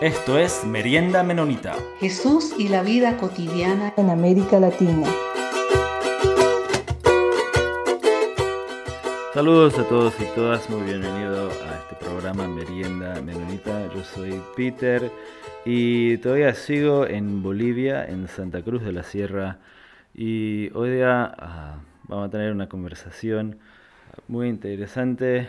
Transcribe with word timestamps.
Esto 0.00 0.38
es 0.38 0.64
Merienda 0.64 1.22
Menonita. 1.22 1.76
Jesús 1.98 2.54
y 2.56 2.68
la 2.68 2.82
vida 2.82 3.18
cotidiana 3.18 3.92
en 3.98 4.08
América 4.08 4.58
Latina. 4.58 5.06
Saludos 9.34 9.78
a 9.78 9.86
todos 9.86 10.14
y 10.18 10.24
todas, 10.34 10.70
muy 10.70 10.84
bienvenido 10.84 11.50
a 11.50 11.74
este 11.80 11.96
programa 12.02 12.48
Merienda 12.48 13.20
Menonita. 13.20 13.92
Yo 13.94 14.02
soy 14.02 14.40
Peter 14.56 15.12
y 15.66 16.16
todavía 16.16 16.54
sigo 16.54 17.06
en 17.06 17.42
Bolivia, 17.42 18.06
en 18.06 18.26
Santa 18.26 18.62
Cruz 18.62 18.82
de 18.82 18.92
la 18.92 19.02
Sierra. 19.02 19.58
Y 20.14 20.70
hoy 20.72 20.92
día 20.92 21.30
ah, 21.38 21.76
vamos 22.04 22.28
a 22.28 22.30
tener 22.30 22.52
una 22.52 22.70
conversación 22.70 23.58
muy 24.28 24.48
interesante. 24.48 25.46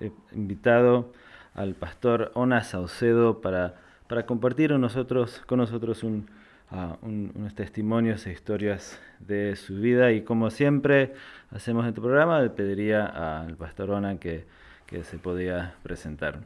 he 0.00 0.10
invitado 0.32 1.12
al 1.54 1.74
pastor 1.74 2.32
Ona 2.34 2.62
Saucedo 2.64 3.40
para, 3.40 3.74
para 4.08 4.26
compartir 4.26 4.70
con 4.70 4.80
nosotros, 4.80 5.42
con 5.46 5.58
nosotros 5.58 6.02
un, 6.02 6.28
uh, 6.70 6.96
unos 7.06 7.54
testimonios 7.54 8.26
e 8.26 8.32
historias 8.32 8.98
de 9.20 9.56
su 9.56 9.76
vida. 9.76 10.12
Y 10.12 10.22
como 10.22 10.50
siempre 10.50 11.14
hacemos 11.50 11.84
en 11.84 11.90
este 11.90 12.00
programa, 12.00 12.40
le 12.40 12.50
pediría 12.50 13.42
al 13.42 13.56
pastor 13.56 13.90
Ona 13.90 14.18
que, 14.18 14.44
que 14.86 15.04
se 15.04 15.18
podía 15.18 15.74
presentar. 15.82 16.40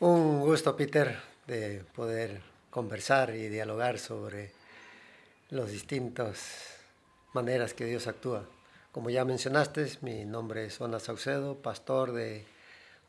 Un 0.00 0.40
gusto, 0.40 0.76
Peter, 0.76 1.16
de 1.46 1.82
poder 1.94 2.40
conversar 2.70 3.34
y 3.34 3.48
dialogar 3.48 3.98
sobre 3.98 4.50
las 5.50 5.70
distintas 5.70 6.78
maneras 7.32 7.74
que 7.74 7.84
Dios 7.84 8.06
actúa. 8.06 8.44
Como 8.92 9.10
ya 9.10 9.24
mencionaste, 9.24 9.86
mi 10.02 10.24
nombre 10.24 10.66
es 10.66 10.80
Ona 10.80 10.98
Saucedo, 10.98 11.56
pastor 11.56 12.12
de 12.12 12.44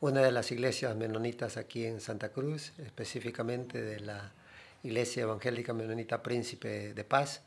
una 0.00 0.22
de 0.22 0.32
las 0.32 0.50
iglesias 0.50 0.96
menonitas 0.96 1.58
aquí 1.58 1.84
en 1.84 2.00
Santa 2.00 2.30
Cruz, 2.30 2.72
específicamente 2.78 3.82
de 3.82 4.00
la 4.00 4.32
Iglesia 4.82 5.24
Evangélica 5.24 5.74
Menonita 5.74 6.22
Príncipe 6.22 6.94
de 6.94 7.04
Paz, 7.04 7.42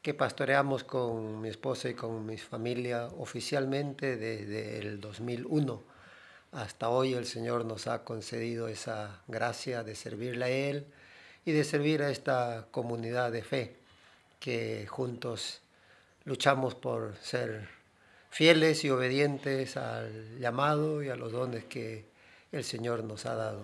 que 0.00 0.14
pastoreamos 0.14 0.84
con 0.84 1.42
mi 1.42 1.50
esposa 1.50 1.90
y 1.90 1.94
con 1.94 2.24
mi 2.24 2.38
familia 2.38 3.08
oficialmente 3.18 4.16
desde 4.16 4.78
el 4.78 5.02
2001. 5.02 5.82
Hasta 6.52 6.88
hoy 6.88 7.12
el 7.12 7.26
Señor 7.26 7.66
nos 7.66 7.86
ha 7.86 8.04
concedido 8.04 8.68
esa 8.68 9.20
gracia 9.28 9.84
de 9.84 9.94
servirle 9.94 10.44
a 10.46 10.48
Él 10.48 10.86
y 11.44 11.52
de 11.52 11.62
servir 11.62 12.02
a 12.02 12.10
esta 12.10 12.68
comunidad 12.70 13.30
de 13.32 13.42
fe 13.42 13.76
que 14.40 14.86
juntos 14.88 15.60
luchamos 16.24 16.74
por 16.74 17.16
ser 17.18 17.81
fieles 18.32 18.82
y 18.84 18.90
obedientes 18.90 19.76
al 19.76 20.38
llamado 20.40 21.02
y 21.02 21.10
a 21.10 21.16
los 21.16 21.32
dones 21.32 21.64
que 21.64 22.06
el 22.50 22.64
Señor 22.64 23.04
nos 23.04 23.26
ha 23.26 23.34
dado. 23.34 23.62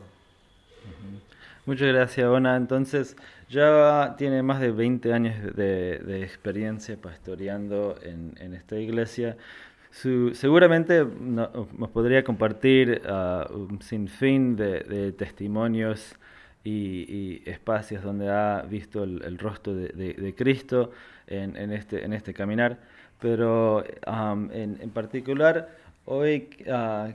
Muchas 1.65 1.89
gracias, 1.89 2.27
Ona. 2.27 2.55
Entonces, 2.57 3.17
ya 3.49 4.15
tiene 4.19 4.43
más 4.43 4.61
de 4.61 4.71
20 4.71 5.13
años 5.13 5.57
de, 5.57 6.23
experiencia 6.23 6.99
pastoreando 7.01 7.99
en, 8.03 8.55
esta 8.55 8.77
iglesia. 8.77 9.39
seguramente 9.91 11.03
nos 11.03 11.91
podría 11.91 12.23
compartir 12.23 13.01
uh, 13.07 13.51
un 13.55 13.81
sinfín 13.81 14.55
de, 14.57 15.13
testimonios 15.13 16.15
y, 16.63 17.43
espacios 17.49 18.03
donde 18.03 18.29
ha 18.29 18.63
visto 18.69 19.05
el, 19.05 19.39
rostro 19.39 19.75
de, 19.75 20.35
Cristo 20.37 20.93
en, 21.27 21.73
este, 21.73 22.05
en 22.05 22.13
este 22.13 22.35
caminar 22.35 22.79
pero 23.21 23.85
en, 24.53 24.91
particular 24.91 25.69
hoy 26.05 26.49
ah, 26.71 27.11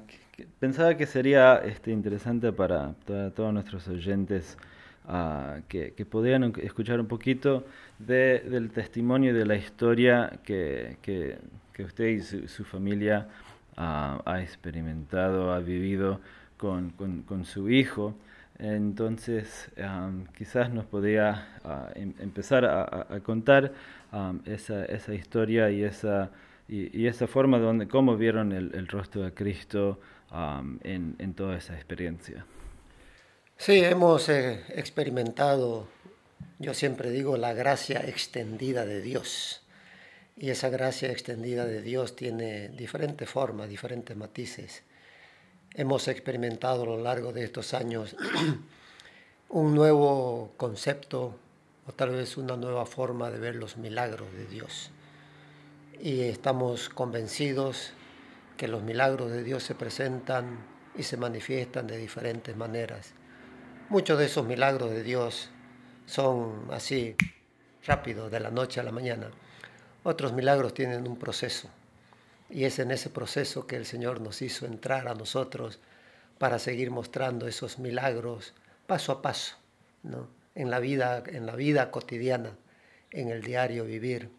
pensaba 0.60 0.96
que 0.96 1.06
sería 1.06 1.58
este, 1.58 1.92
interesante 1.92 2.52
para, 2.52 2.94
todos 3.06 3.54
nuestros 3.54 3.88
oyentes 3.88 4.58
ah, 5.08 5.60
que, 5.68 5.94
que, 5.94 6.06
pudieran 6.06 6.54
escuchar 6.62 7.00
un 7.00 7.08
poquito 7.08 7.66
del 8.00 8.72
testimonio 8.72 9.32
y 9.32 9.34
de 9.34 9.46
la 9.46 9.56
historia 9.56 10.40
que, 10.44 10.98
que, 11.02 11.38
usted 11.84 12.06
y 12.06 12.22
su, 12.22 12.64
familia 12.64 13.28
ah, 13.78 14.22
ha 14.26 14.42
experimentado, 14.42 15.54
ha 15.54 15.60
vivido 15.60 16.20
con, 16.58 16.92
con, 16.92 17.46
su 17.46 17.70
hijo. 17.70 18.16
Entonces, 18.64 19.70
quizás 20.38 20.72
nos 20.72 20.86
podría 20.86 21.60
em, 21.96 22.14
empezar 22.20 22.64
a, 22.64 23.20
contar 23.20 23.74
esa, 24.46 25.14
historia 25.14 25.70
y 25.70 25.84
esa, 25.84 26.32
y, 26.70 27.06
esa 27.06 27.28
forma 27.28 27.60
donde, 27.60 27.90
cómo 27.90 28.16
vieron 28.16 28.54
el, 28.54 28.88
rostro 28.88 29.24
de 29.24 29.34
Cristo 29.34 30.00
en, 30.84 31.16
en, 31.20 31.34
toda 31.34 31.58
esa 31.58 31.76
experiencia. 31.76 32.46
Sí, 33.58 33.84
hemos 33.84 34.30
eh, 34.30 34.64
experimentado, 34.70 35.90
yo 36.58 36.74
siempre 36.74 37.12
digo, 37.12 37.36
la 37.36 37.54
gracia 37.54 38.00
extendida 38.08 38.86
de 38.86 39.02
Dios. 39.02 39.62
Y 40.38 40.52
esa 40.52 40.70
gracia 40.70 41.12
extendida 41.12 41.66
de 41.66 41.82
Dios 41.82 42.16
tiene 42.16 42.70
diferentes 42.70 43.30
formas, 43.30 43.68
diferentes 43.68 44.16
matices. 44.16 44.84
Hemos 45.76 46.08
experimentado 46.08 46.84
a 46.84 46.86
lo 46.86 46.98
largo 46.98 47.34
de 47.34 47.44
estos 47.44 47.74
años 47.74 48.16
un 49.50 49.74
nuevo 49.74 50.52
concepto 50.56 51.36
o 51.88 51.92
tal 51.94 52.12
vez 52.12 52.38
una 52.38 52.56
nueva 52.56 52.86
forma 52.86 53.32
de 53.32 53.40
ver 53.40 53.56
los 53.56 53.78
milagros 53.78 54.32
de 54.34 54.46
Dios. 54.46 54.92
Y 56.00 56.22
estamos 56.22 56.90
convencidos 56.90 57.94
que 58.56 58.68
los 58.68 58.84
milagros 58.84 59.32
de 59.32 59.44
Dios 59.44 59.64
se 59.64 59.74
presentan 59.74 60.60
y 60.96 61.02
se 61.02 61.18
manifiestan 61.18 61.88
de 61.88 61.98
diferentes 61.98 62.56
maneras. 62.56 63.14
Muchos 63.90 64.20
de 64.20 64.26
esos 64.26 64.46
milagros 64.46 64.92
de 64.92 65.02
Dios 65.02 65.50
son 66.06 66.68
así, 66.70 67.16
rápidos, 67.84 68.32
de 68.32 68.40
la 68.40 68.52
noche 68.52 68.80
a 68.80 68.84
la 68.84 68.92
mañana. 68.92 69.32
Otros 70.04 70.34
milagros 70.34 70.76
tienen 70.76 71.08
un 71.08 71.18
proceso. 71.18 71.68
Y 72.50 72.66
es 72.66 72.80
en 72.80 72.92
ese 72.92 73.10
proceso 73.10 73.66
que 73.68 73.76
el 73.76 73.86
Señor 73.86 74.22
nos 74.22 74.42
hizo 74.42 74.66
entrar 74.66 75.08
a 75.08 75.16
nosotros 75.16 75.80
para 76.38 76.60
seguir 76.60 76.92
mostrando 76.92 77.48
esos 77.48 77.80
milagros 77.80 78.54
paso 78.86 79.12
a 79.12 79.22
paso, 79.22 79.56
¿no? 80.04 80.28
en 80.56 80.70
la 80.70 80.80
vida, 80.80 81.24
en 81.28 81.46
la 81.46 81.56
vida 81.56 81.92
cotidiana, 81.92 82.56
en 83.12 83.30
el 83.30 83.42
diario 83.42 83.86
vivir. 83.86 84.30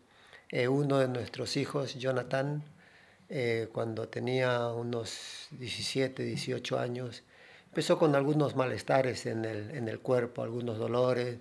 Eh, 0.50 0.68
uno 0.68 0.98
de 0.98 1.08
nuestros 1.08 1.56
hijos, 1.56 1.94
Jonathan, 1.94 2.62
eh, 3.28 3.68
cuando 3.72 4.08
tenía 4.08 4.68
unos 4.68 5.48
17, 5.52 6.22
18 6.22 6.78
años, 6.78 7.22
empezó 7.66 7.98
con 7.98 8.14
algunos 8.14 8.54
malestares 8.54 9.26
en 9.26 9.44
el, 9.44 9.70
en 9.70 9.88
el 9.88 9.98
cuerpo, 10.00 10.42
algunos 10.42 10.78
dolores. 10.78 11.38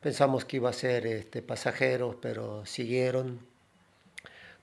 Pensamos 0.00 0.44
que 0.44 0.56
iba 0.56 0.70
a 0.70 0.72
ser 0.72 1.06
este, 1.06 1.42
pasajeros, 1.42 2.16
pero 2.22 2.64
siguieron. 2.64 3.40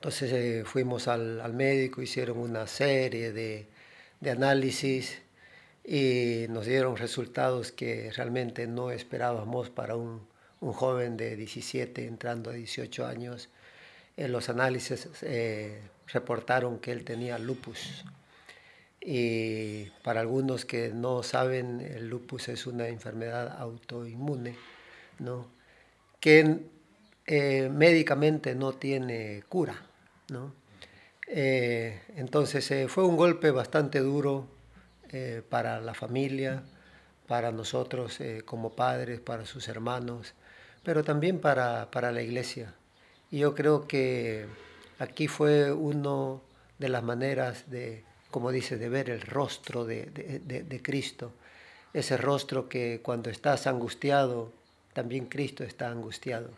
Entonces 0.06 0.34
eh, 0.34 0.64
fuimos 0.66 1.08
al, 1.08 1.42
al, 1.42 1.54
médico, 1.54 2.00
hicieron 2.00 2.38
una 2.38 2.68
serie 2.68 3.32
de, 3.32 3.66
de 4.20 4.30
análisis 4.30 5.18
y 5.84 6.46
nos 6.50 6.68
dieron 6.68 6.96
resultados 6.96 7.72
que 7.72 8.12
realmente 8.16 8.68
no 8.68 8.92
esperábamos 8.92 9.72
para 9.72 9.96
un, 9.96 10.22
un 10.62 10.74
joven 10.74 11.18
de 11.18 11.36
17 11.36 12.06
entrando 12.06 12.52
a 12.52 12.54
18 12.54 13.04
años. 13.04 13.50
En 14.16 14.32
los 14.32 14.48
análisis 14.48 15.10
eh, 15.24 15.82
reportaron 16.14 16.78
que 16.78 16.92
él 16.92 17.04
tenía 17.04 17.40
lupus. 17.40 18.06
Y 19.02 19.86
para 20.04 20.22
algunos 20.22 20.66
que 20.66 20.90
no 20.90 21.24
saben, 21.24 21.82
el 21.82 22.10
lupus 22.10 22.50
es 22.50 22.68
una 22.68 22.90
enfermedad 22.90 23.60
autoinmune, 23.60 24.56
¿no? 25.18 25.48
que 26.20 26.60
eh, 27.26 27.70
médicamente 27.74 28.54
no 28.54 28.74
tiene 28.74 29.42
cura. 29.50 29.82
¿No? 30.30 30.54
Eh, 31.28 32.02
entonces 32.16 32.92
fue 32.92 33.04
un 33.04 33.18
golpe 33.18 33.52
bastante 33.52 34.00
duro 34.00 34.48
eh, 35.12 35.42
para 35.48 35.80
la 35.80 35.94
familia, 35.94 36.64
para 37.28 37.52
nosotros 37.52 38.20
eh, 38.22 38.42
como 38.46 38.76
padres, 38.76 39.20
para 39.20 39.46
sus 39.46 39.68
hermanos, 39.68 40.34
pero 40.84 41.04
también 41.04 41.40
para, 41.40 41.90
para 41.92 42.12
la 42.12 42.22
iglesia. 42.22 42.74
Y 43.32 43.40
yo 43.40 43.56
creo 43.56 43.88
que 43.88 44.46
aquí 45.00 45.28
fue 45.28 45.72
una 45.72 46.40
de 46.80 46.90
las 46.90 47.04
maneras 47.04 47.70
de, 47.70 48.04
como 48.32 48.52
dice, 48.52 48.78
de 48.78 48.90
ver 48.90 49.10
el 49.10 49.22
rostro 49.22 49.86
de, 49.86 50.06
de, 50.08 50.64
de, 50.64 50.82
Cristo. 50.82 51.32
Ese 51.94 52.18
rostro 52.18 52.68
que 52.68 53.00
cuando 53.02 53.30
estás 53.30 53.68
angustiado, 53.68 54.52
también 54.94 55.26
Cristo 55.28 55.64
está 55.64 55.90
angustiado. 55.90 56.50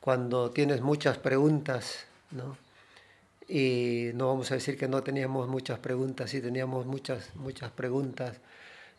Cuando 0.00 0.50
tienes 0.50 0.80
muchas 0.80 1.18
preguntas, 1.18 2.04
¿no? 2.30 2.56
Y 3.48 4.10
no 4.14 4.28
vamos 4.28 4.50
a 4.50 4.54
decir 4.54 4.76
que 4.76 4.88
no 4.88 5.02
teníamos 5.02 5.48
muchas 5.48 5.78
preguntas, 5.78 6.30
sí 6.30 6.40
teníamos 6.40 6.86
muchas, 6.86 7.34
muchas 7.36 7.70
preguntas. 7.70 8.40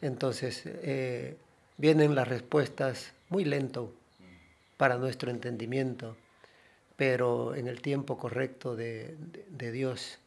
Entonces, 0.01 0.63
eh, 0.66 1.38
vienen 1.78 2.16
las 2.16 2.28
respuestas 2.28 3.13
muy 3.30 3.45
lento 3.45 3.94
para 4.78 4.98
nuestro 4.98 5.31
entendimiento, 5.31 6.18
pero 6.95 7.56
en 7.56 7.68
el 7.68 7.81
tiempo 7.81 8.18
correcto 8.18 8.75
de, 8.75 9.16
de 9.50 9.72
Dios. 9.72 10.19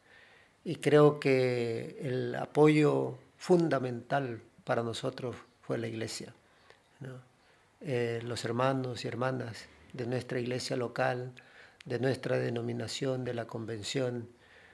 Y 0.65 0.77
creo 0.77 1.19
que 1.19 1.97
el 2.01 2.35
apoyo 2.35 3.17
fundamental 3.37 4.41
para 4.63 4.83
nosotros 4.83 5.35
fue 5.61 5.77
la 5.77 5.87
iglesia. 5.87 6.33
Eh, 7.79 8.21
los 8.23 8.43
hermanos 8.43 9.05
y 9.05 9.07
hermanas 9.07 9.65
de 9.93 10.05
nuestra 10.07 10.39
iglesia 10.39 10.75
local, 10.75 11.31
de 11.87 11.99
nuestra 11.99 12.37
denominación, 12.37 13.23
de 13.23 13.33
la 13.33 13.45
convención, 13.45 14.27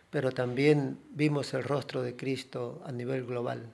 pero 0.09 0.31
también 0.31 0.99
vimos 1.11 1.53
el 1.53 1.63
rostro 1.63 2.01
de 2.01 2.15
Cristo 2.15 2.81
a 2.85 2.91
nivel 2.91 3.25
global. 3.25 3.71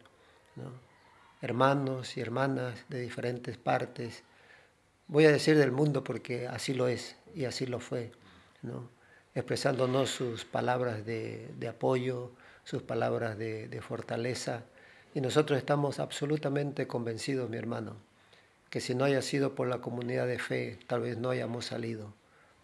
Hermanos 1.41 2.17
y 2.17 2.21
hermanas 2.21 2.83
de 2.89 2.99
diferentes 2.99 3.57
partes, 3.57 4.23
voy 5.07 5.25
a 5.25 5.31
decir 5.31 5.57
del 5.57 5.71
mundo 5.71 6.03
porque 6.03 6.47
así 6.47 6.73
lo 6.73 6.89
es 6.89 7.15
y 7.33 7.45
así 7.45 7.65
lo 7.65 7.79
fue, 7.79 8.11
expresándonos 9.33 10.09
sus 10.09 10.43
palabras 10.43 11.05
de, 11.05 11.67
apoyo, 11.69 12.33
sus 12.65 12.83
palabras 12.83 13.37
de 13.37 13.81
fortaleza. 13.81 14.63
Y 15.15 15.21
nosotros 15.21 15.57
estamos 15.57 15.99
absolutamente 15.99 16.87
convencidos, 16.87 17.49
mi 17.49 17.57
hermano, 17.57 17.95
que 18.69 18.81
si 18.81 18.95
no 18.95 19.05
haya 19.05 19.21
sido 19.21 19.55
por 19.55 19.69
la 19.69 19.79
comunidad 19.79 20.27
de 20.27 20.39
fe, 20.39 20.77
tal 20.87 21.01
vez 21.01 21.17
no 21.17 21.29
hayamos 21.29 21.65
salido 21.65 22.18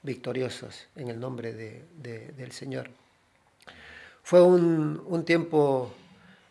victoriosos 0.06 0.88
en 0.96 1.10
el 1.10 1.20
nombre 1.20 1.54
del 1.54 2.52
Señor. 2.52 2.90
Fue 4.24 4.42
un, 4.42 5.24
tiempo 5.26 5.94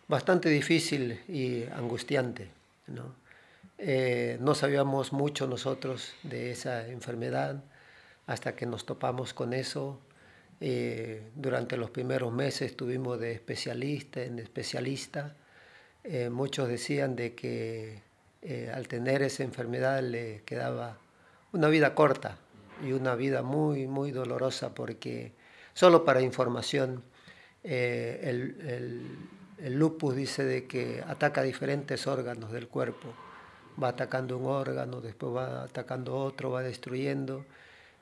bastante 0.08 0.48
difícil 0.48 1.20
y 1.28 1.64
angustiante. 1.64 2.48
¿no? 2.88 3.14
Eh, 3.78 4.36
no 4.40 4.54
sabíamos 4.54 5.12
mucho 5.12 5.46
nosotros 5.46 6.12
de 6.22 6.50
esa 6.50 6.86
enfermedad 6.88 7.62
hasta 8.26 8.54
que 8.54 8.66
nos 8.66 8.84
topamos 8.84 9.32
con 9.32 9.52
eso. 9.52 9.98
Eh, 10.60 11.22
durante 11.34 11.76
los 11.76 11.90
primeros 11.90 12.32
meses 12.32 12.70
estuvimos 12.70 13.18
de 13.18 13.32
especialista 13.32 14.22
en 14.22 14.38
especialista. 14.38 15.34
Eh, 16.04 16.30
muchos 16.30 16.68
decían 16.68 17.16
de 17.16 17.34
que 17.34 18.02
al 18.74 18.88
tener 18.88 19.22
esa 19.22 19.42
enfermedad 19.42 20.02
le 20.02 20.42
quedaba 20.44 20.98
una 21.52 21.68
vida 21.68 21.94
corta 21.94 22.36
y 22.82 22.92
una 22.92 23.14
vida 23.14 23.42
muy, 23.42 23.86
muy 23.86 24.10
dolorosa 24.10 24.74
porque, 24.74 25.32
solo 25.72 26.04
para 26.04 26.20
información, 26.20 27.02
eh, 27.62 28.20
el, 28.24 29.78
lupus 29.78 30.14
dice 30.14 30.44
de 30.44 30.66
que 30.66 31.02
ataca 31.06 31.42
diferentes 31.42 32.06
órganos 32.06 32.52
del 32.52 32.68
cuerpo. 32.68 33.14
Va 33.82 33.88
atacando 33.88 34.38
un 34.38 34.46
órgano, 34.46 35.00
después 35.00 35.34
va 35.34 35.64
atacando 35.64 36.14
otro, 36.16 36.50
va 36.50 36.62
destruyendo. 36.62 37.44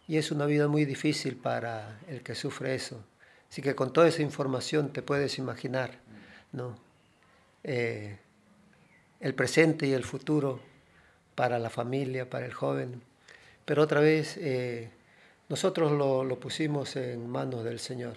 Y 0.08 0.16
es 0.16 0.30
una 0.30 0.46
vida 0.46 0.68
muy 0.68 0.84
difícil 0.84 1.36
para 1.36 2.00
el 2.08 2.22
que 2.22 2.34
sufre 2.34 2.74
eso. 2.74 3.02
Así 3.48 3.62
que 3.62 3.74
con 3.74 3.92
toda 3.92 4.08
esa 4.08 4.22
información 4.22 4.92
te 4.92 5.02
puedes 5.02 5.38
imaginar, 5.38 6.00
¿no? 6.52 6.76
Eh, 7.64 8.18
el 9.20 9.34
presente 9.34 9.86
y 9.86 9.92
el 9.92 10.04
futuro 10.04 10.60
para 11.34 11.58
la 11.58 11.70
familia, 11.70 12.28
para 12.28 12.46
el 12.46 12.52
joven. 12.52 13.02
Pero 13.64 13.82
otra 13.82 14.00
vez 14.00 14.36
eh, 14.38 14.90
nosotros 15.48 15.92
lo, 15.92 16.38
pusimos 16.40 16.96
en 16.96 17.28
manos 17.28 17.64
del 17.64 17.78
Señor. 17.78 18.16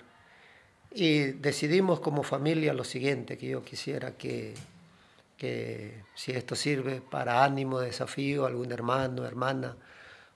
Y 0.91 1.31
decidimos 1.33 1.99
como 1.99 2.23
familia 2.23 2.73
lo 2.73 2.83
siguiente, 2.83 3.37
que 3.37 3.49
yo 3.49 3.63
quisiera 3.63 4.11
que, 4.11 4.53
que 5.37 6.03
si 6.15 6.31
esto 6.31 6.55
sirve 6.55 7.01
para 7.01 7.43
ánimo, 7.43 7.79
desafío, 7.79 8.45
algún 8.45 8.71
hermano, 8.71 9.25
hermana, 9.25 9.75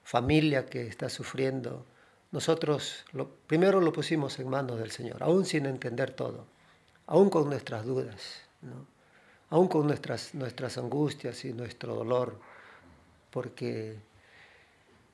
familia 0.03 0.65
que 0.65 0.87
está 0.87 1.09
sufriendo, 1.09 1.85
nosotros 2.31 3.05
lo, 3.13 3.29
primero 3.47 3.79
lo 3.79 3.93
pusimos 3.93 4.37
en 4.39 4.49
manos 4.49 4.79
del 4.79 4.91
Señor, 4.91 5.23
aún 5.23 5.45
sin 5.45 5.65
entender 5.65 6.11
todo, 6.11 6.45
aún 7.07 7.29
con 7.29 7.49
nuestras 7.49 7.85
dudas. 7.85 8.41
¿no? 8.61 8.99
aún 9.49 9.67
con 9.67 9.87
nuestras, 9.87 10.33
nuestras 10.35 10.77
angustias 10.77 11.43
y 11.45 11.53
nuestro 11.53 11.95
dolor, 11.95 12.39
porque 13.31 13.97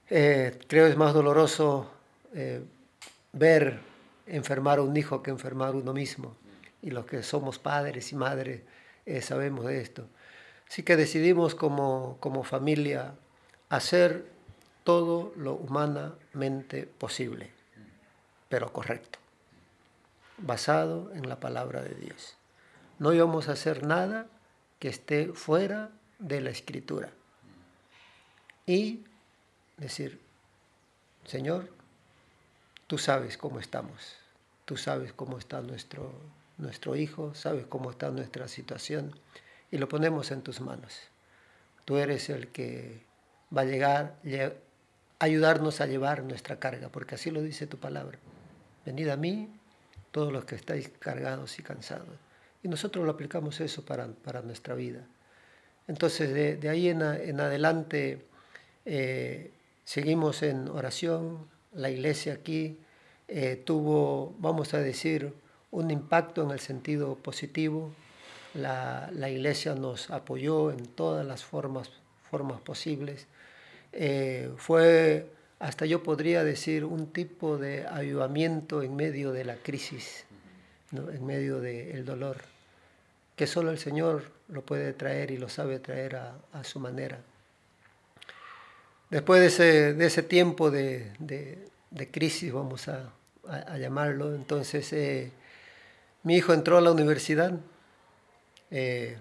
eh, 0.09 0.59
creo 0.67 0.87
es 0.87 0.97
más 0.97 1.13
doloroso 1.13 1.91
eh, 2.33 2.63
ver 3.33 3.79
enfermar 4.27 4.79
a 4.79 4.81
un 4.81 4.95
hijo 4.97 5.21
que 5.23 5.31
enfermar 5.31 5.75
uno 5.75 5.93
mismo. 5.93 6.35
Y 6.81 6.91
los 6.91 7.05
que 7.05 7.23
somos 7.23 7.59
padres 7.59 8.11
y 8.11 8.15
madres 8.15 8.61
eh, 9.05 9.21
sabemos 9.21 9.65
de 9.65 9.81
esto. 9.81 10.07
Así 10.67 10.83
que 10.83 10.95
decidimos 10.95 11.55
como, 11.55 12.17
como 12.19 12.43
familia 12.43 13.15
hacer 13.69 14.25
todo 14.83 15.33
lo 15.35 15.53
humanamente 15.53 16.85
posible, 16.85 17.51
pero 18.49 18.71
correcto, 18.71 19.19
basado 20.37 21.11
en 21.13 21.27
la 21.27 21.39
palabra 21.39 21.81
de 21.81 21.95
Dios. 21.95 22.35
No 22.99 23.13
íbamos 23.13 23.49
a 23.49 23.53
hacer 23.53 23.85
nada 23.85 24.27
que 24.79 24.87
esté 24.87 25.33
fuera 25.33 25.89
de 26.19 26.41
la 26.41 26.51
escritura. 26.51 27.11
Y 28.67 29.05
decir, 29.77 30.19
Señor, 31.25 31.69
tú 32.87 32.97
sabes 32.97 33.37
cómo 33.37 33.59
estamos, 33.59 34.15
tú 34.65 34.77
sabes 34.77 35.13
cómo 35.13 35.37
está 35.37 35.61
nuestro, 35.61 36.11
nuestro 36.57 36.95
hijo, 36.95 37.33
sabes 37.35 37.65
cómo 37.67 37.91
está 37.91 38.09
nuestra 38.11 38.47
situación 38.47 39.17
y 39.71 39.77
lo 39.77 39.89
ponemos 39.89 40.31
en 40.31 40.41
tus 40.41 40.61
manos. 40.61 40.99
Tú 41.85 41.97
eres 41.97 42.29
el 42.29 42.47
que 42.47 43.01
va 43.55 43.61
a 43.61 43.65
llegar, 43.65 44.15
ayudarnos 45.19 45.81
a 45.81 45.87
llevar 45.87 46.23
nuestra 46.23 46.59
carga, 46.59 46.89
porque 46.89 47.15
así 47.15 47.31
lo 47.31 47.41
dice 47.41 47.67
tu 47.67 47.77
palabra. 47.77 48.17
Venid 48.85 49.09
a 49.09 49.17
mí, 49.17 49.49
todos 50.11 50.31
los 50.31 50.45
que 50.45 50.55
estáis 50.55 50.89
cargados 50.99 51.59
y 51.59 51.63
cansados 51.63 52.25
y 52.65 52.67
nosotros 52.67 53.05
lo 53.05 53.11
aplicamos 53.11 53.61
eso 53.61 53.85
para, 53.85 54.41
nuestra 54.41 54.73
vida. 54.73 55.05
Entonces, 55.87 56.59
de, 56.59 56.67
ahí 56.67 56.89
en, 56.89 57.03
adelante 57.03 58.25
eh, 58.85 59.51
seguimos 59.85 60.43
en 60.43 60.67
oración. 60.67 61.47
La 61.73 61.89
iglesia 61.89 62.33
aquí 62.33 62.77
eh, 63.29 63.61
tuvo, 63.63 64.35
vamos 64.39 64.73
a 64.73 64.79
decir, 64.79 65.33
un 65.71 65.91
impacto 65.91 66.43
en 66.43 66.51
el 66.51 66.59
sentido 66.59 67.15
positivo. 67.15 67.93
La, 68.53 69.09
iglesia 69.29 69.75
nos 69.75 70.09
apoyó 70.09 70.71
en 70.71 70.85
todas 70.85 71.25
las 71.25 71.45
formas, 71.45 71.89
formas 72.29 72.59
posibles. 72.59 73.27
Eh, 73.93 74.51
fue, 74.57 75.31
hasta 75.59 75.85
yo 75.85 76.03
podría 76.03 76.43
decir, 76.43 76.83
un 76.83 77.07
tipo 77.07 77.57
de 77.57 77.87
ayudamiento 77.87 78.83
en 78.83 78.97
medio 78.97 79.31
de 79.31 79.45
la 79.45 79.55
crisis, 79.55 80.25
en 80.91 81.25
medio 81.25 81.61
del 81.61 82.03
dolor 82.03 82.55
que 83.35 83.47
solo 83.47 83.71
el 83.71 83.77
Señor 83.77 84.23
lo 84.47 84.61
puede 84.61 84.93
traer 84.93 85.31
y 85.31 85.37
lo 85.37 85.49
sabe 85.49 85.79
traer 85.79 86.15
a, 86.15 86.63
su 86.63 86.79
manera. 86.79 87.19
Después 89.15 89.39
de 89.39 89.47
ese, 89.47 89.93
de 89.93 90.07
ese 90.07 90.23
tiempo 90.23 90.71
de, 90.71 91.09
crisis, 92.11 92.51
vamos 92.51 92.89
a, 92.89 93.13
llamarlo, 93.77 94.35
entonces 94.35 94.91
eh, 94.91 95.31
mi 96.23 96.35
hijo 96.35 96.51
entró 96.51 96.77
a 96.77 96.81
la 96.81 96.91
universidad. 96.91 97.53
Eh, 98.71 99.15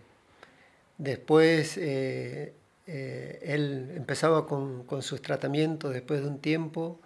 después 0.99 1.77
eh, 1.77 2.55
él 2.89 3.93
empezaba 3.95 4.49
con, 4.49 4.85
sus 5.01 5.23
tratamientos, 5.23 5.95
después 5.95 6.23
de 6.23 6.27
un 6.27 6.41
tiempo 6.41 6.99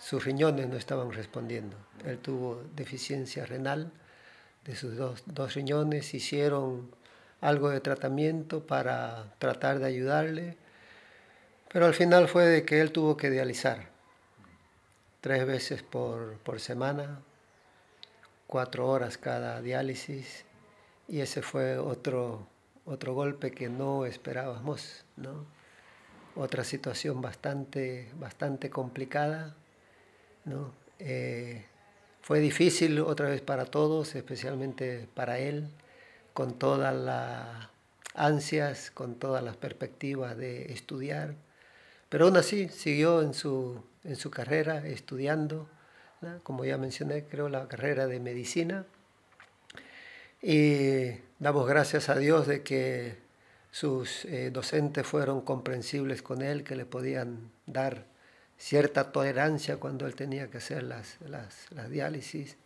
sus 0.00 0.24
riñones 0.24 0.70
no 0.70 0.78
estaban 0.78 1.12
respondiendo. 1.12 1.76
Él 2.06 2.16
tuvo 2.16 2.62
deficiencia 2.74 3.44
renal 3.44 3.92
de 4.64 4.74
sus 4.74 4.96
dos, 4.96 5.22
dos 5.26 5.52
riñones, 5.52 6.14
hicieron 6.14 6.98
algo 7.40 7.70
de 7.70 7.80
tratamiento 7.80 8.66
para 8.66 9.32
tratar 9.38 9.78
de 9.78 9.86
ayudarle, 9.86 10.56
pero 11.72 11.86
al 11.86 11.94
final 11.94 12.28
fue 12.28 12.46
de 12.46 12.64
que 12.64 12.80
él 12.80 12.92
tuvo 12.92 13.16
que 13.16 13.30
dializar 13.30 13.88
tres 15.20 15.46
veces 15.46 15.82
por, 15.82 16.38
por 16.38 16.60
semana, 16.60 17.20
cuatro 18.46 18.88
horas 18.88 19.18
cada 19.18 19.60
diálisis, 19.62 20.44
y 21.08 21.20
ese 21.20 21.42
fue 21.42 21.78
otro, 21.78 22.46
otro 22.84 23.14
golpe 23.14 23.50
que 23.52 23.68
no 23.68 24.06
esperábamos, 24.06 25.04
¿no? 25.16 25.44
Otra 26.36 26.64
situación 26.64 27.20
bastante, 27.20 28.10
bastante 28.14 28.70
complicada, 28.70 29.54
¿no? 30.44 30.72
Eh, 30.98 31.64
fue 32.22 32.40
difícil 32.40 33.00
otra 33.00 33.28
vez 33.28 33.40
para 33.40 33.64
todos, 33.64 34.14
especialmente 34.14 35.08
para 35.14 35.38
él, 35.38 35.68
con 36.40 36.54
todas 36.54 36.94
las 36.94 37.68
ansias, 38.14 38.90
con 38.92 39.16
todas 39.16 39.44
las 39.44 39.58
perspectivas 39.58 40.38
de 40.38 40.72
estudiar. 40.72 41.34
Pero 42.08 42.24
aún 42.24 42.38
así 42.38 42.70
siguió 42.70 43.20
en 43.20 43.34
su, 43.34 43.84
en 44.04 44.16
su 44.16 44.30
carrera 44.30 44.86
estudiando, 44.86 45.68
como 46.42 46.64
ya 46.64 46.78
mencioné, 46.78 47.24
creo 47.24 47.50
la 47.50 47.68
carrera 47.68 48.06
de 48.06 48.20
medicina. 48.20 48.86
Y 50.40 51.10
damos 51.38 51.68
gracias 51.68 52.08
a 52.08 52.16
Dios 52.16 52.46
de 52.46 52.62
que 52.62 53.18
sus 53.70 54.24
eh, 54.24 54.50
docentes 54.50 55.06
fueron 55.06 55.42
comprensibles 55.42 56.22
con 56.22 56.40
él, 56.40 56.64
que 56.64 56.74
le 56.74 56.86
podían 56.86 57.50
dar 57.66 58.06
cierta 58.56 59.12
tolerancia 59.12 59.76
cuando 59.76 60.06
él 60.06 60.14
tenía 60.14 60.48
que 60.48 60.56
hacer 60.56 60.84
las, 60.84 61.18
las, 61.20 61.90
diálisis. 61.90 62.56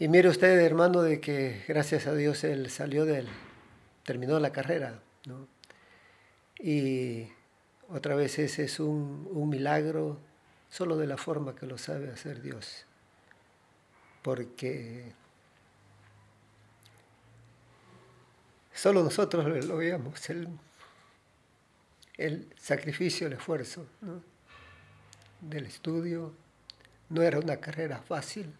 Y 0.00 0.08
mire 0.08 0.30
usted, 0.30 0.58
hermano, 0.60 1.02
de 1.02 1.20
que 1.20 1.62
gracias 1.68 2.06
a 2.06 2.14
Dios 2.14 2.42
él 2.44 2.70
salió 2.70 3.04
del, 3.04 3.28
terminó 4.02 4.40
la 4.40 4.50
carrera. 4.50 4.98
¿no? 5.26 5.46
Y 6.58 7.28
otra 7.90 8.14
vez 8.14 8.38
ese 8.38 8.64
es 8.64 8.80
un, 8.80 9.28
milagro 9.50 10.18
solo 10.70 10.96
de 10.96 11.06
la 11.06 11.18
forma 11.18 11.54
que 11.54 11.66
lo 11.66 11.76
sabe 11.76 12.10
hacer 12.10 12.40
Dios. 12.40 12.86
Porque 14.22 15.12
solo 18.72 19.04
nosotros 19.04 19.66
lo 19.66 19.76
veíamos, 19.76 20.30
el, 20.30 20.48
el 22.16 22.50
sacrificio, 22.56 23.26
el 23.26 23.34
esfuerzo 23.34 23.86
¿no? 24.00 24.22
del 25.42 25.66
estudio. 25.66 26.32
No 27.10 27.20
era 27.20 27.38
una 27.38 27.58
carrera 27.58 27.98
fácil, 27.98 28.50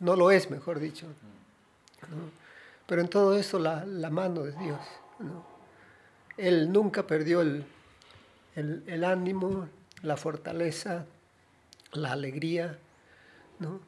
no 0.00 0.16
lo 0.16 0.30
es, 0.30 0.50
mejor 0.50 0.80
dicho. 0.80 1.06
¿no? 1.06 2.30
Pero 2.86 3.02
en 3.02 3.08
todo 3.08 3.36
eso 3.36 3.58
la, 3.58 3.84
la 3.84 4.10
mano 4.10 4.42
de 4.42 4.52
Dios. 4.52 4.80
¿no? 5.18 5.44
Él 6.36 6.72
nunca 6.72 7.06
perdió 7.06 7.40
el, 7.42 7.64
el, 8.56 8.82
el, 8.86 9.04
ánimo, 9.04 9.68
la 10.02 10.16
fortaleza, 10.16 11.06
la 11.92 12.12
alegría. 12.12 12.78
¿no? 13.58 13.80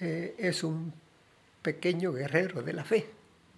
Eh, 0.00 0.34
es 0.38 0.64
un 0.64 0.92
pequeño 1.62 2.12
guerrero 2.12 2.62
de 2.62 2.72
la 2.72 2.84
fe. 2.84 3.08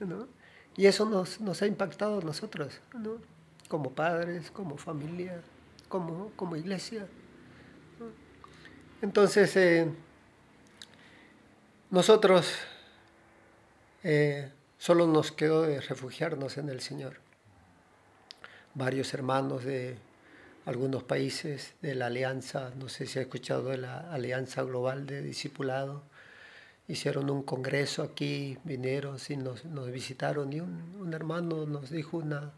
¿no? 0.00 0.28
Y 0.76 0.86
eso 0.86 1.06
nos, 1.06 1.40
nos 1.40 1.60
ha 1.62 1.66
impactado 1.66 2.20
a 2.20 2.22
nosotros, 2.22 2.80
¿no? 2.94 3.18
como 3.68 3.90
padres, 3.90 4.50
como 4.50 4.76
familia, 4.76 5.40
como, 5.88 6.30
como 6.36 6.56
iglesia. 6.56 7.06
Entonces, 9.02 9.56
eh, 9.56 9.92
nosotros 11.90 12.52
eh, 14.04 14.50
solo 14.78 15.06
nos 15.06 15.32
quedó 15.32 15.62
de 15.62 15.80
refugiarnos 15.80 16.58
en 16.58 16.68
el 16.68 16.80
Señor. 16.80 17.14
Varios 18.74 19.14
hermanos 19.14 19.64
de 19.64 19.96
algunos 20.66 21.02
países 21.02 21.74
de 21.80 21.94
la 21.94 22.06
alianza, 22.06 22.72
no 22.76 22.90
sé 22.90 23.06
si 23.06 23.18
ha 23.18 23.22
escuchado 23.22 23.70
de 23.70 23.78
la 23.78 24.12
Alianza 24.12 24.62
Global 24.62 25.06
de 25.06 25.22
Discipulado, 25.22 26.02
hicieron 26.88 27.30
un 27.30 27.42
congreso 27.42 28.02
aquí, 28.02 28.58
vinieron 28.64 29.16
y 29.26 29.36
nos, 29.36 29.64
nos 29.64 29.90
visitaron 29.90 30.52
y 30.52 30.60
un, 30.60 30.94
un, 31.00 31.14
hermano 31.14 31.64
nos 31.64 31.90
dijo 31.90 32.18
una, 32.18 32.52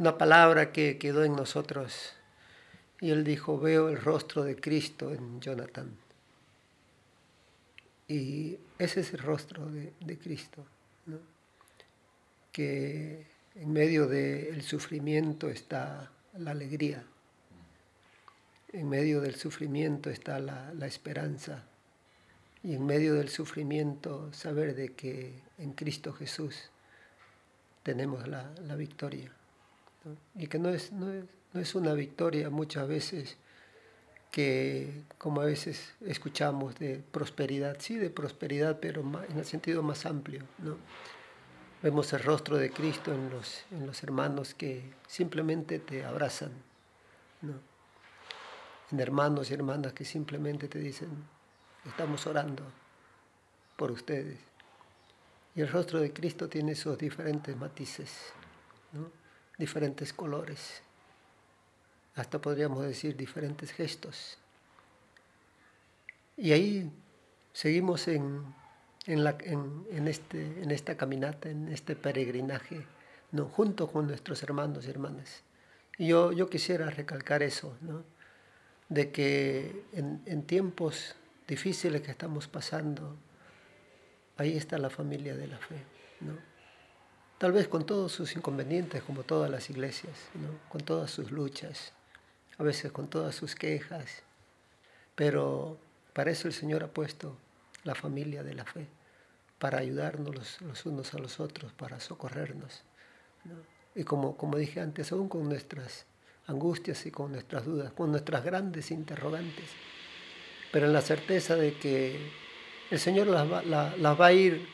una 0.00 0.18
palabra 0.18 0.72
que 0.72 0.98
quedó 0.98 1.22
en 1.22 1.36
nosotros. 1.36 2.14
Y 3.00 3.10
él 3.10 3.22
dijo, 3.22 3.60
veo 3.60 3.90
el 3.90 4.00
rostro 4.00 4.42
de 4.42 4.56
Cristo 4.56 5.12
en 5.12 5.40
Jonathan. 5.40 5.96
Y 8.08 8.58
ese 8.78 9.00
es 9.00 9.12
el 9.12 9.20
rostro 9.20 9.66
de, 9.66 9.92
de 10.00 10.18
Cristo, 10.18 10.64
que 12.52 13.26
en 13.56 13.72
medio 13.72 14.06
del 14.06 14.62
sufrimiento 14.62 15.48
está 15.48 16.10
la 16.38 16.52
alegría, 16.52 17.04
en 18.72 18.88
medio 18.88 19.20
del 19.20 19.36
sufrimiento 19.36 20.10
está 20.10 20.38
la, 20.38 20.72
la 20.74 20.86
esperanza 20.86 21.64
y 22.62 22.74
en 22.74 22.84
medio 22.84 23.14
del 23.14 23.28
sufrimiento 23.28 24.32
saber 24.32 24.74
de 24.74 24.92
que 24.92 25.32
en 25.58 25.72
Cristo 25.72 26.12
Jesús 26.12 26.70
tenemos 27.82 28.26
la, 28.26 28.52
la 28.66 28.74
victoria. 28.74 29.30
Y 30.34 30.46
que 30.48 30.58
no 30.58 30.70
es, 30.70 30.92
no, 30.92 31.12
es, 31.12 31.24
no 31.52 31.60
es 31.60 31.74
una 31.74 31.94
victoria 31.94 32.50
muchas 32.50 32.88
veces 32.88 33.36
que 34.30 35.04
como 35.18 35.40
a 35.40 35.44
veces 35.44 35.94
escuchamos 36.02 36.78
de 36.78 37.02
prosperidad, 37.10 37.76
sí, 37.80 37.96
de 37.96 38.10
prosperidad, 38.10 38.78
pero 38.80 39.00
en 39.00 39.38
el 39.38 39.44
sentido 39.44 39.82
más 39.82 40.06
amplio. 40.06 40.42
¿no? 40.58 40.76
Vemos 41.82 42.12
el 42.12 42.22
rostro 42.22 42.56
de 42.56 42.70
Cristo 42.70 43.12
en 43.12 43.30
los, 43.30 43.64
en 43.70 43.86
los 43.86 44.02
hermanos 44.02 44.54
que 44.54 44.92
simplemente 45.06 45.78
te 45.78 46.04
abrazan, 46.04 46.52
¿no? 47.42 47.54
en 48.92 49.00
hermanos 49.00 49.50
y 49.50 49.54
hermanas 49.54 49.92
que 49.92 50.04
simplemente 50.04 50.68
te 50.68 50.78
dicen, 50.78 51.08
estamos 51.86 52.26
orando 52.26 52.62
por 53.76 53.90
ustedes. 53.90 54.38
Y 55.54 55.62
el 55.62 55.68
rostro 55.68 56.00
de 56.00 56.12
Cristo 56.12 56.48
tiene 56.48 56.72
esos 56.72 56.98
diferentes 56.98 57.56
matices, 57.56 58.32
¿no? 58.92 59.10
diferentes 59.58 60.12
colores, 60.12 60.82
hasta 62.16 62.40
podríamos 62.40 62.82
decir 62.84 63.16
diferentes 63.16 63.72
gestos. 63.72 64.38
Y 66.36 66.52
ahí 66.52 66.90
seguimos 67.52 68.08
en, 68.08 68.42
en, 69.06 70.08
este, 70.08 70.62
en 70.62 70.70
esta 70.70 70.96
caminata, 70.96 71.50
en 71.50 71.68
este 71.68 71.94
peregrinaje, 71.94 72.84
¿no? 73.32 73.44
junto 73.46 73.86
con 73.88 74.06
nuestros 74.06 74.42
hermanos 74.42 74.86
y 74.86 74.90
hermanas. 74.90 75.42
Y 75.98 76.08
yo, 76.08 76.32
yo 76.32 76.48
quisiera 76.48 76.90
recalcar 76.90 77.42
eso, 77.42 77.76
¿no? 77.82 78.02
de 78.88 79.10
que 79.10 79.84
en, 79.92 80.22
en 80.26 80.42
tiempos 80.42 81.16
difíciles 81.46 82.00
que 82.00 82.10
estamos 82.10 82.48
pasando, 82.48 83.16
ahí 84.38 84.56
está 84.56 84.78
la 84.78 84.90
familia 84.90 85.36
de 85.36 85.48
la 85.48 85.58
fe. 85.58 85.82
¿no? 86.20 86.32
Tal 87.38 87.52
vez 87.52 87.68
con 87.68 87.84
todos 87.84 88.12
sus 88.12 88.36
inconvenientes, 88.36 89.02
como 89.02 89.22
todas 89.22 89.50
las 89.50 89.68
iglesias, 89.68 90.16
¿no? 90.34 90.68
con 90.70 90.80
todas 90.80 91.10
sus 91.10 91.30
luchas, 91.30 91.92
a 92.58 92.62
veces 92.62 92.92
con 92.92 93.08
todas 93.08 93.34
sus 93.34 93.54
quejas, 93.54 94.22
pero 95.14 95.78
para 96.12 96.30
eso 96.30 96.48
el 96.48 96.54
Señor 96.54 96.82
ha 96.82 96.88
puesto 96.88 97.36
la 97.84 97.94
familia 97.94 98.42
de 98.42 98.54
la 98.54 98.64
fe, 98.64 98.86
para 99.58 99.78
ayudarnos 99.78 100.60
los, 100.60 100.86
unos 100.86 101.14
a 101.14 101.18
los 101.18 101.40
otros, 101.40 101.72
para 101.72 102.00
socorrernos. 102.00 102.82
¿no? 103.44 103.54
Y 103.94 104.04
como, 104.04 104.36
como 104.36 104.58
dije 104.58 104.80
antes, 104.80 105.12
aún 105.12 105.28
con 105.28 105.48
nuestras 105.48 106.04
angustias 106.46 107.06
y 107.06 107.10
con 107.10 107.32
nuestras 107.32 107.64
dudas, 107.64 107.92
con 107.92 108.10
nuestras 108.10 108.44
grandes 108.44 108.90
interrogantes, 108.90 109.70
pero 110.72 110.86
en 110.86 110.92
la 110.92 111.00
certeza 111.00 111.56
de 111.56 111.74
que 111.78 112.30
el 112.90 112.98
Señor 112.98 113.26
las 113.26 113.50
va, 113.50 113.62
la, 113.62 113.96
las 113.96 114.20
va 114.20 114.26
a 114.26 114.32
ir 114.32 114.66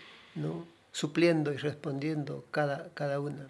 supliendo 0.91 1.53
y 1.53 1.57
respondiendo 1.57 2.45
cada, 2.51 2.91
cada 2.95 3.21
una. 3.21 3.49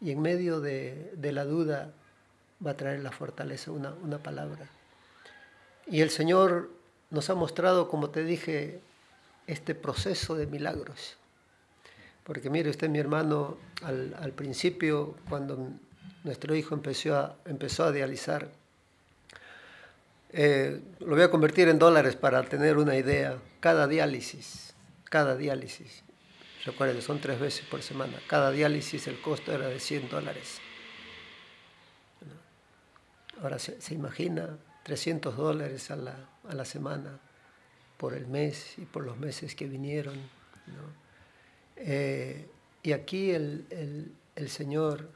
Y 0.00 0.10
en 0.10 0.20
medio 0.20 0.60
de, 0.60 1.12
de, 1.16 1.32
la 1.32 1.44
duda 1.44 1.92
va 2.64 2.72
a 2.72 2.76
traer 2.76 3.00
la 3.00 3.10
fortaleza, 3.10 3.70
una, 3.70 3.94
una 4.02 4.18
palabra. 4.18 4.66
Y 5.86 6.00
el 6.00 6.10
Señor 6.10 6.70
nos 7.10 7.30
ha 7.30 7.34
mostrado, 7.34 7.88
como 7.88 8.10
te 8.10 8.24
dije, 8.24 8.80
este 9.46 9.74
proceso 9.74 10.34
de 10.34 10.46
milagros. 10.46 11.16
Porque 12.24 12.50
mire 12.50 12.70
usted, 12.70 12.88
mi 12.88 12.98
hermano, 12.98 13.56
al, 13.82 14.16
al 14.18 14.32
principio, 14.32 15.14
cuando 15.28 15.70
nuestro 16.24 16.56
hijo 16.56 16.74
empezó 16.74 17.16
a, 17.16 17.36
empezó 17.44 17.84
a 17.84 17.92
dializar, 17.92 18.50
eh, 20.32 20.80
lo 21.00 21.14
voy 21.14 21.22
a 21.22 21.30
convertir 21.30 21.68
en 21.68 21.78
dólares 21.78 22.16
para 22.16 22.42
tener 22.42 22.76
una 22.76 22.96
idea. 22.96 23.38
Cada 23.60 23.86
diálisis, 23.86 24.74
cada 25.04 25.36
diálisis, 25.36 26.02
recuerden, 26.64 27.00
son 27.00 27.20
tres 27.20 27.38
veces 27.38 27.64
por 27.66 27.82
semana. 27.82 28.18
Cada 28.26 28.50
diálisis 28.50 29.06
el 29.06 29.20
costo 29.20 29.52
era 29.52 29.68
de 29.68 29.78
100 29.78 30.08
dólares. 30.10 30.60
Ahora 33.42 33.58
se, 33.58 33.94
imagina 33.94 34.58
300 34.84 35.36
dólares 35.36 35.90
a 35.90 35.96
la, 35.96 36.16
a 36.48 36.54
la, 36.54 36.64
semana 36.64 37.18
por 37.96 38.14
el 38.14 38.26
mes 38.26 38.78
y 38.78 38.86
por 38.86 39.04
los 39.04 39.18
meses 39.18 39.54
que 39.54 39.66
vinieron. 39.66 40.16
¿no? 40.16 41.06
Eh, 41.76 42.48
y 42.82 42.92
aquí 42.92 43.30
el, 43.30 43.66
el, 43.70 44.12
el 44.34 44.48
Señor 44.48 45.10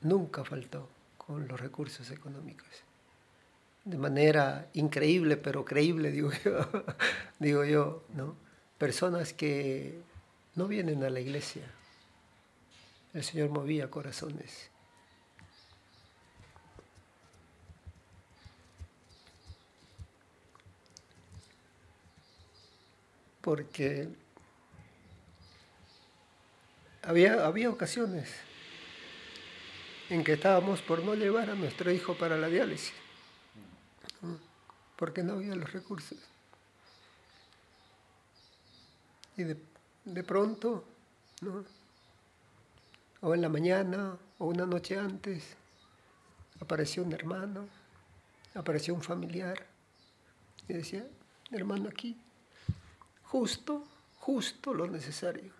nunca 0.00 0.44
faltó 0.44 0.88
con 1.16 1.46
los 1.46 1.60
recursos 1.60 2.10
económicos 2.10 2.84
de 3.84 3.98
manera 3.98 4.68
increíble, 4.74 5.36
pero 5.36 5.64
creíble, 5.64 6.10
digo 6.12 6.30
yo, 6.44 6.68
digo 7.38 7.64
yo, 7.64 8.04
¿no? 8.14 8.36
Personas 8.78 9.32
que 9.32 10.00
no 10.54 10.66
vienen 10.66 11.04
a 11.04 11.10
la 11.10 11.20
iglesia. 11.20 11.64
El 13.12 13.24
Señor 13.24 13.50
movía 13.50 13.90
corazones. 13.90 14.70
Porque 23.40 24.08
había, 27.02 27.46
había 27.46 27.70
ocasiones 27.70 28.28
en 30.08 30.24
que 30.24 30.34
estábamos 30.34 30.82
por 30.82 31.04
no 31.04 31.14
llevar 31.14 31.50
a 31.50 31.54
nuestro 31.54 31.90
hijo 31.90 32.16
para 32.16 32.36
la 32.36 32.48
diálisis 32.48 32.94
porque 35.00 35.22
no 35.22 35.32
había 35.32 35.54
los 35.54 35.72
recursos. 35.72 36.18
Y 39.34 39.44
de, 39.44 39.56
de 40.04 40.22
pronto, 40.22 40.84
¿no? 41.40 41.64
o 43.22 43.34
en 43.34 43.40
la 43.40 43.48
mañana, 43.48 44.18
o 44.38 44.44
una 44.44 44.66
noche 44.66 44.98
antes, 44.98 45.56
apareció 46.60 47.02
un 47.02 47.14
hermano, 47.14 47.66
apareció 48.54 48.92
un 48.92 49.02
familiar, 49.02 49.66
y 50.68 50.74
decía, 50.74 51.06
hermano 51.50 51.88
aquí, 51.88 52.20
justo, 53.30 53.84
justo 54.18 54.74
lo 54.74 54.88
necesario. 54.88 55.52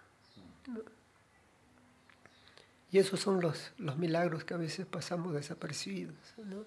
Y 2.90 2.98
esos 2.98 3.20
son 3.20 3.40
los, 3.40 3.70
los 3.78 3.96
milagros 3.96 4.42
que 4.42 4.54
a 4.54 4.56
veces 4.56 4.86
pasamos 4.86 5.32
desapercibidos. 5.32 6.16
¿no? 6.38 6.64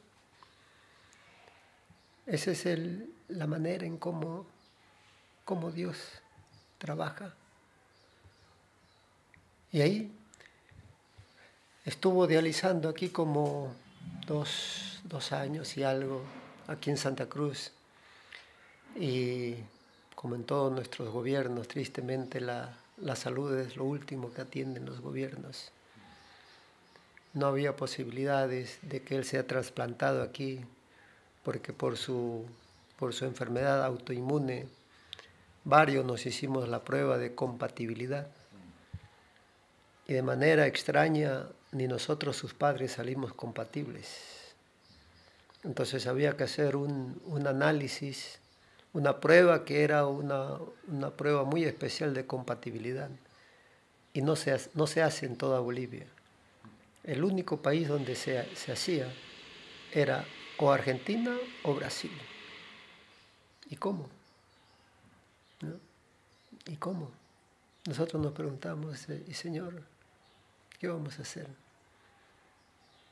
Esa 2.26 2.52
es 2.52 2.66
el, 2.66 3.14
la 3.28 3.48
manera 3.48 3.86
en 3.86 3.98
cómo, 3.98 4.46
cómo 5.44 5.72
Dios 5.72 5.98
trabaja. 6.78 7.34
Y 9.74 9.82
ahí 9.82 10.12
estuvo 11.84 12.28
dializando 12.28 12.88
aquí 12.88 13.10
como 13.10 13.76
dos, 14.26 15.02
dos 15.04 15.34
años 15.34 15.76
y 15.76 15.84
algo, 15.84 16.24
aquí 16.68 16.90
en 16.92 16.98
Santa 16.98 17.28
Cruz. 17.28 17.74
Y 18.96 19.56
como 20.24 20.36
en 20.36 20.46
todos 20.46 20.72
nuestros 20.72 21.10
gobiernos, 21.10 21.68
tristemente 21.68 22.40
la, 22.40 22.78
la 22.96 23.18
salud 23.18 23.58
es 23.58 23.76
lo 23.76 23.84
último 23.84 24.34
que 24.34 24.40
atienden 24.40 24.86
los 24.86 25.02
gobiernos. 25.02 25.74
No 27.34 27.48
había 27.48 27.76
posibilidades 27.76 28.80
de 28.84 29.02
que 29.02 29.18
él 29.18 29.26
sea 29.26 29.46
trasplantado 29.46 30.24
aquí, 30.24 30.62
porque 31.44 31.74
por 31.74 31.98
su, 31.98 32.46
por 32.98 33.14
su 33.14 33.26
enfermedad 33.26 33.84
autoinmune, 33.84 34.68
varios 35.66 36.06
nos 36.06 36.26
hicimos 36.26 36.70
la 36.70 36.86
prueba 36.86 37.18
de 37.18 37.36
compatibilidad. 37.36 38.30
Y 40.08 40.14
de 40.14 40.22
manera 40.22 40.68
extraña, 40.68 41.48
ni 41.74 41.86
nosotros, 41.86 42.38
sus 42.38 42.54
padres, 42.54 42.94
salimos 42.94 43.34
compatibles. 43.34 44.54
Entonces 45.66 46.08
había 46.08 46.38
que 46.38 46.46
hacer 46.46 46.78
un, 46.78 47.22
un 47.26 47.46
análisis 47.46 48.40
una 48.94 49.20
prueba 49.20 49.66
que 49.66 49.84
era 49.84 50.06
una, 50.06 50.58
una, 50.88 51.10
prueba 51.10 51.44
muy 51.44 51.64
especial 51.64 52.14
de 52.14 52.26
compatibilidad 52.26 53.10
y 54.14 54.22
no 54.22 54.36
se, 54.36 54.58
no 54.76 54.86
se 54.88 55.02
hace 55.02 55.26
en 55.26 55.36
toda 55.36 55.60
Bolivia. 55.60 56.06
El 57.04 57.24
único 57.24 57.58
país 57.58 57.88
donde 57.88 58.16
se, 58.16 58.56
se 58.56 58.72
hacía 58.72 59.12
era 59.92 60.26
o 60.58 60.72
Argentina 60.72 61.36
o 61.64 61.74
Brasil. 61.74 62.12
¿Y 63.70 63.76
cómo? 63.76 64.08
¿Y 66.68 66.76
cómo? 66.78 67.12
Nosotros 67.86 68.22
nos 68.22 68.32
preguntamos, 68.32 69.08
y 69.28 69.34
Señor, 69.34 69.82
¿qué 70.80 70.88
vamos 70.88 71.20
a 71.20 71.24
hacer? 71.24 71.48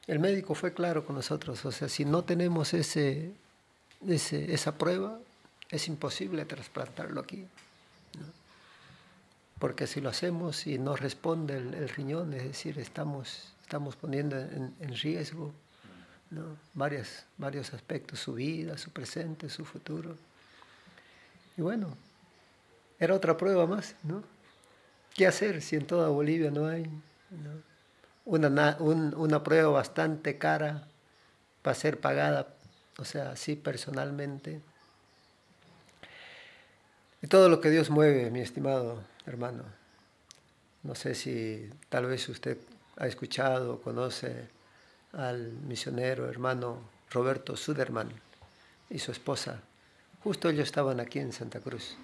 El 0.08 0.20
médico 0.20 0.56
fue 0.56 0.74
claro 0.74 1.06
con 1.06 1.16
nosotros, 1.16 1.66
o 1.66 1.72
sea, 1.72 1.90
si 1.90 2.06
no 2.06 2.24
tenemos 2.24 2.74
ese, 2.74 3.34
ese, 4.08 4.54
esa 4.54 4.78
prueba, 4.78 5.20
es 5.72 5.88
imposible 5.88 6.46
trasplantarlo 6.46 7.22
aquí. 7.22 7.48
Porque 9.58 9.88
si 9.88 10.02
lo 10.02 10.10
hacemos 10.10 10.68
y 10.68 10.78
no 10.78 10.96
responde 10.96 11.56
el, 11.56 11.90
riñón, 11.90 12.34
es 12.34 12.44
decir, 12.44 12.78
estamos, 12.80 13.54
estamos 13.62 13.96
poniendo 13.96 14.38
en, 14.38 14.96
riesgo. 14.96 15.54
Varias, 16.74 17.26
varios 17.38 17.74
aspectos, 17.74 18.20
su 18.20 18.34
vida, 18.34 18.78
su 18.78 18.92
presente, 18.92 19.50
su 19.50 19.66
futuro. 19.66 20.16
Y 21.58 21.62
bueno, 21.62 21.96
era 23.00 23.14
otra 23.14 23.38
prueba 23.38 23.68
más, 23.68 23.96
¿no? 24.04 24.24
¿Qué 25.14 25.28
hacer 25.28 25.62
si 25.62 25.76
en 25.76 25.86
toda 25.86 26.08
Bolivia 26.08 26.52
no 26.52 26.68
hay 26.68 26.90
Una, 28.24 28.78
una 28.80 29.44
prueba 29.44 29.70
bastante 29.70 30.38
cara 30.38 30.88
para 31.62 31.76
ser 31.76 32.00
pagada, 32.00 32.48
o 32.98 33.06
sea, 33.06 33.32
así 33.32 33.56
personalmente? 33.56 34.62
Y 37.22 37.28
todo 37.28 37.50
lo 37.50 37.62
que 37.62 37.70
Dios 37.70 37.90
mueve, 37.90 38.32
mi 38.32 38.42
estimado 38.42 39.04
hermano. 39.28 39.64
No 40.84 40.96
sé 40.96 41.14
si 41.14 41.70
tal 41.90 42.08
vez 42.08 42.28
usted 42.30 42.58
ha 42.98 43.06
escuchado 43.06 43.76
o 43.76 43.82
conoce 43.82 44.48
al 45.14 45.52
misionero 45.68 46.28
hermano 46.28 46.80
Roberto 47.12 47.56
Suderman 47.56 48.10
y 48.90 48.98
su 48.98 49.12
esposa. 49.12 49.62
Justo 50.24 50.50
ellos 50.50 50.66
estaban 50.66 51.00
aquí 51.00 51.20
en 51.20 51.32
Santa 51.32 51.60
Cruz. 51.60 51.96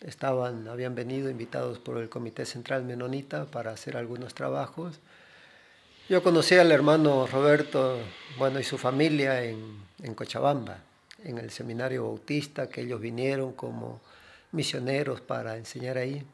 Estaban, 0.00 0.68
habían 0.68 0.94
venido 0.94 1.30
invitados 1.30 1.78
por 1.78 1.98
el 1.98 2.08
Comité 2.08 2.44
Central 2.44 2.84
Menonita 2.84 3.46
para 3.46 3.72
hacer 3.72 3.96
algunos 3.96 4.34
trabajos. 4.34 4.98
Yo 6.08 6.22
conocí 6.22 6.56
al 6.56 6.72
hermano 6.72 7.26
Roberto, 7.26 7.98
bueno, 8.38 8.58
y 8.58 8.64
su 8.64 8.78
familia 8.78 9.44
en, 9.44 9.82
en 10.02 10.14
Cochabamba, 10.14 10.78
en 11.24 11.38
el 11.38 11.50
seminario 11.50 12.04
bautista, 12.04 12.68
que 12.68 12.82
ellos 12.82 13.00
vinieron 13.00 13.52
como 13.52 14.00
misioneros 14.52 15.20
para 15.20 15.56
enseñar 15.56 15.98
ahí. 15.98 16.24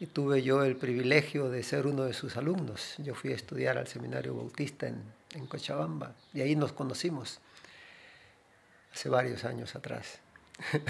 Y 0.00 0.06
tuve 0.06 0.42
yo 0.42 0.64
el 0.64 0.74
privilegio 0.76 1.48
de 1.48 1.62
ser 1.62 1.86
uno 1.86 2.02
de 2.04 2.12
sus 2.12 2.36
alumnos. 2.36 2.96
Yo 2.98 3.14
fui 3.14 3.30
a 3.32 3.36
estudiar 3.36 3.78
al 3.78 3.86
Seminario 3.86 4.34
Bautista 4.34 4.88
en, 4.88 5.00
en 5.34 5.46
Cochabamba 5.46 6.16
y 6.34 6.40
ahí 6.40 6.56
nos 6.56 6.72
conocimos 6.72 7.38
hace 8.92 9.08
varios 9.08 9.44
años 9.44 9.76
atrás. 9.76 10.18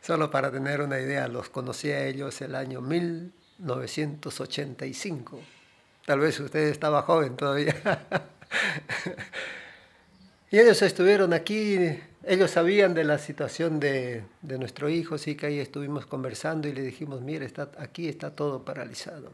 Solo 0.00 0.30
para 0.30 0.50
tener 0.50 0.80
una 0.80 0.98
idea, 0.98 1.28
los 1.28 1.48
conocí 1.48 1.90
a 1.90 2.04
ellos 2.06 2.40
el 2.42 2.56
año 2.56 2.80
1985. 2.80 5.40
Tal 6.04 6.18
vez 6.18 6.40
usted 6.40 6.66
estaba 6.68 7.02
joven 7.02 7.36
todavía. 7.36 7.76
y 10.52 10.60
ellos 10.60 10.80
estuvieron 10.82 11.32
aquí 11.32 11.98
ellos 12.24 12.52
sabían 12.52 12.94
de 12.94 13.04
la 13.04 13.18
situación 13.18 13.80
de, 13.80 14.22
nuestro 14.42 14.88
hijo, 14.88 15.18
sí 15.18 15.34
que 15.34 15.46
ahí 15.46 15.58
estuvimos 15.58 16.06
conversando 16.06 16.68
y 16.68 16.72
le 16.72 16.82
dijimos, 16.82 17.20
mire, 17.20 17.44
está, 17.44 17.70
aquí 17.78 18.08
está 18.08 18.30
todo 18.30 18.64
paralizado. 18.64 19.30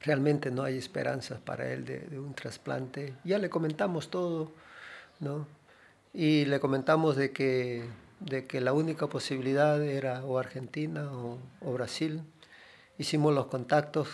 Realmente 0.00 0.50
no 0.50 0.62
hay 0.62 0.78
esperanzas 0.78 1.40
para 1.40 1.72
él 1.72 1.84
de, 1.84 2.20
un 2.20 2.34
trasplante. 2.34 3.14
Ya 3.24 3.38
le 3.38 3.50
comentamos 3.50 4.10
todo, 4.10 4.52
¿no? 5.18 5.46
Y 6.12 6.44
le 6.44 6.60
comentamos 6.60 7.16
de 7.16 7.32
que, 7.32 7.84
de 8.20 8.46
que 8.46 8.60
la 8.60 8.72
única 8.72 9.08
posibilidad 9.08 9.82
era 9.82 10.24
o 10.24 10.38
Argentina 10.38 11.10
o, 11.10 11.38
o 11.62 11.72
Brasil. 11.72 12.22
Hicimos 12.96 13.34
los 13.34 13.46
contactos 13.46 14.08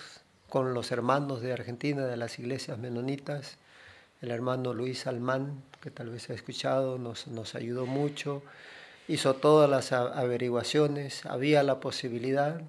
con 0.49 0.73
los 0.73 0.91
hermanos 0.91 1.43
de 1.43 1.53
Argentina, 1.53 2.07
de 2.07 2.17
las 2.17 2.39
iglesias 2.39 2.79
menonitas, 2.79 3.59
el 4.21 4.31
hermano 4.31 4.75
Luis 4.75 5.07
Almán, 5.07 5.63
que 5.81 5.91
tal 5.91 6.11
vez 6.11 6.29
ha 6.31 6.35
escuchado, 6.35 6.99
nos, 6.99 7.27
nos 7.29 7.55
ayudó 7.55 7.87
mucho, 7.87 8.43
hizo 9.09 9.35
todas 9.35 9.69
las 9.69 9.93
averiguaciones, 9.93 11.25
había 11.27 11.63
la 11.63 11.81
posibilidad, 11.81 12.61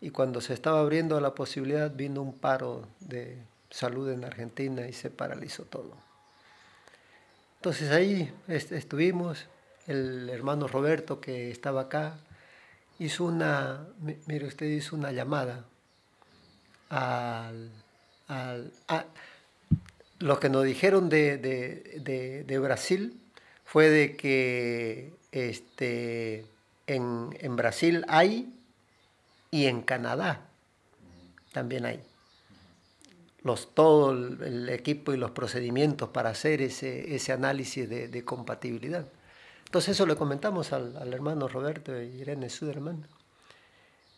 y 0.00 0.10
cuando 0.10 0.40
se 0.40 0.54
estaba 0.54 0.80
abriendo 0.80 1.20
la 1.20 1.34
posibilidad 1.34 1.90
vino 1.90 2.22
un 2.22 2.38
paro 2.38 2.86
de 3.00 3.38
salud 3.70 4.10
en 4.10 4.24
Argentina 4.24 4.86
y 4.86 4.92
se 4.92 5.10
paralizó 5.10 5.64
todo. 5.64 5.96
Entonces 7.56 7.90
ahí 7.90 8.32
estuvimos, 8.46 9.46
el 9.86 10.28
hermano 10.28 10.68
Roberto 10.68 11.20
que 11.20 11.50
estaba 11.50 11.82
acá, 11.82 12.18
hizo 12.98 13.24
una, 13.24 13.86
mire 14.26 14.46
usted, 14.46 14.66
hizo 14.66 14.94
una 14.94 15.10
llamada 15.10 15.64
al, 16.90 17.70
al 18.28 18.72
lo 20.18 20.40
que 20.40 20.48
nos 20.48 20.64
dijeron 20.64 21.08
de, 21.08 22.60
Brasil 22.62 23.20
fue 23.64 23.88
de 23.88 24.16
que 24.16 25.12
este, 25.32 26.46
en, 26.86 27.56
Brasil 27.56 28.04
hay 28.08 28.52
y 29.50 29.66
en 29.66 29.82
Canadá 29.82 30.40
también 31.52 31.86
hay. 31.86 32.02
Los, 33.42 33.74
todo 33.74 34.12
el, 34.12 34.68
equipo 34.70 35.12
y 35.12 35.18
los 35.18 35.32
procedimientos 35.32 36.08
para 36.08 36.30
hacer 36.30 36.62
ese, 36.62 37.14
ese 37.14 37.32
análisis 37.32 37.88
de, 37.88 38.24
compatibilidad. 38.24 39.06
Entonces 39.66 39.90
eso 39.90 40.06
le 40.06 40.16
comentamos 40.16 40.72
al, 40.72 40.96
al 40.96 41.12
hermano 41.12 41.48
Roberto 41.48 42.00
y 42.00 42.06
Irene 42.20 42.48
Suderman. 42.48 43.06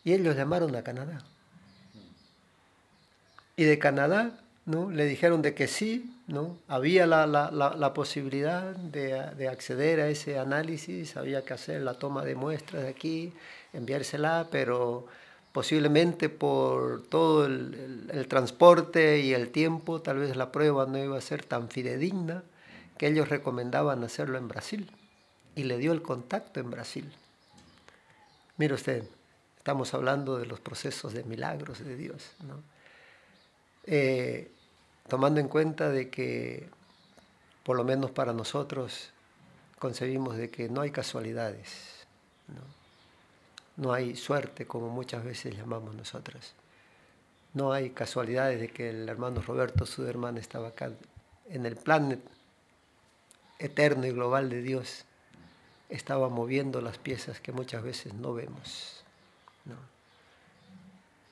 Y 0.03 0.13
ellos 0.13 0.35
llamaron 0.35 0.75
a 0.75 0.83
Canadá. 0.83 1.25
Y 3.57 3.63
de 3.63 3.79
Canadá 3.79 4.39
¿no? 4.67 4.91
Le 4.91 5.05
dijeron 5.05 5.41
de 5.41 5.55
que 5.55 5.65
sí, 5.67 6.13
¿no? 6.27 6.59
Había 6.67 7.07
la, 7.07 7.25
la, 7.25 7.93
posibilidad 7.93 8.75
de, 8.75 9.13
de, 9.35 9.47
acceder 9.47 10.01
a 10.01 10.09
ese 10.09 10.37
análisis, 10.37 11.15
había 11.15 11.43
que 11.45 11.53
hacer 11.53 11.81
la 11.81 11.93
toma 11.93 12.25
de 12.25 12.35
muestras 12.35 12.83
de 12.83 12.89
aquí, 12.89 13.33
enviársela, 13.71 14.47
pero 14.51 15.07
posiblemente 15.53 16.27
por 16.27 17.01
todo 17.03 17.45
el, 17.45 18.09
el, 18.11 18.27
transporte 18.27 19.19
y 19.21 19.33
el 19.33 19.51
tiempo, 19.51 20.01
tal 20.01 20.19
vez 20.19 20.35
la 20.35 20.51
prueba 20.51 20.85
no 20.85 20.97
iba 20.97 21.17
a 21.17 21.21
ser 21.21 21.45
tan 21.45 21.69
fidedigna 21.69 22.43
que 22.97 23.07
ellos 23.07 23.29
recomendaban 23.29 24.03
hacerlo 24.03 24.37
en 24.37 24.49
Brasil. 24.49 24.91
Y 25.55 25.63
le 25.63 25.77
dio 25.77 25.93
el 25.93 26.01
contacto 26.01 26.59
en 26.59 26.69
Brasil. 26.69 27.09
Mire 28.57 28.73
usted, 28.73 29.03
estamos 29.57 29.93
hablando 29.93 30.37
de 30.37 30.45
los 30.45 30.59
procesos 30.59 31.13
de 31.13 31.23
milagros 31.23 31.83
de 31.83 31.95
Dios. 31.95 32.31
¿no? 32.45 32.61
Eh, 33.85 34.51
tomando 35.07 35.39
en 35.39 35.47
cuenta 35.47 35.89
de 35.89 36.09
que, 36.09 36.69
por 37.63 37.77
lo 37.77 37.83
menos 37.83 38.11
para 38.11 38.33
nosotros, 38.33 39.11
concebimos 39.79 40.37
de 40.37 40.49
que 40.49 40.69
no 40.69 40.81
hay 40.81 40.91
casualidades, 40.91 42.05
no, 43.77 43.93
hay 43.93 44.15
suerte 44.15 44.65
como 44.65 44.89
muchas 44.89 45.23
veces 45.23 45.55
llamamos 45.55 45.93
nosotros. 45.93 46.53
no 47.53 47.71
hay 47.71 47.91
casualidades 47.91 48.59
de 48.59 48.69
que 48.69 48.89
el 48.89 49.07
hermano 49.07 49.41
Roberto 49.41 49.85
Suderman 49.85 50.37
estaba 50.37 50.69
acá 50.69 50.91
en 51.49 51.65
el 51.65 51.75
plan 51.75 52.21
eterno 53.59 54.05
y 54.05 54.11
global 54.11 54.49
de 54.49 54.61
Dios 54.61 55.05
estaba 55.89 56.29
moviendo 56.29 56.81
las 56.81 56.97
piezas 56.97 57.39
que 57.39 57.51
muchas 57.51 57.83
veces 57.83 58.13
no 58.13 58.33
vemos. 58.33 59.03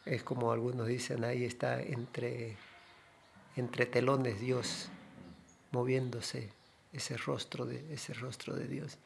Es 0.06 0.24
como 0.24 0.52
algunos 0.52 0.88
dicen, 0.88 1.24
ahí 1.24 1.46
está 1.46 1.82
entre, 1.82 2.58
entre 3.56 3.86
telones 3.86 4.40
Dios 4.40 4.90
moviéndose 5.72 6.50
ese 6.94 7.18
rostro 7.18 7.66
de, 7.66 7.94
ese 7.94 8.14
rostro 8.14 8.56
de 8.56 8.68
Dios. 8.68 8.98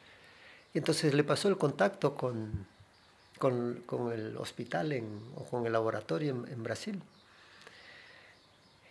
Y 0.74 0.78
entonces 0.78 1.14
le 1.14 1.24
pasó 1.24 1.48
el 1.48 1.58
contacto 1.58 2.16
con, 2.16 2.68
con, 3.38 4.12
el 4.12 4.38
hospital 4.38 5.04
o 5.36 5.44
con 5.46 5.66
el 5.66 5.74
laboratorio 5.74 6.32
en, 6.32 6.54
en, 6.54 6.64
Brasil. 6.64 7.02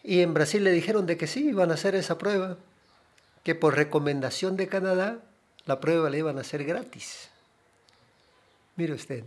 Y 0.03 0.21
en 0.21 0.35
Brasil 0.35 0.65
le 0.65 0.73
dijeron 0.73 1.07
de 1.07 1.17
que 1.17 1.27
sí, 1.27 1.49
iban 1.49 1.71
a 1.71 1.75
hacer 1.75 1.95
esa 1.95 2.19
prueba, 2.19 2.57
que 3.45 3.55
por 3.55 3.77
recomendación 3.77 4.57
de 4.57 4.69
Canadá 4.69 5.19
la 5.67 5.81
prueba 5.81 6.11
le 6.11 6.19
iban 6.19 6.39
a 6.39 6.41
hacer 6.41 6.65
gratis. 6.65 7.29
Mire 8.77 8.95
usted, 8.95 9.25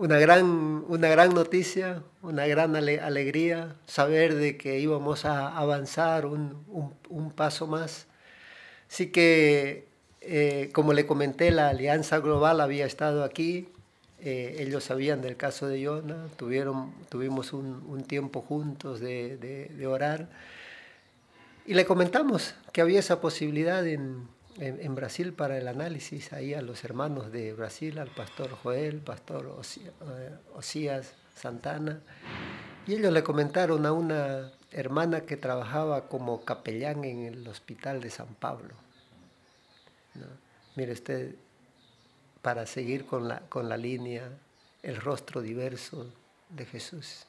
una 0.00 0.18
gran, 0.18 0.82
una 0.88 1.08
gran 1.08 1.34
noticia, 1.34 2.02
una 2.22 2.46
gran 2.46 2.74
alegría, 2.74 3.76
saber 3.84 4.34
de 4.34 4.56
que 4.56 4.78
íbamos 4.78 5.26
a 5.26 5.54
avanzar 5.54 6.24
un, 6.24 7.32
paso 7.36 7.66
más. 7.66 8.06
Así 8.88 9.08
que, 9.12 9.88
eh, 10.22 10.70
como 10.72 10.94
le 10.94 11.04
comenté, 11.04 11.50
la 11.50 11.68
Alianza 11.68 12.18
Global 12.18 12.62
había 12.62 12.86
estado 12.86 13.24
aquí, 13.24 13.68
eh, 14.20 14.56
ellos 14.60 14.84
sabían 14.84 15.20
del 15.20 15.36
caso 15.36 15.68
de 15.68 15.82
Yona, 15.82 16.28
tuvieron, 16.38 16.94
tuvimos 17.10 17.52
un, 17.52 18.02
tiempo 18.04 18.40
juntos 18.40 19.00
de, 19.00 19.36
de 19.36 19.86
orar 19.86 20.28
y 21.66 21.74
le 21.74 21.84
comentamos 21.84 22.54
que 22.72 22.80
había 22.80 23.00
esa 23.00 23.20
posibilidad 23.20 23.86
en 23.86 24.26
en, 24.58 24.94
Brasil 24.94 25.32
para 25.32 25.58
el 25.58 25.68
análisis 25.68 26.32
ahí 26.32 26.54
a 26.54 26.62
los 26.62 26.84
hermanos 26.84 27.32
de 27.32 27.52
Brasil, 27.52 27.98
al 27.98 28.08
pastor 28.08 28.50
Joel, 28.50 28.98
pastor 28.98 29.60
eh, 29.76 30.36
Osías 30.54 31.14
Santana, 31.34 32.00
y 32.86 32.94
ellos 32.94 33.12
le 33.12 33.22
comentaron 33.22 33.86
a 33.86 33.92
una 33.92 34.52
hermana 34.72 35.22
que 35.22 35.36
trabajaba 35.36 36.08
como 36.08 36.44
capellán 36.44 37.04
en 37.04 37.24
el 37.26 37.46
hospital 37.48 38.00
de 38.00 38.10
San 38.10 38.34
Pablo. 38.34 38.74
Mire 40.76 40.92
usted, 40.92 41.34
para 42.42 42.66
seguir 42.66 43.06
con 43.06 43.28
la, 43.28 43.40
con 43.48 43.68
la 43.68 43.76
línea, 43.76 44.30
el 44.82 44.96
rostro 44.96 45.42
diverso 45.42 46.06
de 46.48 46.66
Jesús. 46.66 47.26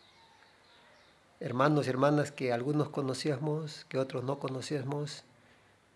Hermanos 1.40 1.88
y 1.88 1.90
hermanas 1.90 2.32
que 2.32 2.54
algunos 2.54 2.90
conocíamos, 2.90 3.86
que 3.86 3.98
otros 3.98 4.24
no 4.24 4.40
conocíamos, 4.40 5.24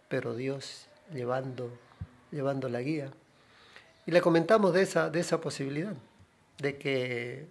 pero 0.09 0.35
Dios 0.35 0.87
llevando, 1.13 1.69
llevando 2.31 2.69
la 2.69 2.81
guía. 2.81 3.11
Y 4.05 4.11
le 4.11 4.21
comentamos 4.21 4.73
de 4.73 4.83
esa, 4.83 5.09
de 5.09 5.19
esa 5.19 5.41
posibilidad, 5.41 5.93
de 6.59 6.77
que 6.77 7.47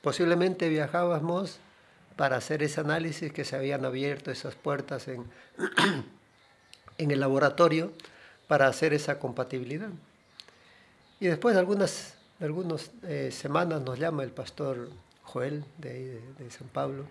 posiblemente 0.00 0.68
viajábamos 0.68 1.58
para 2.16 2.36
hacer 2.36 2.62
ese 2.62 2.80
análisis, 2.80 3.32
que 3.32 3.44
se 3.44 3.56
habían 3.56 3.84
abierto 3.84 4.30
esas 4.30 4.54
puertas 4.54 5.08
en, 5.08 5.24
en 6.98 7.10
el 7.10 7.20
laboratorio 7.20 7.92
para 8.48 8.66
hacer 8.66 8.94
esa 8.94 9.18
compatibilidad. 9.18 9.90
Y 11.20 11.26
después 11.26 11.54
de 11.54 11.60
algunas, 11.60 12.14
algunas 12.40 12.90
eh, 13.02 13.30
semanas 13.30 13.82
nos 13.82 13.98
llama 13.98 14.22
el 14.22 14.30
pastor 14.30 14.90
Joel 15.22 15.64
de, 15.78 16.20
de 16.38 16.50
San 16.50 16.68
Pablo 16.68 17.06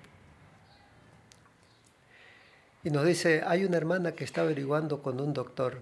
y 2.84 2.90
nos 2.90 3.06
dice, 3.06 3.44
hay 3.46 3.64
una 3.64 3.78
hermana 3.78 4.12
que 4.12 4.24
está 4.24 4.42
averiguando 4.42 5.02
con 5.02 5.22
un 5.22 5.34
doctor 5.34 5.82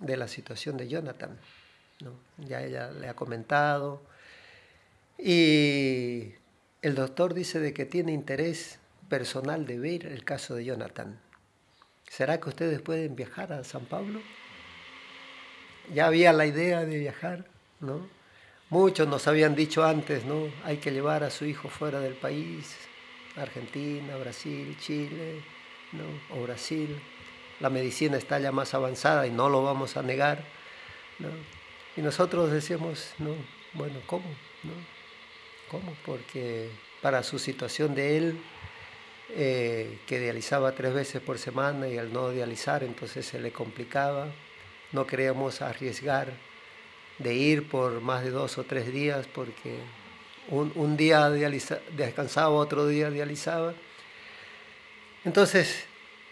de 0.00 0.16
la 0.16 0.26
situación 0.26 0.76
de 0.76 0.88
Jonathan. 0.88 1.38
Ya 2.38 2.62
ella 2.62 2.90
le 2.90 3.08
ha 3.08 3.14
comentado. 3.14 4.02
Y 5.18 6.32
el 6.82 6.94
doctor 6.94 7.32
dice 7.32 7.60
de 7.60 7.72
que 7.72 7.86
tiene 7.86 8.12
interés 8.12 8.78
personal 9.08 9.66
de 9.66 9.78
ver 9.78 10.06
el 10.06 10.24
caso 10.24 10.56
de 10.56 10.64
Jonathan. 10.64 11.18
¿Será 12.08 12.40
que 12.40 12.48
ustedes 12.48 12.80
pueden 12.80 13.16
viajar 13.16 13.52
a 13.52 13.64
San 13.64 13.86
Pablo? 13.86 14.20
Ya 15.94 16.06
había 16.06 16.32
la 16.32 16.46
idea 16.46 16.84
de 16.84 16.98
viajar, 16.98 17.46
¿no? 17.80 18.08
Muchos 18.68 19.06
nos 19.06 19.28
habían 19.28 19.54
dicho 19.54 19.84
antes, 19.84 20.24
¿no? 20.24 20.50
Hay 20.64 20.78
que 20.78 20.90
llevar 20.90 21.22
a 21.22 21.30
su 21.30 21.44
hijo 21.44 21.68
fuera 21.68 22.00
del 22.00 22.14
país, 22.14 22.76
Argentina, 23.36 24.16
Brasil, 24.16 24.76
Chile, 24.80 25.42
o 26.30 26.42
Brasil, 26.42 26.96
la 27.60 27.70
medicina 27.70 28.16
está 28.16 28.38
ya 28.38 28.52
más 28.52 28.74
avanzada 28.74 29.26
y 29.26 29.30
no 29.30 29.48
lo 29.48 29.62
vamos 29.62 29.96
a 29.96 30.02
negar. 30.02 30.44
Y 31.96 32.02
nosotros 32.02 32.50
decíamos, 32.50 33.14
no, 33.18 33.34
bueno, 33.72 34.00
¿cómo? 34.06 34.28
¿No? 34.62 34.72
¿Cómo? 35.70 35.96
Porque 36.04 36.70
para 37.00 37.22
su 37.22 37.38
situación 37.38 37.94
de 37.94 38.16
él, 38.16 38.40
eh, 39.30 39.98
que 40.06 40.20
dializaba 40.20 40.72
tres 40.72 40.94
veces 40.94 41.20
por 41.20 41.38
semana 41.38 41.88
y 41.88 41.98
al 41.98 42.12
no 42.12 42.30
dializar 42.30 42.84
entonces 42.84 43.26
se 43.26 43.40
le 43.40 43.50
complicaba, 43.50 44.28
no 44.92 45.06
queríamos 45.06 45.62
arriesgar 45.62 46.32
de 47.18 47.34
ir 47.34 47.68
por 47.68 48.00
más 48.00 48.22
de 48.22 48.30
dos 48.30 48.56
o 48.58 48.64
tres 48.64 48.92
días 48.92 49.26
porque 49.26 49.78
un, 50.48 50.70
un 50.76 50.96
día 50.96 51.28
descansaba, 51.28 52.50
otro 52.50 52.86
día 52.86 53.10
dializaba 53.10 53.74
entonces 55.26 55.84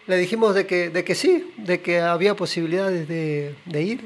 le 0.07 0.16
dijimos 0.16 0.54
de 0.54 0.68
que, 0.68 0.88
de 0.88 1.04
que 1.04 1.16
sí, 1.16 1.52
de 1.57 1.83
que 1.83 1.98
había 1.98 2.37
posibilidades 2.37 3.09
de, 3.09 3.83
ir. 3.83 4.04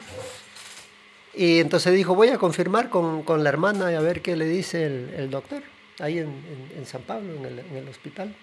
Y 1.34 1.60
entonces 1.60 1.92
dijo, 1.92 2.14
voy 2.14 2.28
a 2.28 2.38
confirmar 2.38 2.88
con, 2.88 3.22
la 3.44 3.48
hermana 3.50 3.92
y 3.92 3.96
a 3.96 4.00
ver 4.00 4.22
qué 4.22 4.34
le 4.34 4.46
dice 4.46 4.86
el, 4.86 5.30
doctor, 5.30 5.62
ahí 5.98 6.18
en, 6.18 6.86
San 6.86 7.02
Pablo, 7.02 7.34
en 7.34 7.44
el, 7.44 7.58
en 7.58 7.76
el, 7.76 7.88
hospital. 7.88 8.34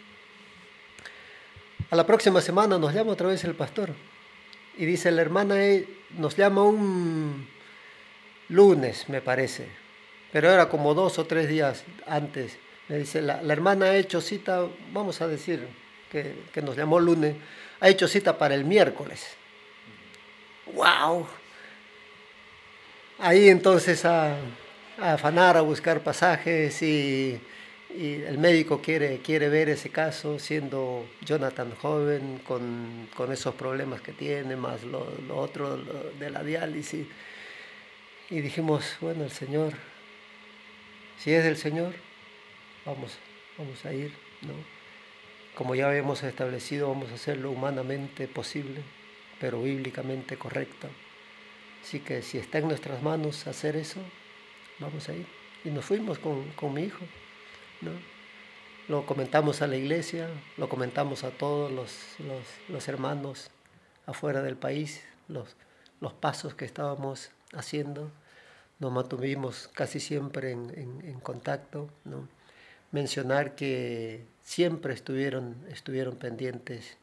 A 1.89 1.95
la 1.95 2.05
próxima 2.05 2.39
semana 2.41 2.77
nos 2.77 2.93
llama 2.93 3.13
otra 3.13 3.27
vez 3.27 3.43
el 3.43 3.55
pastor 3.55 3.89
y 4.77 4.86
dice, 4.86 5.12
la 5.12 5.23
hermana 5.23 5.65
eh, 5.65 5.88
nos 6.12 6.38
llama 6.38 6.62
un 6.62 7.47
lunes, 8.49 9.10
me 9.10 9.21
parece, 9.21 9.67
pero 10.31 10.51
era 10.51 10.69
como 10.69 10.93
dos 10.93 11.17
o 11.17 11.25
tres 11.25 11.49
días 11.49 11.86
antes. 12.05 12.60
Me 12.88 12.99
dice, 12.99 13.23
la, 13.23 13.41
la 13.41 13.51
hermana 13.51 13.88
ha 13.88 13.97
hecho 13.97 14.21
cita, 14.21 14.67
vamos 14.93 15.21
a 15.21 15.27
decir, 15.27 15.67
que, 16.12 16.62
nos 16.62 16.76
llamó 16.76 17.00
lunes, 17.00 17.36
ha 17.80 17.89
hecho 17.89 18.08
cita 18.08 18.38
para 18.38 18.56
el 18.56 18.65
miércoles. 18.65 19.36
¡Wow! 20.74 21.28
Ahí 23.20 23.50
entonces 23.50 24.06
a, 24.06 24.38
afanar, 25.00 25.58
a 25.58 25.62
buscar 25.62 26.02
pasajes 26.02 26.82
y, 26.82 27.39
el 27.98 28.38
médico 28.39 28.82
quiere, 28.82 29.20
quiere 29.20 29.48
ver 29.48 29.70
ese 29.70 29.89
caso, 29.89 30.38
siendo 30.38 31.08
Jonathan 31.22 31.74
joven, 31.76 32.41
con, 32.46 33.32
esos 33.32 33.56
problemas 33.56 34.02
que 34.02 34.12
tiene, 34.12 34.58
más 34.58 34.84
lo, 34.84 35.08
otro 35.30 35.78
de 36.20 36.30
la 36.30 36.44
diálisis. 36.44 37.08
Y 38.30 38.41
dijimos, 38.41 38.98
bueno, 39.00 39.24
el 39.24 39.32
Señor, 39.32 39.74
si 41.20 41.32
es 41.32 41.46
del 41.46 41.56
Señor, 41.56 41.94
vamos, 42.86 43.18
vamos 43.58 43.86
a 43.86 43.94
ir, 43.94 44.12
¿no? 44.41 44.75
Como 45.56 45.76
ya 45.76 45.88
habíamos 45.88 46.22
establecido, 46.24 46.89
vamos 46.89 47.12
a 47.12 47.15
hacerlo 47.15 47.52
humanamente 47.52 48.28
posible, 48.28 48.82
pero 49.39 49.62
bíblicamente 49.62 50.38
correcto. 50.38 50.89
Así 51.82 52.00
que 52.00 52.22
si 52.22 52.38
está 52.38 52.58
en 52.58 52.68
nuestras 52.68 53.02
manos 53.02 53.48
hacer 53.48 53.76
eso, 53.76 54.00
vamos 54.80 55.08
a 55.10 55.13
ir. 55.13 55.26
Y 55.63 55.70
nos 55.70 55.86
fuimos 55.86 56.20
con, 56.20 56.74
mi 56.74 56.84
hijo. 56.84 57.06
¿no? 57.82 57.91
Lo 58.88 59.06
comentamos 59.06 59.62
a 59.62 59.68
la 59.68 59.78
iglesia, 59.78 60.30
lo 60.58 60.68
comentamos 60.68 61.24
a 61.24 61.32
todos 61.32 61.72
los, 61.72 62.88
hermanos 62.88 63.50
afuera 64.06 64.41
del 64.41 64.58
país, 64.58 65.04
los, 65.28 65.56
los 66.02 66.13
pasos 66.13 66.54
que 66.54 66.65
estábamos 66.65 67.32
haciendo. 67.54 68.12
Nos 68.80 68.91
mantuvimos 68.91 69.70
casi 69.74 70.00
siempre 70.00 70.52
en, 70.52 70.70
en 70.76 71.20
contacto. 71.22 71.89
¿no? 72.04 72.28
mencionar 72.96 73.56
que 73.56 74.26
siempre 74.45 74.93
estuvieron, 74.93 75.55
estuvieron 75.69 76.15
pendientes 76.15 76.97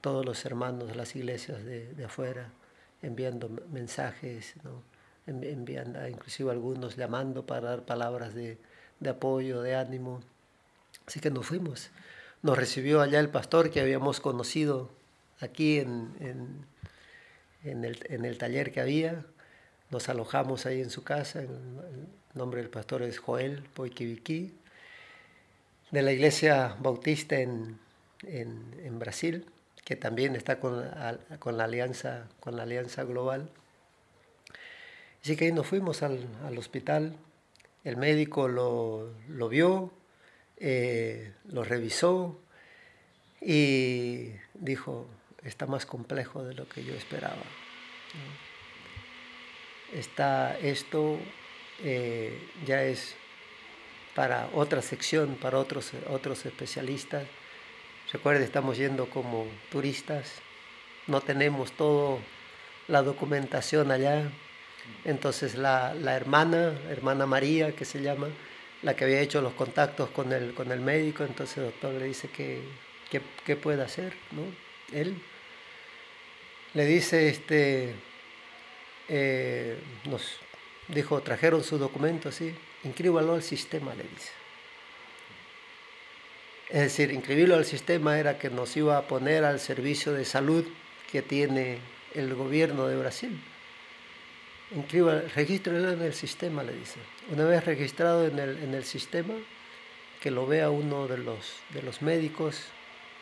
todos 0.00 0.24
los 0.24 0.44
hermanos 0.44 0.88
de 0.88 0.94
las 0.94 1.16
iglesias 1.16 1.64
de, 1.64 2.04
afuera, 2.04 2.50
enviando 3.00 3.48
mensajes, 3.72 4.54
enviando, 5.26 6.06
inclusive 6.06 6.50
algunos 6.50 6.96
llamando 6.96 7.46
para 7.46 7.70
dar 7.70 7.84
palabras 7.84 8.34
de, 8.34 8.58
apoyo, 9.08 9.62
de 9.62 9.74
ánimo. 9.74 10.20
Así 11.06 11.18
que 11.18 11.30
nos 11.30 11.46
fuimos. 11.46 11.90
Nos 12.42 12.58
recibió 12.58 13.00
allá 13.00 13.20
el 13.20 13.30
pastor 13.30 13.70
que 13.70 13.80
habíamos 13.80 14.20
conocido 14.20 14.90
aquí 15.40 15.78
en, 15.78 16.66
en, 17.64 17.84
el, 17.84 18.38
taller 18.38 18.70
que 18.70 18.80
había. 18.80 19.24
Nos 19.90 20.08
alojamos 20.08 20.66
ahí 20.66 20.82
en 20.82 20.90
su 20.90 21.04
casa. 21.04 21.40
El, 21.40 21.48
nombre 22.34 22.60
del 22.60 22.70
pastor 22.70 23.02
es 23.02 23.18
Joel 23.18 23.62
Poikiviqui 23.74 24.54
de 25.92 26.02
la 26.02 26.10
iglesia 26.10 26.74
bautista 26.80 27.38
en, 27.38 27.78
en, 28.24 28.98
Brasil, 28.98 29.46
que 29.84 29.94
también 29.94 30.34
está 30.34 30.58
con, 30.58 30.82
con, 31.38 31.56
la 31.56 31.64
alianza, 31.64 32.26
con 32.40 32.56
la 32.56 32.64
alianza 32.64 33.04
global. 33.04 33.48
Así 35.22 35.36
que 35.36 35.44
ahí 35.44 35.52
nos 35.52 35.66
fuimos 35.66 36.02
al, 36.02 36.26
al 36.44 36.58
hospital, 36.58 37.14
el 37.84 37.96
médico 37.96 38.48
lo, 38.48 39.12
lo 39.28 39.48
vio, 39.48 39.92
eh, 40.56 41.32
lo 41.50 41.62
revisó 41.62 42.40
y 43.40 44.30
dijo, 44.54 45.06
está 45.44 45.66
más 45.66 45.84
complejo 45.84 46.42
de 46.42 46.54
lo 46.54 46.68
que 46.68 46.84
yo 46.84 46.94
esperaba. 46.94 47.42
Está 49.92 50.58
esto 50.58 51.18
eh, 51.82 52.48
ya 52.64 52.82
es 52.84 53.16
para 54.14 54.48
otra 54.54 54.82
sección, 54.82 55.36
para 55.40 55.58
otros, 55.58 55.92
otros 56.08 56.44
especialistas. 56.46 57.24
Recuerde, 58.12 58.44
estamos 58.44 58.76
yendo 58.76 59.08
como 59.08 59.46
turistas, 59.70 60.34
no 61.06 61.20
tenemos 61.20 61.72
toda 61.72 62.18
la 62.88 63.02
documentación 63.02 63.90
allá. 63.90 64.30
Entonces 65.04 65.54
la, 65.54 65.94
la, 65.94 66.16
hermana, 66.16 66.74
hermana 66.90 67.24
María, 67.26 67.74
que 67.74 67.84
se 67.84 68.02
llama, 68.02 68.28
la 68.82 68.94
que 68.94 69.04
había 69.04 69.20
hecho 69.20 69.40
los 69.40 69.52
contactos 69.52 70.10
con 70.10 70.32
el, 70.32 70.54
con 70.54 70.72
el 70.72 70.80
médico, 70.80 71.24
entonces 71.24 71.58
el 71.58 71.64
doctor 71.64 71.94
le 71.94 72.06
dice 72.06 72.28
que, 72.28 72.60
qué 73.44 73.56
puede 73.56 73.82
hacer, 73.82 74.14
¿no? 74.32 74.42
Él 74.96 75.16
le 76.74 76.86
dice, 76.86 77.28
este, 77.28 77.94
eh, 79.08 79.76
nos 80.04 80.38
dijo, 80.88 81.20
trajeron 81.20 81.62
su 81.62 81.78
documento 81.78 82.30
así, 82.30 82.54
inscríbalo 82.84 83.34
al 83.34 83.42
sistema, 83.42 83.94
le 83.94 84.04
dice. 84.04 84.30
Es 86.68 86.80
decir, 86.80 87.12
inscribirlo 87.12 87.56
al 87.56 87.64
sistema 87.64 88.18
era 88.18 88.38
que 88.38 88.48
nos 88.48 88.76
iba 88.76 88.96
a 88.96 89.02
poner 89.02 89.44
al 89.44 89.60
servicio 89.60 90.12
de 90.12 90.24
salud 90.24 90.64
que 91.10 91.20
tiene 91.20 91.78
el 92.14 92.34
gobierno 92.34 92.86
de 92.86 92.96
Brasil. 92.96 93.38
Inscriba, 94.74 95.20
regístrelo 95.34 95.92
en 95.92 96.00
el 96.00 96.14
sistema, 96.14 96.62
le 96.62 96.72
dice. 96.72 96.98
Una 97.30 97.44
vez 97.44 97.64
registrado 97.64 98.26
en 98.26 98.38
el, 98.38 98.58
en 98.62 98.74
el 98.74 98.84
sistema, 98.84 99.34
que 100.22 100.30
lo 100.30 100.46
vea 100.46 100.70
uno 100.70 101.08
de 101.08 101.18
los, 101.18 101.56
de 101.70 101.82
los 101.82 102.00
médicos 102.00 102.68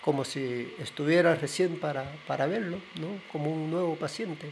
como 0.02 0.24
si 0.24 0.74
estuviera 0.78 1.34
recién 1.34 1.78
para, 1.78 2.12
para 2.26 2.46
verlo, 2.46 2.78
¿no? 3.00 3.20
como 3.32 3.50
un 3.50 3.70
nuevo 3.70 3.96
paciente. 3.96 4.50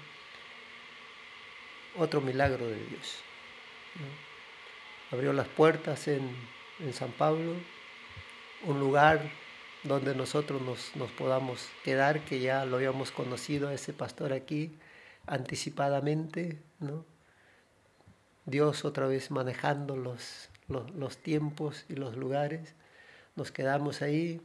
Otro 1.97 2.21
milagro 2.21 2.66
de 2.66 2.77
Dios. 2.77 3.16
Abrió 5.11 5.33
las 5.33 5.49
puertas 5.49 6.09
en, 6.09 6.31
en, 6.81 6.92
San 6.92 7.12
Pablo, 7.12 7.55
un 8.66 8.79
lugar 8.79 9.21
donde 9.85 10.14
nosotros 10.14 10.61
nos, 10.61 10.94
nos, 10.97 11.11
podamos 11.12 11.68
quedar, 11.85 12.21
que 12.21 12.40
ya 12.40 12.64
lo 12.64 12.77
habíamos 12.77 13.11
conocido 13.11 13.68
a 13.68 13.75
ese 13.75 13.92
pastor 13.92 14.33
aquí 14.33 14.77
anticipadamente, 15.27 16.59
¿no? 16.81 17.05
Dios 18.44 18.85
otra 18.85 19.07
vez 19.07 19.31
manejando 19.31 19.97
los, 19.97 20.49
los, 20.68 20.90
los 20.92 21.18
tiempos 21.18 21.85
y 21.88 21.94
los 21.94 22.16
lugares. 22.16 22.75
Nos 23.37 23.53
quedamos 23.53 24.01
ahí, 24.01 24.40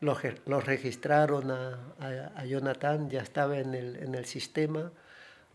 los, 0.00 0.20
registraron 0.64 1.50
a, 1.50 1.78
a, 2.36 2.44
Jonathan, 2.44 3.10
ya 3.10 3.20
estaba 3.20 3.58
en 3.58 3.74
el, 3.74 3.96
en 3.96 4.14
el 4.14 4.24
sistema, 4.26 4.92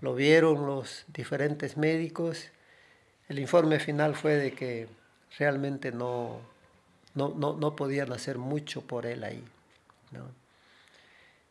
lo 0.02 0.16
vieron 0.16 0.66
los 0.66 1.06
diferentes 1.08 1.78
médicos. 1.78 2.52
El 3.30 3.40
informe 3.40 3.80
final 3.80 4.16
fue 4.16 4.36
de 4.36 4.52
que 4.52 4.88
realmente 5.38 5.92
no, 5.92 6.40
no, 7.16 7.34
no, 7.36 7.54
no 7.54 7.76
podían 7.76 8.12
hacer 8.12 8.38
mucho 8.38 8.82
por 8.82 9.06
él 9.06 9.24
ahí. 9.24 9.44
¿no? 10.12 10.28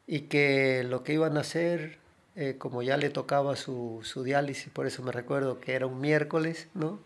Y 0.06 0.22
que 0.22 0.84
lo 0.84 1.04
que 1.04 1.14
iban 1.14 1.36
a 1.36 1.40
hacer, 1.40 1.98
eh, 2.36 2.56
como 2.58 2.82
ya 2.82 2.96
le 2.96 3.10
tocaba 3.10 3.56
su, 3.56 4.00
su, 4.02 4.22
diálisis, 4.22 4.72
por 4.72 4.86
eso 4.86 5.02
me 5.02 5.12
recuerdo 5.12 5.60
que 5.60 5.74
era 5.74 5.86
un 5.86 6.00
miércoles, 6.00 6.68
¿no? 6.74 6.98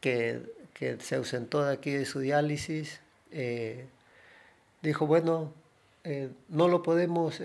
que, 0.00 0.40
que 0.72 0.98
se 1.00 1.16
ausentó 1.16 1.64
de 1.64 1.74
aquí 1.74 1.90
de 1.92 2.04
su 2.04 2.20
diálisis. 2.20 3.00
Eh, 3.30 3.86
dijo, 4.82 5.06
bueno, 5.06 5.52
eh, 6.04 6.28
no 6.48 6.68
lo 6.68 6.82
podemos 6.82 7.40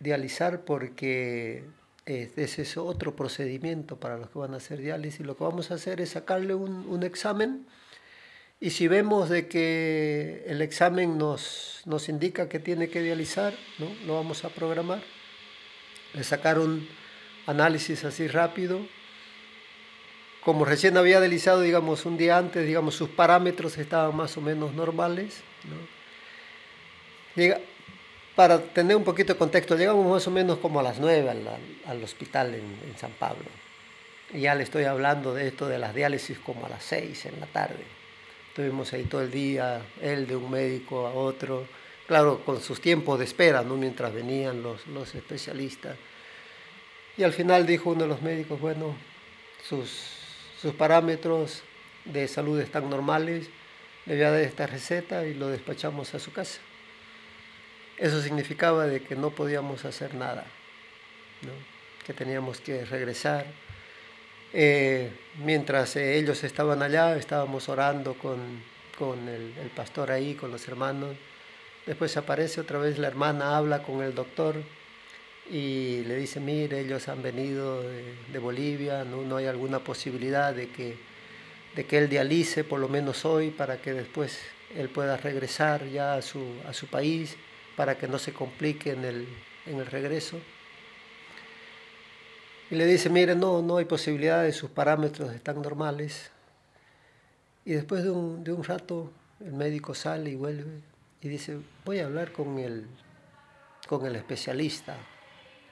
dializar 0.00 0.62
porque 0.62 1.64
ese 2.06 2.62
es 2.62 2.76
otro 2.76 3.16
procedimiento 3.16 3.98
para 3.98 4.16
los 4.16 4.30
que 4.30 4.38
van 4.38 4.54
a 4.54 4.58
hacer 4.58 4.80
diálisis. 4.80 5.26
Lo 5.26 5.36
que 5.36 5.42
vamos 5.42 5.72
a 5.72 5.74
hacer 5.74 6.00
es 6.00 6.10
sacarle 6.10 6.54
un, 6.54 7.02
examen 7.02 7.66
y 8.60 8.70
si 8.70 8.86
vemos 8.86 9.28
de 9.28 9.48
que 9.48 10.44
el 10.46 10.62
examen 10.62 11.18
nos, 11.18 11.82
nos 11.84 12.08
indica 12.08 12.48
que 12.48 12.60
tiene 12.60 12.88
que 12.88 13.02
dializar, 13.02 13.54
¿no? 13.78 13.88
lo 14.06 14.14
vamos 14.14 14.44
a 14.44 14.50
programar. 14.50 15.02
Le 16.14 16.22
sacaron 16.22 16.86
análisis 17.46 18.04
así 18.04 18.28
rápido. 18.28 18.86
Como 20.44 20.64
recién 20.64 20.96
había 20.96 21.18
dializado, 21.18 21.60
digamos, 21.60 22.06
un 22.06 22.16
día 22.16 22.38
antes, 22.38 22.64
digamos, 22.64 22.94
sus 22.94 23.08
parámetros 23.08 23.78
estaban 23.78 24.16
más 24.16 24.36
o 24.36 24.40
menos 24.40 24.74
normales. 24.74 25.42
¿no? 25.64 25.96
Para 28.36 28.60
tener 28.60 28.94
un 28.94 29.02
poquito 29.02 29.32
de 29.32 29.38
contexto, 29.38 29.76
llegamos 29.76 30.06
más 30.06 30.26
o 30.28 30.30
menos 30.30 30.58
como 30.58 30.78
a 30.78 30.82
las 30.82 31.00
9 31.00 31.48
al, 31.86 32.04
hospital 32.04 32.54
en, 32.54 32.94
San 32.98 33.12
Pablo. 33.12 33.46
Y 34.32 34.40
ya 34.40 34.54
le 34.54 34.62
estoy 34.62 34.84
hablando 34.84 35.32
de 35.32 35.48
esto 35.48 35.66
de 35.66 35.78
las 35.78 35.94
diálisis 35.94 36.38
como 36.38 36.66
a 36.66 36.68
las 36.68 36.84
6 36.84 37.26
en 37.26 37.40
la 37.40 37.46
tarde. 37.46 37.82
Estuvimos 38.48 38.92
ahí 38.92 39.04
todo 39.04 39.22
el 39.22 39.30
día, 39.30 39.80
él 40.02 40.26
de 40.26 40.36
un 40.36 40.50
médico 40.50 41.06
a 41.06 41.14
otro, 41.14 41.66
claro, 42.06 42.44
con 42.44 42.60
sus 42.60 42.80
tiempos 42.80 43.18
de 43.18 43.24
espera, 43.24 43.62
¿no? 43.62 43.76
mientras 43.76 44.12
venían 44.12 44.62
los, 44.62 44.86
los 44.86 45.14
especialistas. 45.14 45.96
Y 47.16 47.22
al 47.22 47.32
final 47.32 47.66
dijo 47.66 47.90
uno 47.90 48.02
de 48.02 48.08
los 48.08 48.20
médicos, 48.20 48.60
bueno, 48.60 48.94
sus, 49.66 49.88
sus 50.60 50.74
parámetros 50.74 51.62
de 52.04 52.28
salud 52.28 52.60
están 52.60 52.90
normales, 52.90 53.48
le 54.04 54.16
voy 54.16 54.24
a 54.24 54.30
dar 54.30 54.40
esta 54.40 54.66
receta 54.66 55.26
y 55.26 55.32
lo 55.32 55.48
despachamos 55.48 56.14
a 56.14 56.18
su 56.18 56.32
casa. 56.32 56.60
Eso 57.98 58.20
significaba 58.20 58.86
de 58.86 59.00
que 59.00 59.16
no 59.16 59.30
podíamos 59.30 59.86
hacer 59.86 60.14
nada, 60.14 60.44
que 62.04 62.12
teníamos 62.12 62.60
que 62.60 62.84
regresar. 62.84 63.46
Eh, 64.52 65.10
mientras 65.38 65.96
eh, 65.96 66.18
ellos 66.18 66.44
estaban 66.44 66.82
allá, 66.82 67.16
estábamos 67.16 67.70
orando 67.70 68.14
con, 68.14 68.62
con 68.98 69.28
el, 69.28 69.70
pastor 69.74 70.10
ahí, 70.10 70.34
con 70.34 70.50
los 70.50 70.68
hermanos. 70.68 71.16
Después 71.86 72.16
aparece 72.18 72.60
otra 72.60 72.78
vez 72.78 72.98
la 72.98 73.08
hermana, 73.08 73.56
habla 73.56 73.82
con 73.82 74.02
el 74.02 74.14
doctor 74.14 74.56
y 75.50 76.02
le 76.04 76.16
dice, 76.16 76.38
mire, 76.38 76.80
ellos 76.80 77.08
han 77.08 77.22
venido 77.22 77.82
de, 77.82 78.38
Bolivia, 78.38 79.04
¿no? 79.04 79.22
no 79.22 79.36
hay 79.36 79.46
alguna 79.46 79.78
posibilidad 79.78 80.52
de 80.52 80.68
que, 80.68 80.98
de 81.74 81.86
que 81.86 81.98
él 81.98 82.10
dialice 82.10 82.62
por 82.62 82.78
lo 82.78 82.88
menos 82.88 83.24
hoy 83.24 83.50
para 83.50 83.80
que 83.80 83.94
después 83.94 84.38
él 84.76 84.90
pueda 84.90 85.16
regresar 85.16 85.86
ya 85.86 86.14
a 86.14 86.22
su, 86.22 86.44
a 86.68 86.74
su 86.74 86.88
país 86.88 87.36
para 87.76 87.98
que 87.98 88.08
no 88.08 88.18
se 88.18 88.32
complique 88.32 88.92
en 88.92 89.04
el, 89.04 89.28
en 89.66 89.78
el 89.78 89.86
regreso. 89.86 90.38
Y 92.70 92.74
le 92.74 92.86
dice, 92.86 93.10
mire, 93.10 93.36
no, 93.36 93.62
no 93.62 93.76
hay 93.76 93.84
posibilidades, 93.84 94.56
sus 94.56 94.70
parámetros 94.70 95.32
están 95.32 95.62
normales. 95.62 96.30
Y 97.64 97.72
después 97.72 98.02
de 98.02 98.10
un, 98.10 98.42
de 98.42 98.52
un 98.52 98.64
rato 98.64 99.12
el 99.40 99.52
médico 99.52 99.94
sale 99.94 100.30
y 100.30 100.34
vuelve 100.34 100.80
y 101.20 101.28
dice, 101.28 101.58
voy 101.84 101.98
a 101.98 102.06
hablar 102.06 102.32
con 102.32 102.58
el, 102.58 102.86
con 103.86 104.06
el 104.06 104.16
especialista 104.16 104.96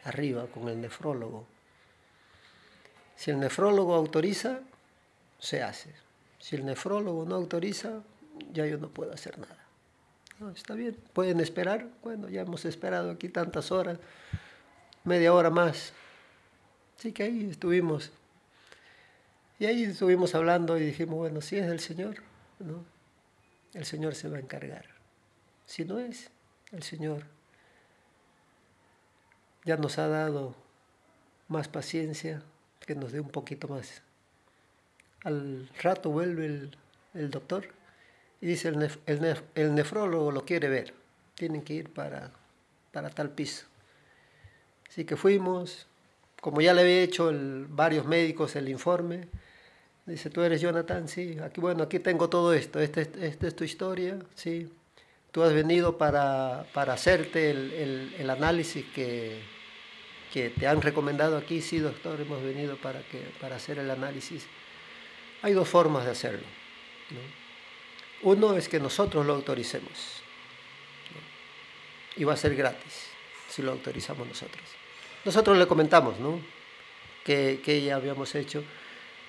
arriba, 0.05 0.47
con 0.47 0.69
el 0.69 0.81
nefrólogo. 0.81 1.47
Si 3.17 3.31
el 3.31 3.41
nefrólogo 3.41 3.95
autoriza, 3.95 4.61
se 5.39 5.63
hace. 5.63 5.95
Si 6.39 6.57
el 6.57 6.67
nefrólogo 6.67 7.25
no 7.25 7.37
autoriza, 7.37 8.03
ya 8.53 8.67
yo 8.67 8.77
no 8.77 8.89
puedo 8.89 9.13
hacer 9.13 9.39
nada 9.39 9.64
está 10.51 10.75
bien, 10.75 10.97
pueden 11.13 11.41
esperar. 11.41 11.89
Bueno, 12.03 12.29
ya 12.29 12.43
hemos 12.43 12.65
esperado 12.65 13.11
aquí 13.11 13.29
tantas 13.29 13.73
horas, 13.73 13.99
media 15.05 15.33
hora 15.33 15.51
más. 15.51 15.93
Así 16.99 17.13
que 17.13 17.25
ahí 17.25 17.51
estuvimos. 17.51 18.13
Y 19.59 19.67
ahí 19.67 19.85
estuvimos 19.85 20.35
hablando 20.35 20.77
y 20.79 20.85
dijimos, 20.87 21.17
bueno, 21.17 21.41
si 21.41 21.57
es 21.57 21.67
del 21.67 21.81
Señor, 21.81 22.17
¿no? 22.59 22.85
el 23.75 23.85
Señor 23.85 24.15
se 24.15 24.29
va 24.29 24.37
a 24.37 24.41
encargar. 24.41 24.87
Si 25.67 25.85
no 25.85 25.99
es, 25.99 26.31
el 26.73 26.83
Señor 26.83 27.25
ya 29.65 29.77
nos 29.77 29.99
ha 29.99 30.09
dado 30.09 30.55
más 31.49 31.69
paciencia, 31.69 32.43
que 32.81 32.95
nos 32.95 33.13
dé 33.13 33.21
un 33.21 33.31
poquito 33.31 33.69
más. 33.69 34.03
Al 35.23 35.69
rato 35.83 36.11
vuelve 36.11 36.47
el, 36.47 36.77
el 37.15 37.31
doctor 37.31 37.69
y 38.45 38.47
dice, 38.47 38.69
el, 38.69 39.75
nefrólogo 39.75 40.31
lo 40.31 40.45
quiere 40.45 40.69
ver, 40.69 40.93
tienen 41.35 41.63
que 41.63 41.73
ir 41.73 41.89
para, 41.91 42.31
para 42.93 43.09
tal 43.09 43.31
piso. 43.31 43.65
Así 44.87 45.07
que 45.07 45.17
fuimos, 45.17 45.87
como 46.43 46.61
ya 46.61 46.75
le 46.75 46.83
había 46.83 47.01
hecho 47.01 47.33
varios 47.71 48.05
médicos 48.05 48.55
el 48.55 48.69
informe, 48.69 49.29
Dice, 50.05 50.29
tú 50.29 50.43
eres 50.43 50.61
Jonathan, 50.61 51.09
sí. 51.09 51.39
Aquí, 51.43 51.63
bueno, 51.63 51.85
aquí 51.85 51.99
tengo 51.99 52.29
todo 52.29 52.53
esto. 52.53 52.79
Esta 52.79 53.01
este, 53.01 53.47
es 53.47 53.57
tu 53.57 53.65
historia, 53.65 54.19
sí. 54.35 54.71
Tú 55.33 55.43
has 55.43 55.55
venido 55.55 55.97
para, 55.97 56.67
para 56.75 56.93
hacerte 56.93 57.51
el, 57.51 58.15
el, 58.19 58.29
análisis 58.29 58.85
que, 58.95 59.41
que 60.31 60.51
te 60.51 60.67
han 60.67 60.83
recomendado 60.83 61.39
aquí. 61.39 61.63
Sí, 61.63 61.79
doctor, 61.79 62.21
hemos 62.21 62.43
venido 62.43 62.77
para, 62.77 63.01
que, 63.05 63.23
para 63.41 63.57
hacer 63.57 63.79
el 63.79 63.91
análisis. 63.91 64.47
Hay 65.41 65.55
dos 65.55 65.71
formas 65.71 66.05
de 66.05 66.11
hacerlo. 66.11 66.47
Uno 68.25 68.57
es 68.57 68.69
que 68.69 68.81
nosotros 68.81 69.25
lo 69.25 69.35
autoricemos. 69.35 70.21
Y 72.17 72.25
va 72.25 72.35
a 72.35 72.37
ser 72.37 72.55
gratis 72.55 73.09
si 73.49 73.63
lo 73.63 73.73
autorizamos 73.73 74.27
nosotros. 74.27 74.65
Nosotros 75.25 75.57
le 75.57 75.67
comentamos 75.67 76.19
¿no? 76.19 76.41
que, 77.25 77.61
que 77.65 77.83
ya 77.83 77.97
habíamos 77.97 78.35
hecho 78.35 78.63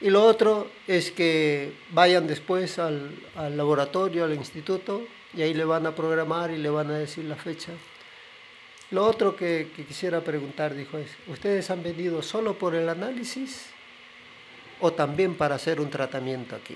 y 0.01 0.10
lo 0.10 0.23
otro 0.23 0.69
es 0.88 1.12
que 1.12 1.71
vayan 1.91 2.27
después 2.27 2.79
al, 2.79 3.12
laboratorio, 3.55 4.25
al 4.25 4.34
instituto, 4.34 5.08
y 5.34 5.41
ahí 5.41 5.53
le 5.53 5.65
van 5.65 5.86
a 5.86 5.95
programar 5.95 6.51
y 6.51 6.58
le 6.58 6.69
van 6.69 6.91
a 6.91 6.97
decir 6.97 7.25
la 7.25 7.36
fecha. 7.36 7.71
Lo 8.91 9.05
otro 9.05 9.36
que, 9.36 9.71
quisiera 9.88 10.21
preguntar, 10.21 10.75
dijo, 10.75 10.97
es, 10.97 11.10
¿ustedes 11.27 11.69
han 11.71 11.81
venido 11.81 12.21
solo 12.21 12.58
por 12.58 12.75
el 12.75 12.89
análisis 12.89 13.67
o 14.79 14.91
también 14.91 15.36
para 15.36 15.55
hacer 15.55 15.79
un 15.79 15.89
tratamiento 15.89 16.55
aquí? 16.55 16.75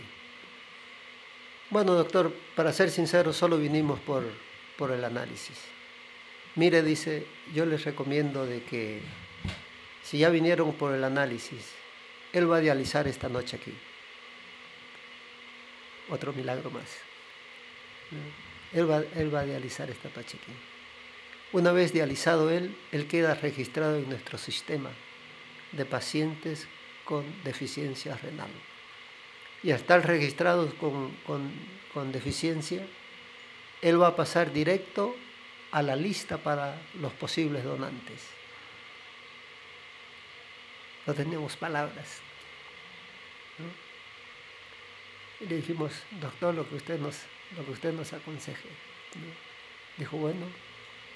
Bueno, 1.70 1.94
doctor, 1.94 2.34
para 2.56 2.74
ser 2.74 2.90
sincero, 2.90 3.32
solo 3.32 3.58
vinimos 3.58 4.00
por, 4.00 4.24
por 4.78 4.92
el 4.92 5.04
análisis. 5.04 5.58
Mire, 6.56 6.82
dice, 6.82 7.28
yo 7.54 7.66
les 7.66 7.86
recomiendo 7.86 8.46
de 8.46 8.64
que 8.64 9.02
si 10.04 10.18
ya 10.20 10.30
vinieron 10.30 10.74
por 10.74 10.96
el 10.96 11.04
análisis 11.04 11.80
él 12.34 12.52
va 12.52 12.58
a 12.58 12.62
dializar 12.62 13.08
esta 13.08 13.30
noche 13.30 13.58
aquí. 13.58 13.74
Otro 16.10 16.34
milagro 16.34 16.70
más. 16.72 16.90
Él 18.74 18.90
va, 18.90 19.04
él 19.16 19.34
va 19.34 19.42
a 19.42 19.46
dializar 19.46 19.90
esta 19.90 20.10
noche 20.16 20.38
aquí. 20.42 20.52
Una 21.52 21.72
vez 21.72 21.92
dializado 21.94 22.50
él, 22.52 22.76
él 22.92 23.08
queda 23.08 23.34
registrado 23.34 23.98
en 23.98 24.10
nuestro 24.10 24.38
sistema 24.38 24.92
de 25.72 25.86
pacientes 25.86 26.68
con 27.06 27.26
deficiencia 27.44 28.16
renal. 28.18 28.52
Y 29.64 29.72
al 29.72 29.80
estar 29.80 30.06
registrados 30.06 30.74
con, 30.76 31.12
con, 31.26 31.52
con 31.94 32.12
deficiencia, 32.12 32.86
él 33.82 34.02
va 34.02 34.08
a 34.08 34.16
pasar 34.16 34.54
directo 34.54 35.16
a 35.72 35.82
la 35.82 35.96
lista 35.96 36.38
para 36.38 36.82
los 36.96 37.14
posibles 37.14 37.64
donantes 37.64 38.40
no 41.10 41.16
teníamos 41.16 41.58
palabras. 41.58 42.20
Y 45.40 45.46
le 45.48 45.56
dijimos, 45.56 45.92
doctor, 46.22 46.54
lo 46.54 46.70
que 46.70 46.76
usted 46.76 47.00
nos, 47.00 47.22
lo 47.58 47.66
que 47.66 47.72
usted 47.72 47.94
nos 47.94 48.14
aconseje. 48.14 48.70
Dijo, 49.98 50.18
bueno, 50.18 50.46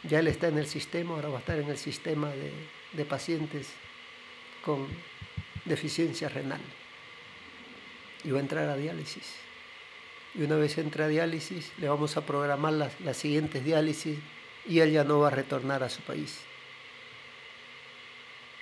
ya 0.01 0.17
él 0.17 0.27
está 0.29 0.47
en 0.47 0.57
el 0.57 0.65
sistema, 0.65 1.13
ahora 1.13 1.29
va 1.29 1.37
a 1.37 1.39
estar 1.41 1.59
en 1.59 1.69
el 1.69 1.77
sistema 1.77 2.29
de, 2.29 2.51
de 2.93 3.05
pacientes 3.05 3.71
con 4.65 4.87
deficiencia 5.65 6.27
renal. 6.27 6.61
Y 8.23 8.31
va 8.31 8.37
a 8.37 8.41
entrar 8.41 8.69
a 8.69 8.77
diálisis. 8.77 9.35
Y 10.35 10.43
una 10.43 10.55
vez 10.55 10.77
entra 10.77 11.05
a 11.05 11.07
diálisis, 11.07 11.71
le 11.77 11.87
vamos 11.87 12.17
a 12.17 12.25
programar 12.25 12.73
las, 12.73 12.99
las 13.01 13.17
siguientes 13.17 13.63
diálisis 13.63 14.17
y 14.67 14.79
él 14.79 14.91
ya 14.91 15.03
no 15.03 15.19
va 15.19 15.27
a 15.27 15.31
retornar 15.31 15.83
a 15.83 15.89
su 15.89 16.01
país. 16.01 16.39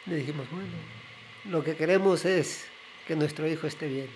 Le 0.06 0.16
dijimos, 0.16 0.50
bueno, 0.52 0.74
lo 1.50 1.64
que 1.64 1.76
queremos 1.76 2.26
es 2.26 2.66
que 3.08 3.16
nuestro 3.16 3.48
hijo 3.48 3.68
esté 3.68 3.88
bien. 3.88 4.08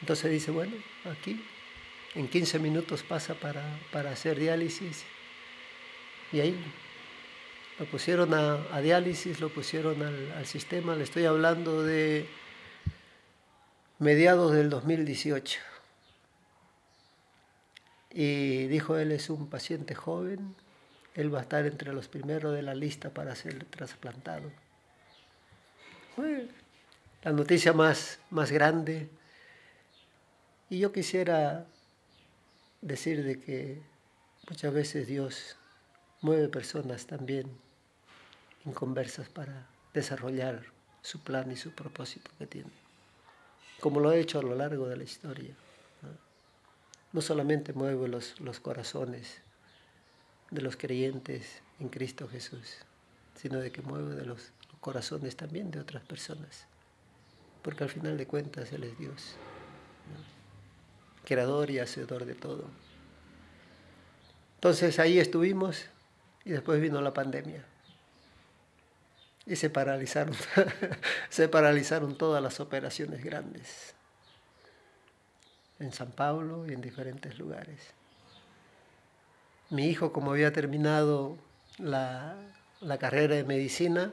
Entonces 0.00 0.30
dice, 0.30 0.50
bueno, 0.50 0.72
aquí 1.10 1.40
en 2.14 2.28
15 2.28 2.58
minutos 2.58 3.02
pasa 3.02 3.34
para, 3.34 4.10
hacer 4.10 4.38
diálisis 4.38 5.04
y 6.32 6.40
ahí 6.40 6.56
lo 7.78 7.86
pusieron 7.86 8.34
a, 8.34 8.80
diálisis, 8.80 9.40
lo 9.40 9.48
pusieron 9.48 10.02
al, 10.02 10.46
sistema, 10.46 10.94
le 10.94 11.04
estoy 11.04 11.24
hablando 11.24 11.82
de 11.82 12.26
mediados 14.02 14.52
del 14.52 14.68
2018. 14.68 15.60
Y 18.10 18.66
dijo, 18.66 18.98
él 18.98 19.12
es 19.12 19.30
un 19.30 19.48
paciente 19.48 19.94
joven, 19.94 20.54
él 21.14 21.34
va 21.34 21.38
a 21.38 21.42
estar 21.42 21.64
entre 21.64 21.92
los 21.92 22.08
primeros 22.08 22.54
de 22.54 22.62
la 22.62 22.74
lista 22.74 23.10
para 23.10 23.34
ser 23.34 23.64
trasplantado 23.64 24.50
la 27.22 27.32
noticia 27.32 27.72
más, 27.72 28.18
más 28.30 28.50
grande. 28.50 29.08
Y 30.68 30.78
yo 30.78 30.92
quisiera 30.92 31.66
decir 32.80 33.22
de 33.24 33.40
que 33.40 33.80
muchas 34.48 34.72
veces 34.72 35.06
Dios 35.06 35.56
mueve 36.20 36.48
personas 36.48 37.06
también 37.06 37.46
inconversas 38.64 39.28
para 39.28 39.66
desarrollar 39.92 40.64
su 41.02 41.20
plan 41.22 41.50
y 41.50 41.56
su 41.56 41.72
propósito 41.72 42.30
que 42.38 42.46
tiene, 42.46 42.70
como 43.82 43.98
lo 43.98 44.10
ha 44.10 44.16
hecho 44.16 44.38
a 44.38 44.42
lo 44.42 44.54
largo 44.54 44.86
de 44.86 44.96
la 44.96 45.02
historia. 45.02 45.56
No, 47.12 47.20
solamente 47.20 47.72
mueve 47.72 48.06
los, 48.06 48.40
los 48.40 48.60
corazones 48.60 49.42
de 50.52 50.62
los 50.62 50.76
creyentes 50.76 51.60
en 51.80 51.88
Cristo 51.88 52.28
Jesús, 52.28 52.76
sino 53.34 53.58
de 53.58 53.72
que 53.72 53.82
mueve 53.82 54.14
de 54.14 54.24
los 54.24 54.52
corazones 54.80 55.34
también 55.34 55.72
de 55.72 55.80
otras 55.80 56.04
personas, 56.04 56.64
porque 57.62 57.82
al 57.82 57.90
final 57.90 58.16
de 58.16 58.28
cuentas 58.28 58.72
Él 58.72 58.84
es 58.84 58.96
Dios, 58.98 59.34
creador 61.24 61.68
y 61.72 61.80
hacedor 61.80 62.24
de 62.24 62.36
todo. 62.36 62.66
Entonces 64.54 65.00
ahí 65.00 65.18
estuvimos 65.18 65.86
y 66.44 66.50
después 66.50 66.80
vino 66.80 67.00
la 67.02 67.12
pandemia. 67.12 67.64
Y 69.46 69.56
se 69.56 69.70
paralizaron, 69.70 70.34
se 71.28 71.48
paralizaron 71.48 72.16
todas 72.16 72.42
las 72.42 72.60
operaciones 72.60 73.24
grandes 73.24 73.94
en 75.80 75.92
San 75.92 76.12
Pablo 76.12 76.66
y 76.68 76.72
en 76.72 76.80
diferentes 76.80 77.38
lugares. 77.38 77.80
Mi 79.70 79.88
hijo, 79.88 80.12
como 80.12 80.32
había 80.32 80.52
terminado 80.52 81.36
la, 81.78 82.36
la 82.80 82.98
carrera 82.98 83.34
de 83.34 83.44
medicina, 83.44 84.12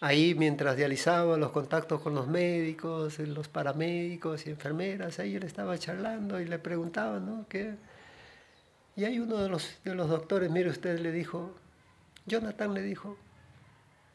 Ahí 0.00 0.36
mientras 0.36 0.76
dializaba 0.76 1.36
los 1.36 1.50
contactos 1.50 2.00
con 2.00 2.14
los 2.14 2.28
médicos, 2.28 3.18
los 3.18 3.48
paramédicos 3.48 4.46
y 4.46 4.50
enfermeras, 4.50 5.18
ahí 5.18 5.34
él 5.34 5.42
estaba 5.42 5.76
charlando 5.76 6.40
y 6.40 6.44
le 6.44 6.60
preguntaban, 6.60 7.26
¿no? 7.26 7.46
¿Qué? 7.48 7.74
Y 8.94 9.04
hay 9.04 9.18
uno 9.18 9.38
de 9.38 9.48
los, 9.48 9.80
de 9.82 9.96
los 9.96 10.08
doctores, 10.08 10.52
mire 10.52 10.70
usted, 10.70 11.00
le 11.00 11.10
dijo, 11.10 11.56
Jonathan 12.26 12.74
le 12.74 12.82
dijo, 12.82 13.16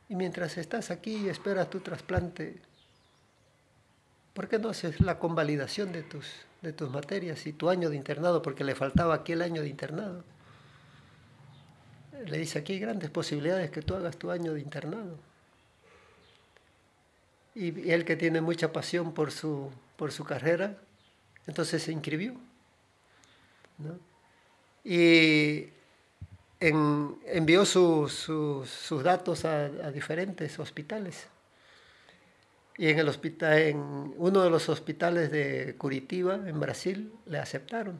y 0.09 0.15
mientras 0.15 0.57
estás 0.57 0.91
aquí 0.91 1.15
y 1.15 1.29
esperas 1.29 1.69
tu 1.69 1.79
trasplante, 1.79 2.61
¿por 4.33 4.47
qué 4.47 4.59
no 4.59 4.69
haces 4.69 4.99
la 4.99 5.19
convalidación 5.19 5.91
de 5.91 6.03
tus, 6.03 6.27
de 6.61 6.73
tus 6.73 6.89
materias 6.89 7.45
y 7.47 7.53
tu 7.53 7.69
año 7.69 7.89
de 7.89 7.95
internado? 7.95 8.41
Porque 8.41 8.63
le 8.63 8.75
faltaba 8.75 9.15
aquí 9.15 9.31
el 9.31 9.41
año 9.41 9.61
de 9.61 9.69
internado. 9.69 10.23
Le 12.25 12.37
dice, 12.37 12.59
aquí 12.59 12.73
hay 12.73 12.79
grandes 12.79 13.09
posibilidades 13.09 13.71
que 13.71 13.81
tú 13.81 13.95
hagas 13.95 14.17
tu 14.17 14.31
año 14.31 14.53
de 14.53 14.61
internado 14.61 15.17
y, 17.55 17.91
él 17.91 18.05
que 18.05 18.15
tiene 18.15 18.41
mucha 18.41 18.71
pasión 18.71 19.13
por 19.13 19.31
su, 19.31 19.71
por 19.95 20.11
su 20.11 20.23
carrera, 20.23 20.77
entonces 21.47 21.83
se 21.83 21.91
inscribió. 21.91 22.35
Y 24.83 25.67
envió 26.67 27.65
sus 27.65 29.03
datos 29.03 29.45
a, 29.45 29.67
diferentes 29.91 30.57
hospitales. 30.59 31.27
Y 32.77 32.87
en, 32.89 32.99
el 32.99 33.07
hospital, 33.07 33.57
en 33.59 34.13
uno 34.17 34.41
de 34.41 34.49
los 34.49 34.69
hospitales 34.69 35.31
de 35.31 35.75
Curitiba, 35.77 36.35
en 36.35 36.59
Brasil, 36.59 37.13
le 37.25 37.37
aceptaron. 37.37 37.99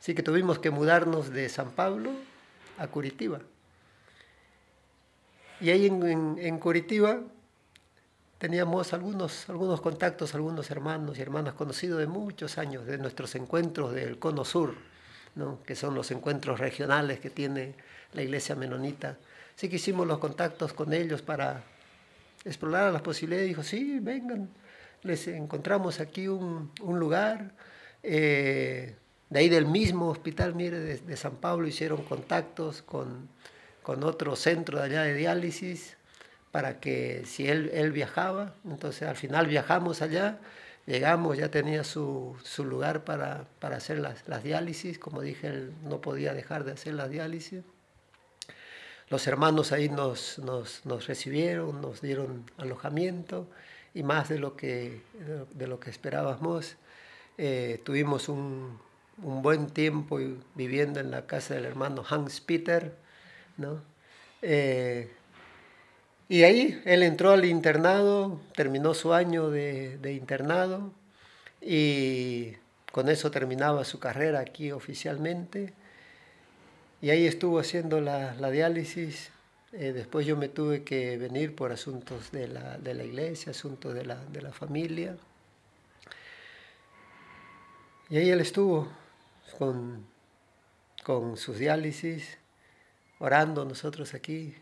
Así 0.00 0.14
que 0.14 0.22
tuvimos 0.22 0.58
que 0.58 0.70
mudarnos 0.70 1.30
de 1.30 1.48
San 1.48 1.70
Pablo 1.70 2.10
a 2.78 2.88
Curitiba. 2.88 3.40
Y 5.60 5.70
ahí 5.70 5.86
en, 5.86 6.36
en 6.38 6.58
Curitiba 6.58 7.20
teníamos 8.38 8.92
algunos, 8.92 9.48
algunos 9.48 9.80
contactos, 9.80 10.34
algunos 10.34 10.70
hermanos 10.70 11.16
y 11.16 11.22
hermanas 11.22 11.54
conocidos 11.54 12.00
de 12.00 12.06
muchos 12.06 12.58
años, 12.58 12.84
de 12.84 12.98
nuestros 12.98 13.34
encuentros 13.36 13.94
del 13.94 14.18
Cono 14.18 14.44
Sur, 14.44 14.74
¿no? 15.34 15.62
que 15.64 15.74
son 15.74 15.94
los 15.94 16.10
encuentros 16.10 16.60
regionales 16.60 17.20
que 17.20 17.30
tiene 17.30 17.74
la 18.12 18.22
iglesia 18.22 18.54
menonita. 18.54 19.18
Así 19.56 19.68
que 19.68 19.76
hicimos 19.76 20.06
los 20.06 20.18
contactos 20.18 20.72
con 20.72 20.92
ellos 20.92 21.22
para 21.22 21.62
explorar 22.44 22.92
las 22.92 23.02
posibilidades. 23.02 23.48
Dijo, 23.48 23.62
sí, 23.62 23.98
vengan, 24.00 24.48
les 25.02 25.26
encontramos 25.28 26.00
aquí 26.00 26.28
un, 26.28 26.72
un 26.80 26.98
lugar. 26.98 27.52
Eh, 28.02 28.96
de 29.30 29.38
ahí 29.38 29.48
del 29.48 29.66
mismo 29.66 30.08
hospital, 30.08 30.54
mire, 30.54 30.78
de, 30.78 30.98
de 30.98 31.16
San 31.16 31.36
Pablo 31.36 31.66
hicieron 31.66 32.02
contactos 32.02 32.82
con, 32.82 33.28
con 33.82 34.02
otro 34.04 34.36
centro 34.36 34.78
de 34.78 34.84
allá 34.84 35.02
de 35.02 35.14
diálisis 35.14 35.96
para 36.54 36.78
que 36.78 37.24
si 37.26 37.48
él, 37.48 37.70
él 37.74 37.90
viajaba, 37.90 38.54
entonces 38.64 39.08
al 39.08 39.16
final 39.16 39.48
viajamos 39.48 40.02
allá, 40.02 40.38
llegamos, 40.86 41.36
ya 41.38 41.50
tenía 41.50 41.84
su, 41.84 42.36
su 42.42 42.64
lugar 42.64 43.04
para, 43.04 43.46
para 43.60 43.76
hacer 43.76 43.98
las, 43.98 44.26
las, 44.28 44.42
diálisis, 44.42 44.98
como 44.98 45.20
dije, 45.22 45.70
no 45.82 46.00
podía 46.00 46.34
dejar 46.34 46.64
de 46.64 46.72
hacer 46.72 46.94
las 46.94 47.10
diálisis. 47.10 47.62
Los 49.08 49.26
hermanos 49.26 49.72
ahí 49.72 49.88
nos, 49.88 50.38
nos, 50.38 50.84
nos 50.86 51.06
recibieron, 51.06 51.80
nos 51.80 52.00
dieron 52.00 52.50
alojamiento 52.56 53.48
y 53.92 54.02
más 54.02 54.28
de 54.28 54.38
lo 54.38 54.56
que, 54.56 55.02
de 55.52 55.66
lo 55.66 55.78
que 55.78 55.90
esperábamos. 55.90 56.76
Eh, 57.36 57.80
tuvimos 57.84 58.28
un, 58.28 58.78
un, 59.22 59.42
buen 59.42 59.68
tiempo 59.68 60.18
viviendo 60.54 61.00
en 61.00 61.10
la 61.10 61.26
casa 61.26 61.54
del 61.54 61.64
hermano 61.64 62.04
Hans 62.08 62.40
Peter, 62.40 62.96
¿no? 63.56 63.82
Eh, 64.40 65.12
y 66.28 66.42
ahí 66.44 66.80
él 66.86 67.02
entró 67.02 67.32
al 67.32 67.44
internado, 67.44 68.40
terminó 68.54 68.94
su 68.94 69.12
año 69.12 69.50
de, 69.50 70.12
internado 70.12 70.92
y 71.60 72.52
con 72.92 73.08
eso 73.10 73.30
terminaba 73.30 73.84
su 73.84 73.98
carrera 73.98 74.40
aquí 74.40 74.72
oficialmente. 74.72 75.74
Y 77.02 77.10
ahí 77.10 77.26
estuvo 77.26 77.58
haciendo 77.58 78.00
la, 78.00 78.32
diálisis. 78.50 79.30
Eh, 79.72 79.92
después 79.92 80.26
yo 80.26 80.36
me 80.36 80.48
tuve 80.48 80.82
que 80.82 81.18
venir 81.18 81.54
por 81.54 81.72
asuntos 81.72 82.30
de 82.32 82.48
la, 82.48 83.04
iglesia, 83.04 83.50
asuntos 83.50 83.92
de 83.92 84.06
la, 84.06 84.16
de 84.24 84.40
la 84.40 84.52
familia. 84.52 85.16
Y 88.08 88.16
ahí 88.16 88.30
él 88.30 88.40
estuvo 88.40 88.88
con, 89.58 90.06
con 91.02 91.36
sus 91.36 91.58
diálisis, 91.58 92.38
orando 93.18 93.64
nosotros 93.66 94.14
aquí, 94.14 94.54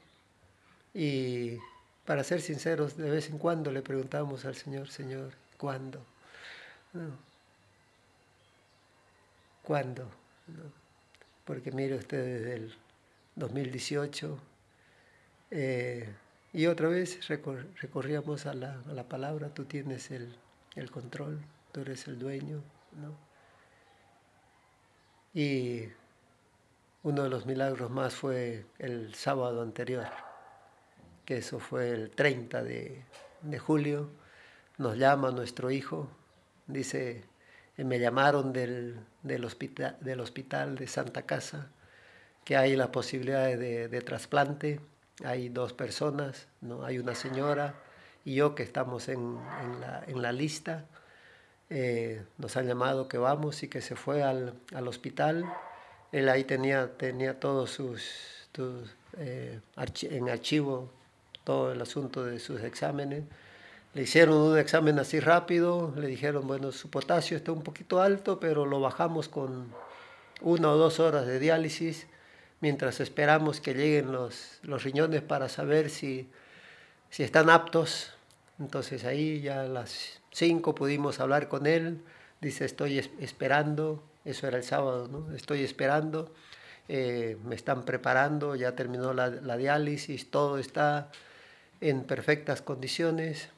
y 0.94 1.58
para 2.04 2.24
ser 2.24 2.40
sinceros, 2.40 2.96
de 2.96 3.10
vez 3.10 3.30
en 3.30 3.38
cuando 3.38 3.70
le 3.70 3.82
preguntamos 3.82 4.44
al 4.44 4.54
Señor, 4.54 4.88
Señor, 4.88 5.32
¿cuándo? 5.56 6.04
¿Cuándo? 9.62 10.10
Porque 11.44 11.72
mire 11.72 11.96
usted 11.96 12.24
desde 12.24 12.54
el 12.56 12.74
2018 13.36 14.38
eh, 15.50 16.08
y 16.52 16.66
otra 16.66 16.88
vez 16.88 17.26
recorríamos 17.28 18.46
a 18.46 18.54
la, 18.54 18.80
a 18.88 18.92
la, 18.92 19.04
palabra, 19.04 19.48
tú 19.48 19.64
tienes 19.64 20.10
el, 20.10 20.36
el, 20.74 20.90
control, 20.90 21.40
tú 21.72 21.80
eres 21.80 22.06
el 22.08 22.18
dueño. 22.18 22.62
¿no? 23.00 23.16
Y 25.32 25.88
uno 27.02 27.22
de 27.22 27.30
los 27.30 27.46
milagros 27.46 27.90
más 27.90 28.14
fue 28.14 28.66
el 28.78 29.14
sábado 29.14 29.62
anterior 29.62 30.31
eso 31.38 31.58
fue 31.58 31.90
el 31.90 32.10
30 32.10 32.62
de, 32.62 33.04
julio, 33.58 34.10
nos 34.78 34.96
llama 34.96 35.30
nuestro 35.30 35.70
hijo, 35.70 36.08
dice, 36.66 37.24
me 37.76 37.98
llamaron 37.98 38.52
del, 38.52 39.04
hospital, 39.44 39.96
del 40.00 40.20
hospital 40.20 40.76
de 40.76 40.86
Santa 40.86 41.22
Casa, 41.22 41.68
que 42.44 42.56
hay 42.56 42.76
la 42.76 42.90
posibilidad 42.90 43.46
de, 43.46 44.02
trasplante, 44.02 44.80
hay 45.24 45.48
dos 45.48 45.72
personas, 45.72 46.48
¿no? 46.60 46.84
hay 46.84 46.98
una 46.98 47.14
señora 47.14 47.74
y 48.24 48.36
yo 48.36 48.54
que 48.54 48.62
estamos 48.62 49.08
en, 49.08 49.38
la, 50.14 50.32
lista, 50.32 50.86
eh, 51.70 52.24
nos 52.38 52.56
han 52.56 52.66
llamado 52.66 53.08
que 53.08 53.18
vamos 53.18 53.62
y 53.62 53.68
que 53.68 53.80
se 53.80 53.96
fue 53.96 54.22
al, 54.22 54.54
hospital, 54.86 55.44
él 56.12 56.28
ahí 56.28 56.44
tenía, 56.44 56.96
tenía 56.96 57.40
todos 57.40 57.70
sus, 57.70 58.48
eh, 59.18 59.60
en 60.02 60.28
archivo 60.28 60.90
todo 61.44 61.72
el 61.72 61.80
asunto 61.80 62.24
de 62.24 62.38
sus 62.38 62.62
exámenes. 62.62 63.24
Le 63.94 64.02
hicieron 64.02 64.36
un 64.36 64.58
examen 64.58 64.98
así 64.98 65.20
rápido, 65.20 65.92
le 65.96 66.06
dijeron, 66.06 66.46
bueno, 66.46 66.72
su 66.72 66.88
potasio 66.88 67.36
está 67.36 67.52
un 67.52 67.62
poquito 67.62 68.00
alto, 68.00 68.40
pero 68.40 68.64
lo 68.64 68.80
bajamos 68.80 69.28
con 69.28 69.66
una 70.40 70.70
o 70.70 70.76
dos 70.76 70.98
horas 70.98 71.26
de 71.26 71.38
diálisis, 71.38 72.06
mientras 72.60 73.00
esperamos 73.00 73.60
que 73.60 73.74
lleguen 73.74 74.10
los, 74.10 74.60
los 74.62 74.82
riñones 74.82 75.20
para 75.22 75.48
saber 75.48 75.90
si, 75.90 76.30
si 77.10 77.22
están 77.22 77.50
aptos. 77.50 78.14
Entonces 78.58 79.04
ahí 79.04 79.40
ya 79.42 79.62
a 79.62 79.66
las 79.66 80.20
cinco 80.30 80.74
pudimos 80.74 81.20
hablar 81.20 81.48
con 81.48 81.66
él, 81.66 82.00
dice, 82.40 82.64
estoy 82.64 82.98
esperando, 83.20 84.02
eso 84.24 84.46
era 84.46 84.56
el 84.56 84.64
sábado, 84.64 85.08
¿no? 85.08 85.34
Estoy 85.34 85.62
esperando, 85.64 86.32
eh, 86.88 87.36
me 87.44 87.54
están 87.54 87.84
preparando, 87.84 88.54
ya 88.54 88.74
terminó 88.74 89.12
la, 89.12 89.28
la 89.28 89.56
diálisis, 89.56 90.30
todo 90.30 90.58
está 90.58 91.10
en 91.82 92.04
perfectas 92.04 92.62
condiciones. 92.62 93.48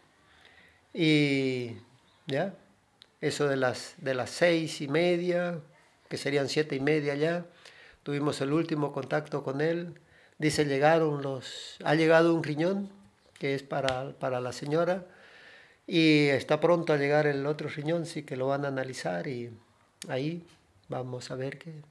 Y 0.93 1.77
ya, 2.27 2.55
eso 3.21 3.47
de 3.47 3.57
las, 3.57 3.95
de 3.99 4.15
las 4.15 4.31
seis 4.31 4.81
y 4.81 4.89
media, 4.89 5.61
que 6.09 6.17
serían 6.17 6.49
siete 6.49 6.75
y 6.75 6.81
media 6.81 7.15
ya, 7.15 7.47
tuvimos 8.03 8.41
el 8.41 8.53
último 8.53 8.93
contacto 8.93 9.45
con 9.45 9.61
él. 9.61 10.01
Dice, 10.39 10.65
llegaron 10.65 11.23
los, 11.23 11.77
ha 11.85 11.95
llegado 11.95 12.35
un 12.35 12.43
riñón, 12.43 12.91
que 13.39 13.55
es 13.55 13.63
para, 13.63 14.13
para 14.19 14.41
la 14.41 14.53
señora, 14.53 15.07
y 15.87 16.29
está 16.29 16.61
pronto 16.61 16.93
a 16.93 16.97
llegar 16.97 17.27
el 17.27 17.47
otro 17.47 17.69
riñón, 17.69 18.07
sí 18.07 18.23
que 18.23 18.37
lo 18.37 18.49
van 18.49 18.65
a 18.65 18.69
analizar 18.69 19.27
y 19.27 19.51
ahí 20.09 20.47
vamos 20.89 21.31
a 21.31 21.35
ver 21.35 21.59
que 21.59 21.83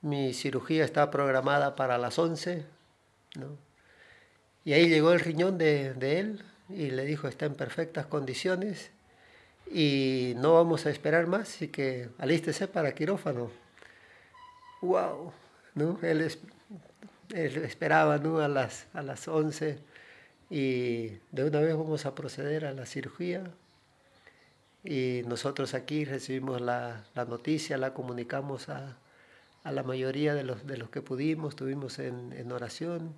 mi 0.00 0.34
cirugía 0.34 0.84
está 0.84 1.10
programada 1.10 1.76
para 1.76 1.98
las 1.98 2.18
11, 2.18 2.64
¿no? 3.36 3.71
Y 4.64 4.74
ahí 4.74 4.88
llegó 4.88 5.12
el 5.12 5.20
riñón 5.20 5.58
de, 5.58 5.94
él 6.00 6.42
y 6.68 6.90
le 6.90 7.04
dijo, 7.04 7.26
está 7.26 7.46
en 7.46 7.54
perfectas 7.54 8.06
condiciones 8.06 8.90
y 9.70 10.34
no 10.36 10.54
vamos 10.54 10.86
a 10.86 10.90
esperar 10.90 11.26
más, 11.26 11.48
así 11.48 11.68
que 11.68 12.10
alístese 12.18 12.68
para 12.68 12.94
quirófano. 12.94 13.50
¡Wow! 14.80 15.32
¿No? 15.74 15.98
Él, 16.02 16.28
esperaba 17.30 18.18
¿no? 18.18 18.38
a, 18.38 18.48
las, 18.48 18.86
a 18.92 19.02
las 19.02 19.26
11 19.26 19.78
y 20.50 21.08
de 21.32 21.44
una 21.44 21.60
vez 21.60 21.74
vamos 21.76 22.06
a 22.06 22.14
proceder 22.14 22.64
a 22.64 22.72
la 22.72 22.86
cirugía. 22.86 23.42
Y 24.84 25.22
nosotros 25.26 25.74
aquí 25.74 26.04
recibimos 26.04 26.60
la, 26.60 27.04
noticia, 27.14 27.78
la 27.78 27.94
comunicamos 27.94 28.68
a, 28.68 28.96
la 29.64 29.82
mayoría 29.82 30.34
de 30.34 30.44
los, 30.44 30.66
de 30.66 30.76
los 30.76 30.90
que 30.90 31.02
pudimos, 31.02 31.54
estuvimos 31.54 31.98
en, 31.98 32.32
en 32.32 32.52
oración 32.52 33.14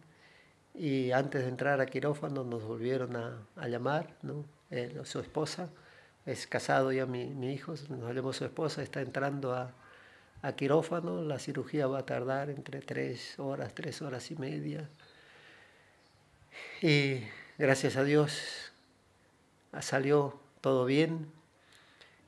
y 0.74 1.12
antes 1.12 1.42
de 1.42 1.48
entrar 1.48 1.80
a 1.80 1.86
quirófano 1.86 2.42
nos 2.42 2.64
volvieron 2.64 3.16
a, 3.16 3.68
llamar, 3.68 4.16
¿no? 4.22 4.44
su 5.04 5.20
esposa, 5.20 5.68
es 6.26 6.46
casado 6.46 6.90
ya 6.90 7.06
mi, 7.06 7.26
mi 7.26 7.52
hijo, 7.52 7.74
nos 7.90 8.14
llamó 8.14 8.32
su 8.32 8.44
esposa, 8.44 8.82
está 8.82 9.00
entrando 9.00 9.54
a, 9.54 9.72
quirófano, 10.56 11.22
la 11.22 11.38
cirugía 11.38 11.86
va 11.86 12.00
a 12.00 12.06
tardar 12.06 12.50
entre 12.50 12.80
tres 12.82 13.38
horas, 13.38 13.74
tres 13.74 14.02
horas 14.02 14.30
y 14.30 14.36
media. 14.36 14.90
Y 16.82 17.22
gracias 17.56 17.96
a 17.96 18.04
Dios 18.04 18.70
salió 19.80 20.38
todo 20.60 20.84
bien, 20.84 21.32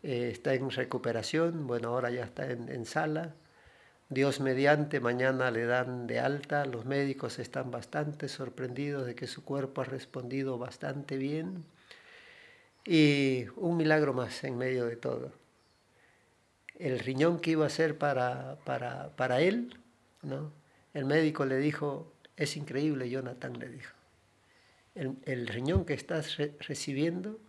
eh, 0.03 0.31
está 0.33 0.55
en 0.55 0.71
recuperación, 0.71 1.67
bueno, 1.67 1.89
ahora 1.89 2.11
ya 2.11 2.25
está 2.25 2.51
en 2.51 2.87
sala 2.87 3.35
Dios 4.09 4.39
mediante, 4.39 5.01
mañana 5.01 5.51
le 5.51 5.67
dan 5.67 6.07
de 6.07 6.21
alta, 6.21 6.65
los 6.65 6.85
médicos 6.85 7.41
están 7.41 7.73
bastante 7.73 8.29
sorprendidos 8.29 9.05
de 9.05 9.17
que 9.17 9.27
su 9.27 9.45
cuerpo 9.45 9.81
ha 9.81 9.85
respondido 9.85 10.59
bastante 10.59 11.17
bien 11.17 11.65
y 12.85 13.47
un 13.57 13.77
milagro 13.77 14.15
más 14.15 14.45
en 14.45 14.57
medio 14.57 14.87
de 14.87 14.95
todo. 14.95 15.33
El 16.79 17.01
riñón 17.01 17.41
que 17.41 17.51
iba 17.53 17.67
a 17.67 17.71
ser 17.71 17.99
para, 17.99 18.59
para, 18.65 19.09
para 19.17 19.41
él, 19.41 19.77
¿no? 20.23 20.53
el 20.95 21.05
médico 21.05 21.45
le 21.45 21.57
dijo, 21.57 22.13
es 22.37 22.57
increíble, 22.57 23.11
Jonathan 23.11 23.59
le 23.59 23.69
dijo, 23.69 23.95
el, 24.95 25.17
el 25.25 25.49
riñón 25.49 25.85
que 25.85 25.95
estás 25.95 26.37
recibiendo 26.61 27.41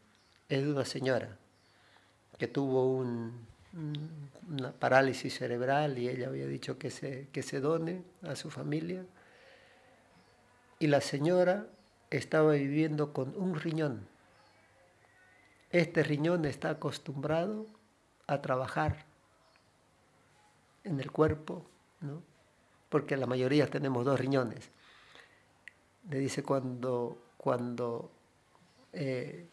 es 0.50 0.64
de 0.64 0.72
una 0.72 0.86
señora 0.86 1.38
que 2.40 2.48
tuvo 2.48 2.92
un, 2.92 3.48
una 4.50 4.72
parálisis 4.72 5.38
cerebral 5.38 5.98
y 5.98 6.10
ella 6.10 6.28
había 6.28 6.48
dicho 6.48 6.78
que 6.78 6.90
se, 6.90 7.28
que 7.32 7.44
se 7.44 7.60
done 7.60 8.04
a 8.24 8.36
su 8.36 8.50
familia. 8.50 9.06
Y 10.80 10.88
la 10.88 11.02
señora 11.02 11.68
estaba 12.10 12.54
viviendo 12.54 13.14
con 13.14 13.36
un 13.36 13.56
riñón. 13.56 14.08
Este 15.72 16.04
riñón 16.04 16.46
está 16.46 16.70
acostumbrado 16.72 17.66
a 18.26 18.42
trabajar 18.42 19.06
en 20.84 21.00
el 21.00 21.12
cuerpo, 21.12 21.66
¿no? 22.02 22.22
porque 22.90 23.18
la 23.18 23.26
mayoría 23.26 23.68
tenemos 23.68 24.06
dos 24.06 24.20
riñones. 24.20 24.72
Le 26.10 26.20
dice 26.20 26.42
cuando, 26.44 27.18
cuando 27.38 28.12
eh, 28.94 29.46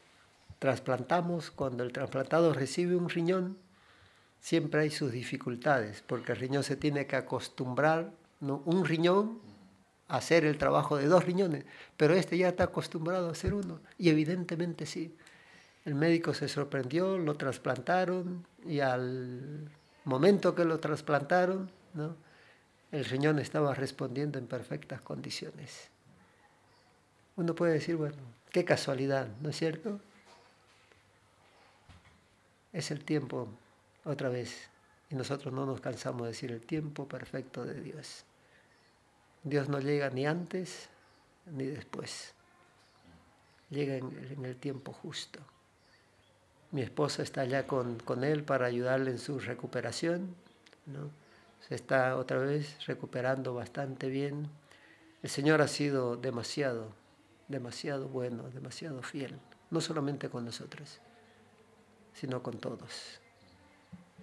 trasplantamos, 0.60 1.50
cuando 1.50 1.82
el 1.82 1.92
trasplantado 1.92 2.52
recibe 2.52 2.94
un 2.94 3.08
riñón, 3.08 3.58
siempre 4.44 4.82
hay 4.82 4.90
sus 4.90 5.10
dificultades, 5.10 6.04
porque 6.06 6.32
el 6.32 6.38
riñón 6.38 6.64
se 6.64 6.76
tiene 6.76 7.06
que 7.06 7.16
acostumbrar, 7.16 8.12
un 8.42 8.84
riñón 8.84 9.40
hacer 10.06 10.44
el 10.44 10.58
trabajo 10.58 10.98
de 10.98 11.06
dos 11.06 11.24
riñones, 11.24 11.64
pero 11.96 12.12
este 12.12 12.36
ya 12.36 12.48
está 12.48 12.64
acostumbrado 12.64 13.28
a 13.28 13.32
hacer 13.32 13.54
uno. 13.54 13.80
Y 13.96 14.10
evidentemente 14.10 14.84
sí. 14.84 15.16
El 15.86 15.94
médico 15.94 16.34
se 16.34 16.48
sorprendió, 16.48 17.16
lo 17.16 17.36
trasplantaron 17.36 18.46
y 18.66 18.80
al 18.80 19.70
momento 20.04 20.54
que 20.54 20.66
lo 20.66 20.78
trasplantaron, 20.78 21.70
¿no? 21.94 22.14
el 22.92 23.06
riñón 23.06 23.38
estaba 23.38 23.72
respondiendo 23.72 24.38
en 24.38 24.46
perfectas 24.46 25.00
condiciones. 25.00 25.88
Uno 27.36 27.54
puede 27.54 27.72
decir, 27.72 27.96
bueno, 27.96 28.18
qué 28.50 28.66
casualidad, 28.66 29.26
¿no 29.40 29.48
es 29.48 29.56
cierto? 29.56 30.02
Es 32.74 32.90
el 32.90 33.06
tiempo, 33.06 33.48
otra 34.04 34.28
vez, 34.28 34.68
y 35.10 35.14
nosotros 35.14 35.52
no 35.52 35.66
nos 35.66 35.80
cansamos 35.80 36.22
de 36.22 36.28
decir 36.28 36.52
el 36.52 36.60
tiempo 36.60 37.06
perfecto 37.08 37.64
de 37.64 37.80
Dios. 37.80 38.24
Dios 39.42 39.68
no 39.68 39.80
llega 39.80 40.10
ni 40.10 40.26
antes 40.26 40.88
ni 41.46 41.66
después, 41.66 42.34
llega 43.70 43.96
en, 43.96 44.44
el 44.44 44.56
tiempo 44.56 44.92
justo. 44.92 45.40
Mi 46.70 46.82
esposa 46.82 47.22
está 47.22 47.42
allá 47.42 47.66
con, 47.66 47.98
con 48.00 48.24
él 48.24 48.42
para 48.42 48.66
ayudarle 48.66 49.10
en 49.10 49.18
su 49.18 49.38
recuperación, 49.38 50.34
¿no? 50.86 51.10
se 51.68 51.74
está 51.74 52.16
otra 52.16 52.38
vez 52.38 52.84
recuperando 52.86 53.54
bastante 53.54 54.08
bien. 54.08 54.50
El 55.22 55.30
Señor 55.30 55.62
ha 55.62 55.68
sido 55.68 56.16
demasiado, 56.16 56.92
demasiado 57.48 58.08
bueno, 58.08 58.50
demasiado 58.50 59.02
fiel, 59.02 59.38
no 59.70 59.80
solamente 59.80 60.28
con 60.28 60.44
nosotros, 60.44 61.00
sino 62.12 62.42
con 62.42 62.58
todos, 62.58 63.20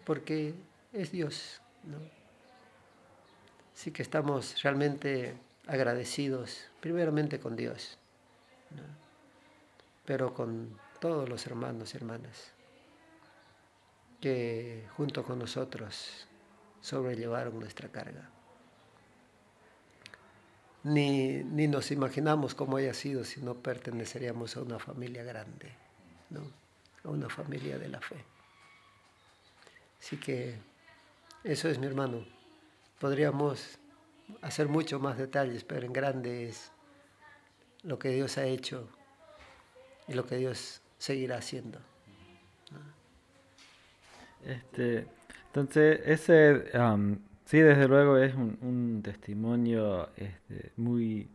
porque 0.05 0.53
es 0.93 1.11
Dios. 1.11 1.61
¿no? 1.83 1.97
Así 3.73 3.91
que 3.91 4.01
estamos 4.01 4.61
realmente 4.61 5.35
agradecidos, 5.67 6.65
primeramente 6.79 7.39
con 7.39 7.55
Dios, 7.55 7.97
pero 10.05 10.33
con 10.33 10.77
todos 10.99 11.27
los 11.27 11.45
hermanos 11.47 11.93
y 11.93 11.97
hermanas 11.97 12.53
que 14.19 14.85
junto 14.95 15.23
con 15.23 15.39
nosotros 15.39 16.27
sobrellevaron 16.79 17.59
nuestra 17.59 17.89
carga. 17.89 18.29
Ni, 20.83 21.43
ni, 21.43 21.67
nos 21.67 21.91
imaginamos 21.91 22.55
cómo 22.55 22.77
haya 22.77 22.93
sido 22.93 23.23
si 23.23 23.41
no 23.41 23.55
perteneceríamos 23.55 24.57
a 24.57 24.61
una 24.61 24.79
familia 24.79 25.23
grande, 25.23 25.71
a 27.03 27.09
una 27.09 27.29
familia 27.29 27.77
de 27.77 27.89
la 27.89 28.01
fe. 28.01 28.23
Así 30.01 30.17
que 30.17 30.55
eso 31.43 31.69
es 31.69 31.77
mi 31.77 31.85
hermano. 31.85 32.25
Podríamos 32.99 33.79
hacer 34.41 34.67
mucho 34.67 34.99
más 34.99 35.17
detalles, 35.17 35.63
pero 35.63 35.85
en 35.85 35.93
grande 35.93 36.49
es 36.49 36.71
lo 37.83 37.99
que 37.99 38.09
Dios 38.09 38.37
ha 38.37 38.45
hecho 38.45 38.89
y 40.07 40.13
lo 40.13 40.25
que 40.25 40.37
Dios 40.37 40.81
seguirá 40.97 41.37
haciendo. 41.37 41.79
Este, 44.43 45.05
entonces, 45.47 46.01
ese, 46.05 46.71
sí, 47.45 47.59
desde 47.59 47.87
luego 47.87 48.17
es 48.17 48.33
un, 48.33 49.01
testimonio 49.03 50.09
este, 50.15 50.71
muy, 50.77 51.29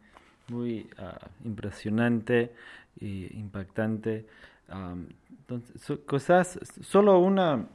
muy 0.48 0.90
ah, 0.98 1.28
impresionante 1.44 2.52
e 3.00 3.30
impactante. 3.34 4.26
entonces, 4.68 5.98
cosas, 6.04 6.58
solo 6.82 7.18
una, 7.20 7.68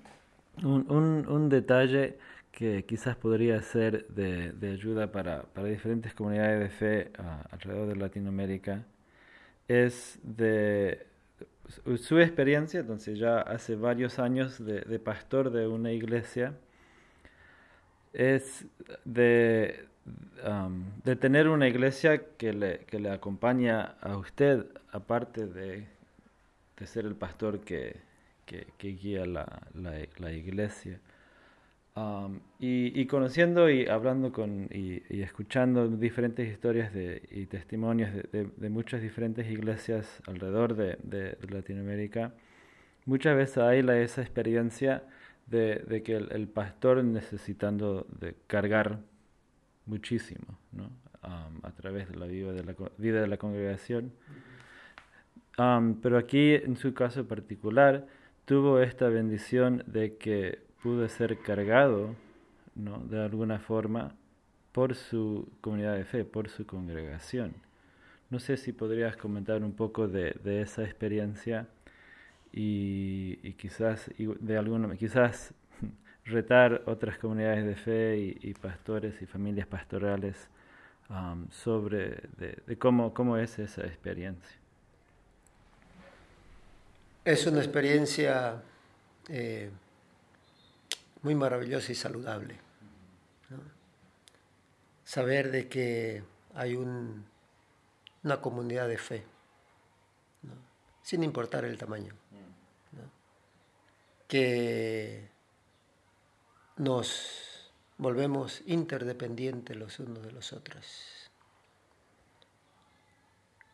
un, 0.63 1.25
un, 1.27 1.49
detalle 1.49 2.17
que 2.51 2.85
quizás 2.85 3.15
podría 3.15 3.61
ser 3.61 4.07
de, 4.09 4.51
de 4.51 4.71
ayuda 4.71 5.11
para, 5.11 5.43
para, 5.43 5.67
diferentes 5.67 6.13
comunidades 6.13 6.59
de 6.59 6.69
fe 6.69 7.11
ah, 7.17 7.45
alrededor 7.51 7.87
de 7.87 7.95
Latinoamérica 7.95 8.83
es 9.67 10.19
de 10.23 11.07
su 11.97 12.19
experiencia, 12.19 12.81
entonces 12.81 13.17
ya 13.17 13.39
hace 13.39 13.75
varios 13.75 14.19
años 14.19 14.63
de, 14.63 14.99
pastor 14.99 15.51
de 15.51 15.67
una 15.67 15.91
iglesia, 15.91 16.53
es 18.13 18.65
de, 19.05 19.85
de 21.05 21.15
tener 21.15 21.47
una 21.47 21.67
iglesia 21.69 22.23
que 22.37 22.51
le, 22.51 22.79
que 22.79 22.99
le, 22.99 23.09
acompaña 23.09 23.95
a 24.01 24.17
usted, 24.17 24.65
aparte 24.91 25.47
de, 25.47 25.87
de 26.77 26.87
ser 26.87 27.05
el 27.05 27.15
pastor 27.15 27.61
que, 27.61 27.95
que, 28.77 28.87
guía 28.93 29.25
la, 29.25 29.61
la 29.73 30.31
iglesia 30.31 30.99
y, 32.59 33.05
conociendo 33.07 33.69
y 33.69 33.87
hablando 33.87 34.31
con 34.31 34.69
y, 34.71 35.01
escuchando 35.21 35.87
diferentes 35.87 36.49
historias 36.49 36.93
de, 36.93 37.21
y 37.31 37.47
testimonios 37.47 38.11
de, 38.31 38.69
muchas 38.69 39.01
diferentes 39.01 39.49
iglesias 39.49 40.21
alrededor 40.27 40.75
de, 40.75 41.37
Latinoamérica, 41.49 42.33
muchas 43.05 43.35
veces 43.35 43.57
hay 43.57 43.81
la, 43.81 43.97
esa 43.99 44.21
experiencia 44.21 45.03
de, 45.47 46.01
que 46.05 46.15
el, 46.15 46.47
pastor 46.47 47.03
necesitando 47.03 48.07
de 48.19 48.35
cargar 48.47 48.99
muchísimo 49.85 50.57
¿no? 50.71 50.89
a 51.21 51.71
través 51.75 52.09
de 52.09 52.15
la 52.15 52.25
vida 52.25 52.53
de 52.53 52.63
la, 52.63 52.75
vida 52.97 53.21
de 53.21 53.27
la 53.27 53.37
congregación. 53.37 54.13
pero 55.57 56.17
aquí, 56.17 56.53
en 56.53 56.77
su 56.77 56.93
caso 56.93 57.27
particular, 57.27 58.07
tuvo 58.51 58.81
esta 58.81 59.07
bendición 59.07 59.81
de 59.87 60.17
que 60.17 60.59
pudo 60.83 61.07
ser 61.07 61.37
cargado 61.37 62.17
¿no? 62.75 62.97
de 62.97 63.23
alguna 63.23 63.59
forma 63.59 64.13
por 64.73 64.93
su 64.93 65.47
comunidad 65.61 65.95
de 65.95 66.03
fe, 66.03 66.25
por 66.25 66.49
su 66.49 66.65
congregación. 66.65 67.53
No 68.29 68.39
sé 68.39 68.57
si 68.57 68.73
podrías 68.73 69.15
comentar 69.15 69.63
un 69.63 69.71
poco 69.71 70.09
de, 70.09 70.35
esa 70.61 70.83
experiencia 70.83 71.69
y, 72.51 73.53
quizás 73.53 74.11
de 74.17 74.57
alguna, 74.57 74.97
quizás 74.97 75.53
retar 76.25 76.83
otras 76.87 77.17
comunidades 77.19 77.65
de 77.65 77.75
fe 77.77 78.37
y, 78.41 78.53
pastores 78.55 79.21
y 79.21 79.27
familias 79.27 79.67
pastorales 79.67 80.49
um, 81.09 81.49
sobre 81.51 82.19
de, 82.35 82.77
cómo, 82.77 83.13
cómo 83.13 83.37
es 83.37 83.59
esa 83.59 83.85
experiencia. 83.87 84.60
Es 87.23 87.45
una 87.45 87.59
experiencia 87.59 88.63
eh, 89.29 89.69
muy 91.21 91.35
maravilloso 91.35 91.91
y 91.91 91.95
saludable. 91.95 92.59
Saber 95.03 95.51
de 95.51 95.67
que 95.67 96.23
hay 96.55 96.75
una 96.75 98.41
comunidad 98.41 98.87
de 98.87 98.97
fe, 98.97 99.23
sin 101.03 101.23
importar 101.23 101.63
el 101.65 101.77
tamaño, 101.77 102.15
que 104.27 105.29
nos 106.77 107.71
volvemos 107.97 108.63
interdependientes 108.65 109.77
los 109.77 109.99
unos 109.99 110.23
de 110.23 110.31
los 110.31 110.53
otros. 110.53 111.29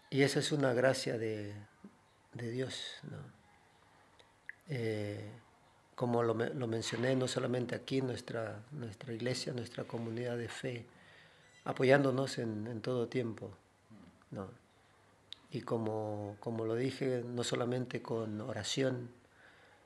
Y 0.10 0.24
esa 0.24 0.40
es 0.40 0.52
una 0.52 0.74
gracia 0.74 1.18
de, 1.18 1.54
Dios. 2.34 3.00
¿no? 3.04 3.37
Eh, 4.70 5.32
como 5.96 6.22
lo, 6.22 6.36
mencioné, 6.36 7.16
no 7.16 7.28
solamente 7.28 7.74
aquí, 7.74 8.02
nuestra, 8.02 8.64
nuestra 8.72 9.14
iglesia, 9.14 9.52
nuestra 9.54 9.86
comunidad 9.86 10.38
de 10.38 10.48
fe, 10.48 10.86
apoyándonos 11.66 12.38
en, 12.38 12.82
todo 12.82 13.08
tiempo. 13.08 13.52
Y 15.50 15.62
como, 15.62 16.38
como 16.40 16.66
lo 16.66 16.76
dije, 16.76 17.24
no 17.26 17.44
solamente 17.44 18.04
con 18.04 18.42
oración, 18.42 19.10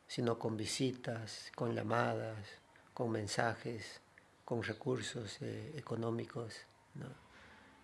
sino 0.05 0.38
con 0.38 0.57
visitas, 0.57 1.49
con 1.55 1.73
llamadas, 1.73 2.45
con 2.93 3.09
mensajes, 3.09 4.01
con 4.43 4.63
recursos 4.63 5.38
eh, 5.41 5.71
económicos, 5.77 6.65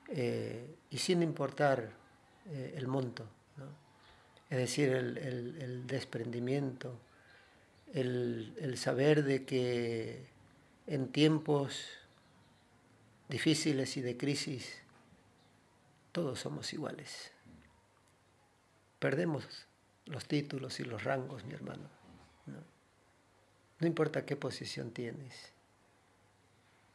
eh, 0.09 0.75
y 0.89 0.97
sin 0.97 1.23
importar 1.23 1.89
eh, 2.47 2.73
el 2.75 2.87
monto, 2.87 3.25
es 4.49 4.57
decir, 4.57 4.89
el, 4.89 5.17
el 5.17 5.87
desprendimiento, 5.87 6.99
el, 7.93 8.77
saber 8.77 9.23
de 9.23 9.45
que 9.45 10.25
en 10.87 11.07
tiempos 11.11 11.85
difíciles 13.29 13.97
y 13.97 14.01
de 14.01 14.17
crisis 14.17 14.81
todos 16.11 16.39
somos 16.39 16.73
iguales. 16.73 17.31
Perdemos 18.99 19.67
los 20.05 20.25
títulos 20.25 20.79
y 20.79 20.83
los 20.83 21.03
rangos, 21.03 21.45
mi 21.45 21.53
hermano. 21.53 21.89
No, 23.79 23.85
importa 23.85 24.25
qué 24.25 24.35
posición 24.35 24.91
tienes. 24.91 25.51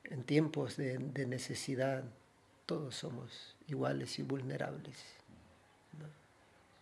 En 0.04 0.24
tiempos 0.24 0.76
de, 0.76 0.98
necesidad 0.98 2.04
todos 2.66 2.96
somos 2.96 3.56
iguales 3.68 4.18
y 4.18 4.22
vulnerables. 4.22 4.96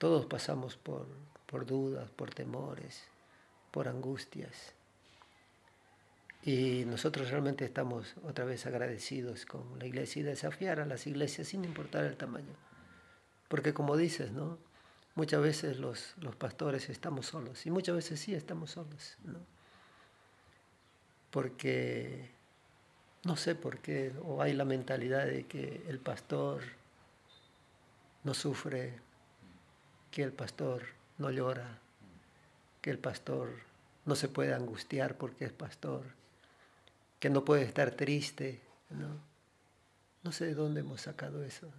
Todos 0.01 0.25
pasamos 0.25 0.79
por 0.79 1.67
dudas, 1.67 2.09
por 2.09 2.33
temores, 2.33 3.05
por 3.71 3.87
angustias. 3.87 4.73
Y 6.43 6.87
nosotros 6.87 7.29
realmente 7.29 7.67
estamos 7.67 8.15
otra 8.25 8.47
vez 8.47 8.65
agradecidos 8.65 9.45
con 9.45 9.79
la 9.79 9.85
iglesia 9.85 10.21
y 10.21 10.23
desafiar 10.23 10.81
a 10.81 10.87
las 10.87 11.07
iglesias 11.07 11.49
sin 11.49 11.67
importar 11.67 12.05
el 12.05 12.17
tamaño. 12.17 12.55
Porque 13.49 13.75
como 13.75 13.95
dices, 13.99 14.33
¿no? 14.33 14.57
Muchas 15.17 15.43
veces 15.43 15.79
los, 15.79 16.15
los 16.17 16.35
pastores 16.35 16.89
estamos 16.89 17.27
solos 17.27 17.67
y 17.67 17.71
muchas 17.71 17.95
veces 17.95 18.21
sí 18.21 18.35
estamos 18.35 18.71
solos, 18.71 19.19
¿no? 19.25 19.39
Porque 21.31 22.31
no 23.25 23.37
sé 23.37 23.55
por 23.55 23.81
qué, 23.81 24.15
o 24.23 24.41
hay 24.41 24.55
la 24.55 24.65
mentalidad 24.65 25.27
de 25.27 25.45
que 25.45 25.85
el 25.89 25.99
pastor 25.99 26.63
no 28.25 28.33
sufre, 28.33 28.99
que 30.11 30.23
el 30.23 30.33
pastor 30.33 30.83
no 31.19 31.31
llora, 31.31 31.79
que 32.81 32.91
el 32.91 32.99
pastor 32.99 33.51
no 34.05 34.15
se 34.15 34.29
puede 34.29 34.55
angustiar 34.55 35.17
porque 35.17 35.45
es 35.45 35.53
pastor, 35.53 36.05
que 37.19 37.31
no 37.31 37.45
puede 37.45 37.63
estar 37.63 37.91
triste, 37.93 38.61
¿no? 38.91 39.21
No 40.23 40.33
sé 40.33 40.47
de 40.47 40.55
dónde 40.55 40.81
hemos 40.81 41.03
sacado 41.03 41.45
eso. 41.45 41.71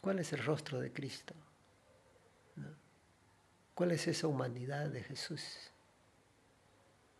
¿Cuál 0.00 0.18
es 0.18 0.32
el 0.32 0.44
rostro 0.44 0.80
de 0.80 0.92
Cristo? 0.92 1.34
¿Cuál 3.74 3.92
es 3.92 4.08
esa 4.08 4.26
humanidad 4.26 4.88
de 4.88 5.04
Jesús 5.04 5.70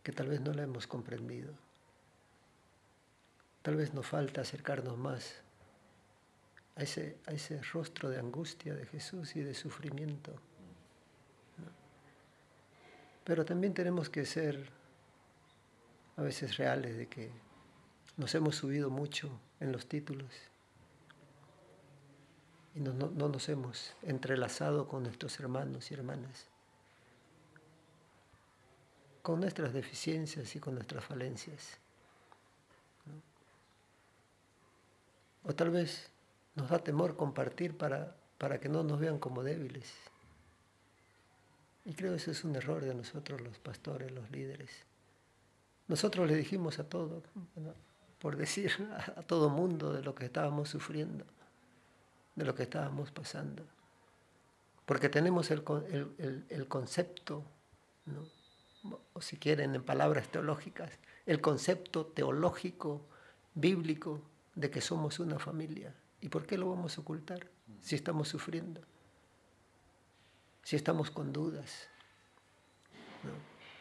que 0.03 0.11
tal 0.11 0.27
vez 0.27 0.41
no 0.41 0.53
la 0.53 0.63
hemos 0.63 0.87
comprendido? 0.87 1.53
Tal 3.61 3.75
vez 3.75 3.93
nos 3.93 4.07
falta 4.07 4.41
acercarnos 4.41 4.97
más 4.97 5.35
a 6.79 6.83
ese, 6.83 7.17
ese 7.27 7.61
rostro 7.73 8.09
de 8.09 8.19
angustia 8.19 8.73
de 8.73 8.85
Jesús 8.85 9.35
y 9.35 9.41
de 9.41 9.53
sufrimiento. 9.53 10.33
Pero 13.25 13.43
también 13.43 13.73
tenemos 13.73 14.09
que 14.09 14.25
ser 14.25 14.69
a 16.15 16.21
veces 16.21 16.55
reales 16.55 16.95
de 16.95 17.07
que 17.07 17.31
nos 18.15 18.33
hemos 18.33 18.55
subido 18.55 18.89
mucho 18.89 19.29
en 19.59 19.73
los 19.73 19.87
títulos 19.87 20.33
y 22.75 22.79
no, 22.79 22.93
no, 22.93 23.27
nos 23.27 23.49
hemos 23.49 23.93
entrelazado 24.01 24.87
con 24.87 25.03
nuestros 25.03 25.37
hermanos 25.41 25.91
y 25.91 25.95
hermanas, 25.95 26.47
con 29.21 29.41
nuestras 29.41 29.73
deficiencias 29.73 30.55
y 30.55 30.59
con 30.61 30.75
nuestras 30.75 31.03
falencias. 31.03 31.77
O 35.43 35.53
tal 35.53 35.71
vez 35.71 36.09
nos 36.59 36.69
da 36.69 36.79
temor 36.79 37.15
compartir 37.15 37.77
para, 37.77 38.15
para 38.37 38.59
que 38.59 38.67
no 38.67 38.83
nos 38.83 38.99
vean 38.99 39.17
como 39.17 39.43
débiles. 39.43 39.93
Y 41.85 41.93
creo 41.93 42.11
que 42.11 42.17
ese 42.17 42.31
es 42.31 42.43
un 42.43 42.55
error 42.55 42.83
de 42.83 42.93
nosotros 42.93 43.41
los 43.41 43.57
pastores, 43.59 44.11
los 44.11 44.29
líderes. 44.29 44.69
Nosotros 45.87 46.27
le 46.27 46.35
dijimos 46.35 46.77
a 46.79 46.83
todo, 46.83 47.23
por 48.19 48.35
decir 48.35 48.71
a, 49.15 49.21
todo 49.23 49.49
mundo 49.49 49.93
de 49.93 50.03
lo 50.03 50.13
que 50.13 50.25
estábamos 50.25 50.69
sufriendo, 50.69 51.25
de 52.35 52.45
lo 52.45 52.53
que 52.53 52.63
estábamos 52.63 53.11
pasando. 53.11 53.63
Porque 54.85 55.07
tenemos 55.07 55.51
el, 55.51 55.63
el, 56.49 56.67
concepto, 56.67 57.43
o 59.13 59.21
si 59.21 59.37
quieren 59.37 59.75
en 59.75 59.83
palabras 59.83 60.29
teológicas, 60.29 60.91
el 61.25 61.41
concepto 61.41 62.07
teológico, 62.07 63.01
bíblico, 63.53 64.21
de 64.55 64.71
que 64.71 64.81
somos 64.81 65.19
una 65.19 65.37
familia. 65.37 65.93
¿Y 66.21 66.29
por 66.29 66.45
qué 66.45 66.57
lo 66.57 66.69
vamos 66.69 66.97
a 66.97 67.01
ocultar 67.01 67.47
si 67.81 67.95
estamos 67.95 68.27
sufriendo? 68.27 68.81
Si 70.63 70.75
estamos 70.75 71.09
con 71.09 71.31
dudas, 71.31 71.87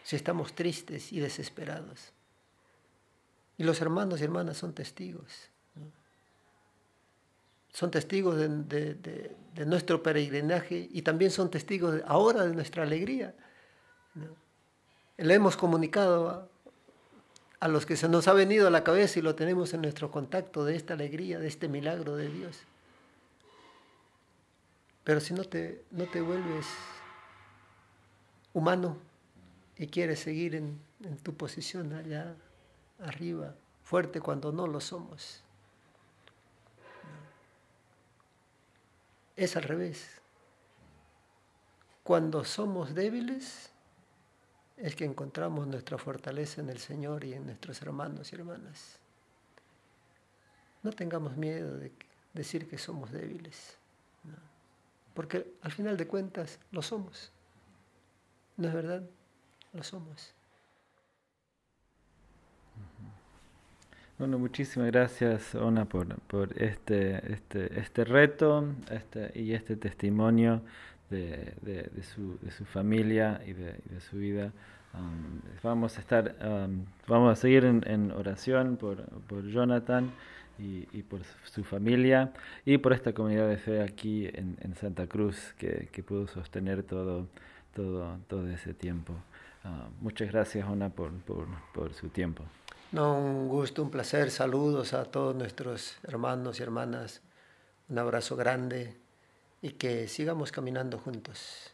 si 0.05 0.16
estamos 0.16 0.55
tristes 0.55 1.12
y 1.12 1.20
desesperados. 1.20 2.12
Y 3.59 3.64
los 3.64 3.80
hermanos 3.80 4.20
y 4.20 4.24
hermanas 4.24 4.57
son 4.57 4.72
testigos. 4.72 5.51
Son 7.72 7.91
testigos 7.91 8.36
de, 8.36 9.36
nuestro 9.66 10.03
peregrinaje 10.03 10.89
y 10.91 11.03
también 11.03 11.30
son 11.30 11.51
testigos 11.51 12.01
ahora 12.07 12.45
de 12.45 12.55
nuestra 12.55 12.84
alegría. 12.84 13.34
Le 15.16 15.34
hemos 15.34 15.57
comunicado 15.57 16.51
a 17.61 17.69
los 17.69 17.87
que 17.87 17.97
se 17.97 18.09
nos 18.09 18.29
ha 18.29 18.33
venido 18.33 18.69
a 18.69 18.71
la 18.71 18.85
cabeza 18.85 19.19
y 19.19 19.23
lo 19.23 19.35
tenemos 19.35 19.75
en 19.75 19.83
nuestro 19.83 20.11
contacto 20.11 20.65
de 20.65 20.77
esta 20.77 20.95
alegría, 20.95 21.39
de 21.39 21.49
este 21.49 21.69
milagro 21.69 22.17
de 22.17 22.29
Dios. 22.29 22.61
Pero 25.03 25.21
si 25.21 25.35
no 25.35 25.45
te, 25.45 25.85
no 25.91 26.05
te 26.07 26.21
vuelves 26.21 26.67
humano 28.53 28.97
y 29.77 29.87
quieres 29.87 30.21
seguir 30.21 30.55
en, 30.55 30.79
en 31.03 31.17
tu 31.19 31.35
posición 31.35 31.93
allá 31.95 32.35
arriba, 33.01 33.55
fuerte 33.83 34.21
cuando 34.21 34.53
no 34.53 34.67
lo 34.67 34.81
somos, 34.81 35.43
es 39.37 39.57
al 39.57 39.63
revés. 39.63 40.21
Cuando 42.03 42.45
somos 42.45 42.95
débiles, 42.95 43.71
es 44.79 44.95
que 44.95 45.05
encontramos 45.05 45.66
nuestra 45.66 45.99
fortaleza 45.99 46.61
en 46.61 46.70
el 46.70 46.79
Señor 46.79 47.24
y 47.24 47.35
en 47.35 47.47
nuestros 47.47 47.83
hermanos 47.83 48.33
y 48.33 48.37
hermanas. 48.37 48.99
No 50.83 50.93
tengamos 50.93 51.37
miedo 51.37 51.76
de 51.76 51.93
decir 52.33 52.68
que 52.68 52.79
somos 52.79 53.11
débiles, 53.11 53.76
porque 55.14 55.55
al 55.62 55.72
final 55.72 55.97
de 55.97 56.07
cuentas 56.07 56.61
lo 56.70 56.83
somos. 56.83 57.33
¿No 58.57 58.68
es 58.68 58.74
verdad? 58.74 59.03
Lo 59.72 59.83
somos. 59.83 60.35
Bueno, 64.18 64.39
muchísimas 64.39 64.91
gracias, 64.91 65.55
Ona, 65.55 65.85
por, 65.85 66.18
por 66.22 66.61
este, 66.61 67.33
este, 67.33 67.79
este 67.79 68.05
reto 68.05 68.64
este, 68.91 69.31
y 69.39 69.53
este 69.53 69.76
testimonio 69.76 70.62
de, 71.11 72.03
su, 72.03 72.65
familia 72.65 73.41
y 73.47 73.53
de, 73.53 74.01
su 74.11 74.17
vida. 74.17 74.53
Um, 74.95 75.41
vamos 75.63 75.99
a 75.99 76.01
estar, 76.01 76.35
um, 76.43 76.85
vamos 77.07 77.39
a 77.39 77.41
seguir 77.41 77.65
en, 77.65 78.11
oración 78.13 78.77
por, 78.77 79.07
Jonathan 79.47 80.11
y, 80.59 81.03
por 81.03 81.21
su 81.45 81.63
familia 81.63 82.33
y 82.65 82.79
por 82.79 82.93
esta 82.93 83.13
comunidad 83.13 83.49
de 83.49 83.59
fe 83.59 83.83
aquí 83.83 84.29
en, 84.33 84.75
Santa 84.75 85.07
Cruz 85.07 85.55
que, 85.59 85.89
que, 85.93 86.03
pudo 86.03 86.27
sostener 86.27 86.83
todo, 86.83 87.27
todo, 87.75 88.19
todo 88.29 88.49
ese 88.49 88.75
tiempo. 88.75 89.15
Uh, 89.65 90.03
muchas 90.03 90.31
gracias, 90.31 90.69
Ona, 90.69 90.89
por, 90.91 91.13
por, 91.23 91.47
por 91.75 91.93
su 91.95 92.09
tiempo. 92.09 92.45
No, 92.93 93.19
un 93.19 93.49
gusto, 93.49 93.83
un 93.83 93.91
placer. 93.91 94.31
Saludos 94.31 94.95
a 94.95 95.05
todos 95.05 95.37
nuestros 95.37 95.99
hermanos 96.05 96.59
y 96.59 96.63
hermanas. 96.63 97.21
Un 97.91 97.99
abrazo 97.99 98.37
grande 98.37 98.97
y 99.61 99.71
que 99.71 100.09
sigamos 100.09 100.53
caminando 100.53 100.99
juntos, 100.99 101.73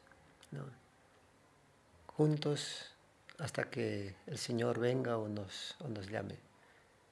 juntos 2.07 2.95
hasta 3.39 3.68
que 3.68 4.14
el 4.26 4.39
Señor 4.39 4.78
venga 4.78 5.18
o 5.18 5.28
nos, 5.28 5.76
o 5.80 5.89
nos 5.89 6.09
llame, 6.09 6.39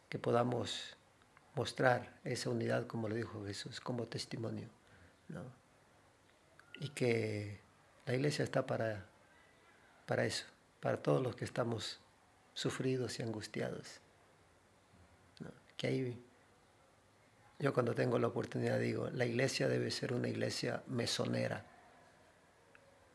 que 0.09 0.19
podamos 0.19 0.97
mostrar 1.55 2.19
esa 2.25 2.51
unidad, 2.51 2.87
como 2.87 3.09
lo 3.09 3.15
dijo 3.15 3.45
Jesús, 3.45 3.81
como 3.81 4.07
testimonio, 4.07 4.69
y 6.81 6.89
que 6.91 7.61
la 8.07 8.15
iglesia 8.15 8.45
está 8.45 8.67
para, 8.67 9.07
para 10.07 10.25
eso, 10.25 10.47
para 10.81 11.03
todos 11.03 11.23
los 11.23 11.37
que 11.37 11.45
estamos 11.45 12.01
sufridos 12.55 13.19
y 13.19 13.23
angustiados, 13.23 14.01
que 15.77 15.87
ahí 15.87 16.25
yo 17.63 17.73
cuando 17.73 17.95
tengo 17.95 18.19
la 18.19 18.27
oportunidad 18.27 18.81
digo, 18.81 19.09
la 19.11 19.25
iglesia 19.25 19.69
debe 19.69 19.93
ser 19.93 20.13
una 20.13 20.29
iglesia 20.29 20.83
mesonera. 20.89 21.65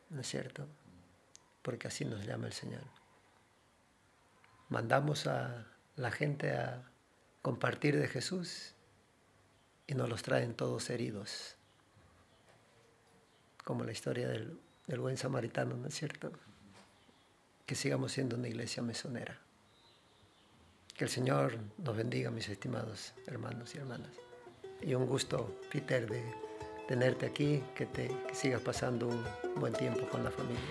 ¿No 0.09 0.21
es 0.21 0.27
cierto? 0.27 0.65
Porque 1.61 1.89
así 1.89 2.05
nos 2.05 2.25
llama 2.25 2.47
el 2.47 2.53
Señor. 2.53 2.83
Mandamos 4.69 5.27
a 5.27 5.65
la 5.97 6.11
gente 6.11 6.53
a 6.53 6.81
compartir 7.41 7.99
de 7.99 8.07
Jesús 8.07 8.73
y 9.85 9.95
nos 9.95 10.07
los 10.07 10.23
traen 10.23 10.53
todos 10.53 10.89
heridos. 10.91 11.57
Como 13.65 13.83
la 13.83 13.91
historia 13.91 14.29
del, 14.29 14.57
del 14.85 15.01
buen 15.01 15.17
samaritano, 15.17 15.75
¿no 15.75 15.89
es 15.89 15.93
cierto? 15.93 16.31
Que 17.65 17.75
sigamos 17.75 18.13
siendo 18.13 18.37
una 18.37 18.47
iglesia 18.47 18.81
mesonera. 18.81 19.41
Que 20.95 21.03
el 21.03 21.09
Señor 21.09 21.59
nos 21.77 21.97
bendiga, 21.97 22.31
mis 22.31 22.47
estimados 22.47 23.13
hermanos 23.25 23.75
y 23.75 23.79
hermanas 23.79 24.26
y 24.81 24.93
un 24.93 25.05
gusto, 25.05 25.49
Peter, 25.71 26.09
de 26.09 26.23
tenerte 26.87 27.25
aquí, 27.25 27.63
que, 27.75 27.85
te, 27.85 28.09
sigas 28.33 28.61
pasando 28.61 29.07
un 29.07 29.23
buen 29.59 29.73
tiempo 29.73 30.07
con 30.07 30.23
la 30.23 30.31
familia. 30.31 30.61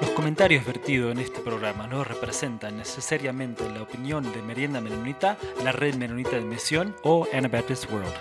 Los 0.00 0.10
comentarios 0.10 0.64
vertidos 0.64 1.12
en 1.12 1.18
este 1.18 1.40
programa 1.40 1.86
no 1.86 2.04
representan 2.04 2.78
necesariamente 2.78 3.68
la 3.68 3.82
opinión 3.82 4.32
de 4.32 4.42
Merienda 4.42 4.80
Menonita, 4.80 5.36
la 5.62 5.72
Red 5.72 5.96
Menonita 5.96 6.36
de 6.36 6.42
Misión 6.42 6.94
o 7.02 7.26
Anabaptist 7.32 7.90
World. 7.90 8.14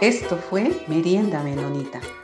Esto 0.00 0.36
fue 0.36 0.84
Merienda 0.88 1.42
Menonita 1.42 2.00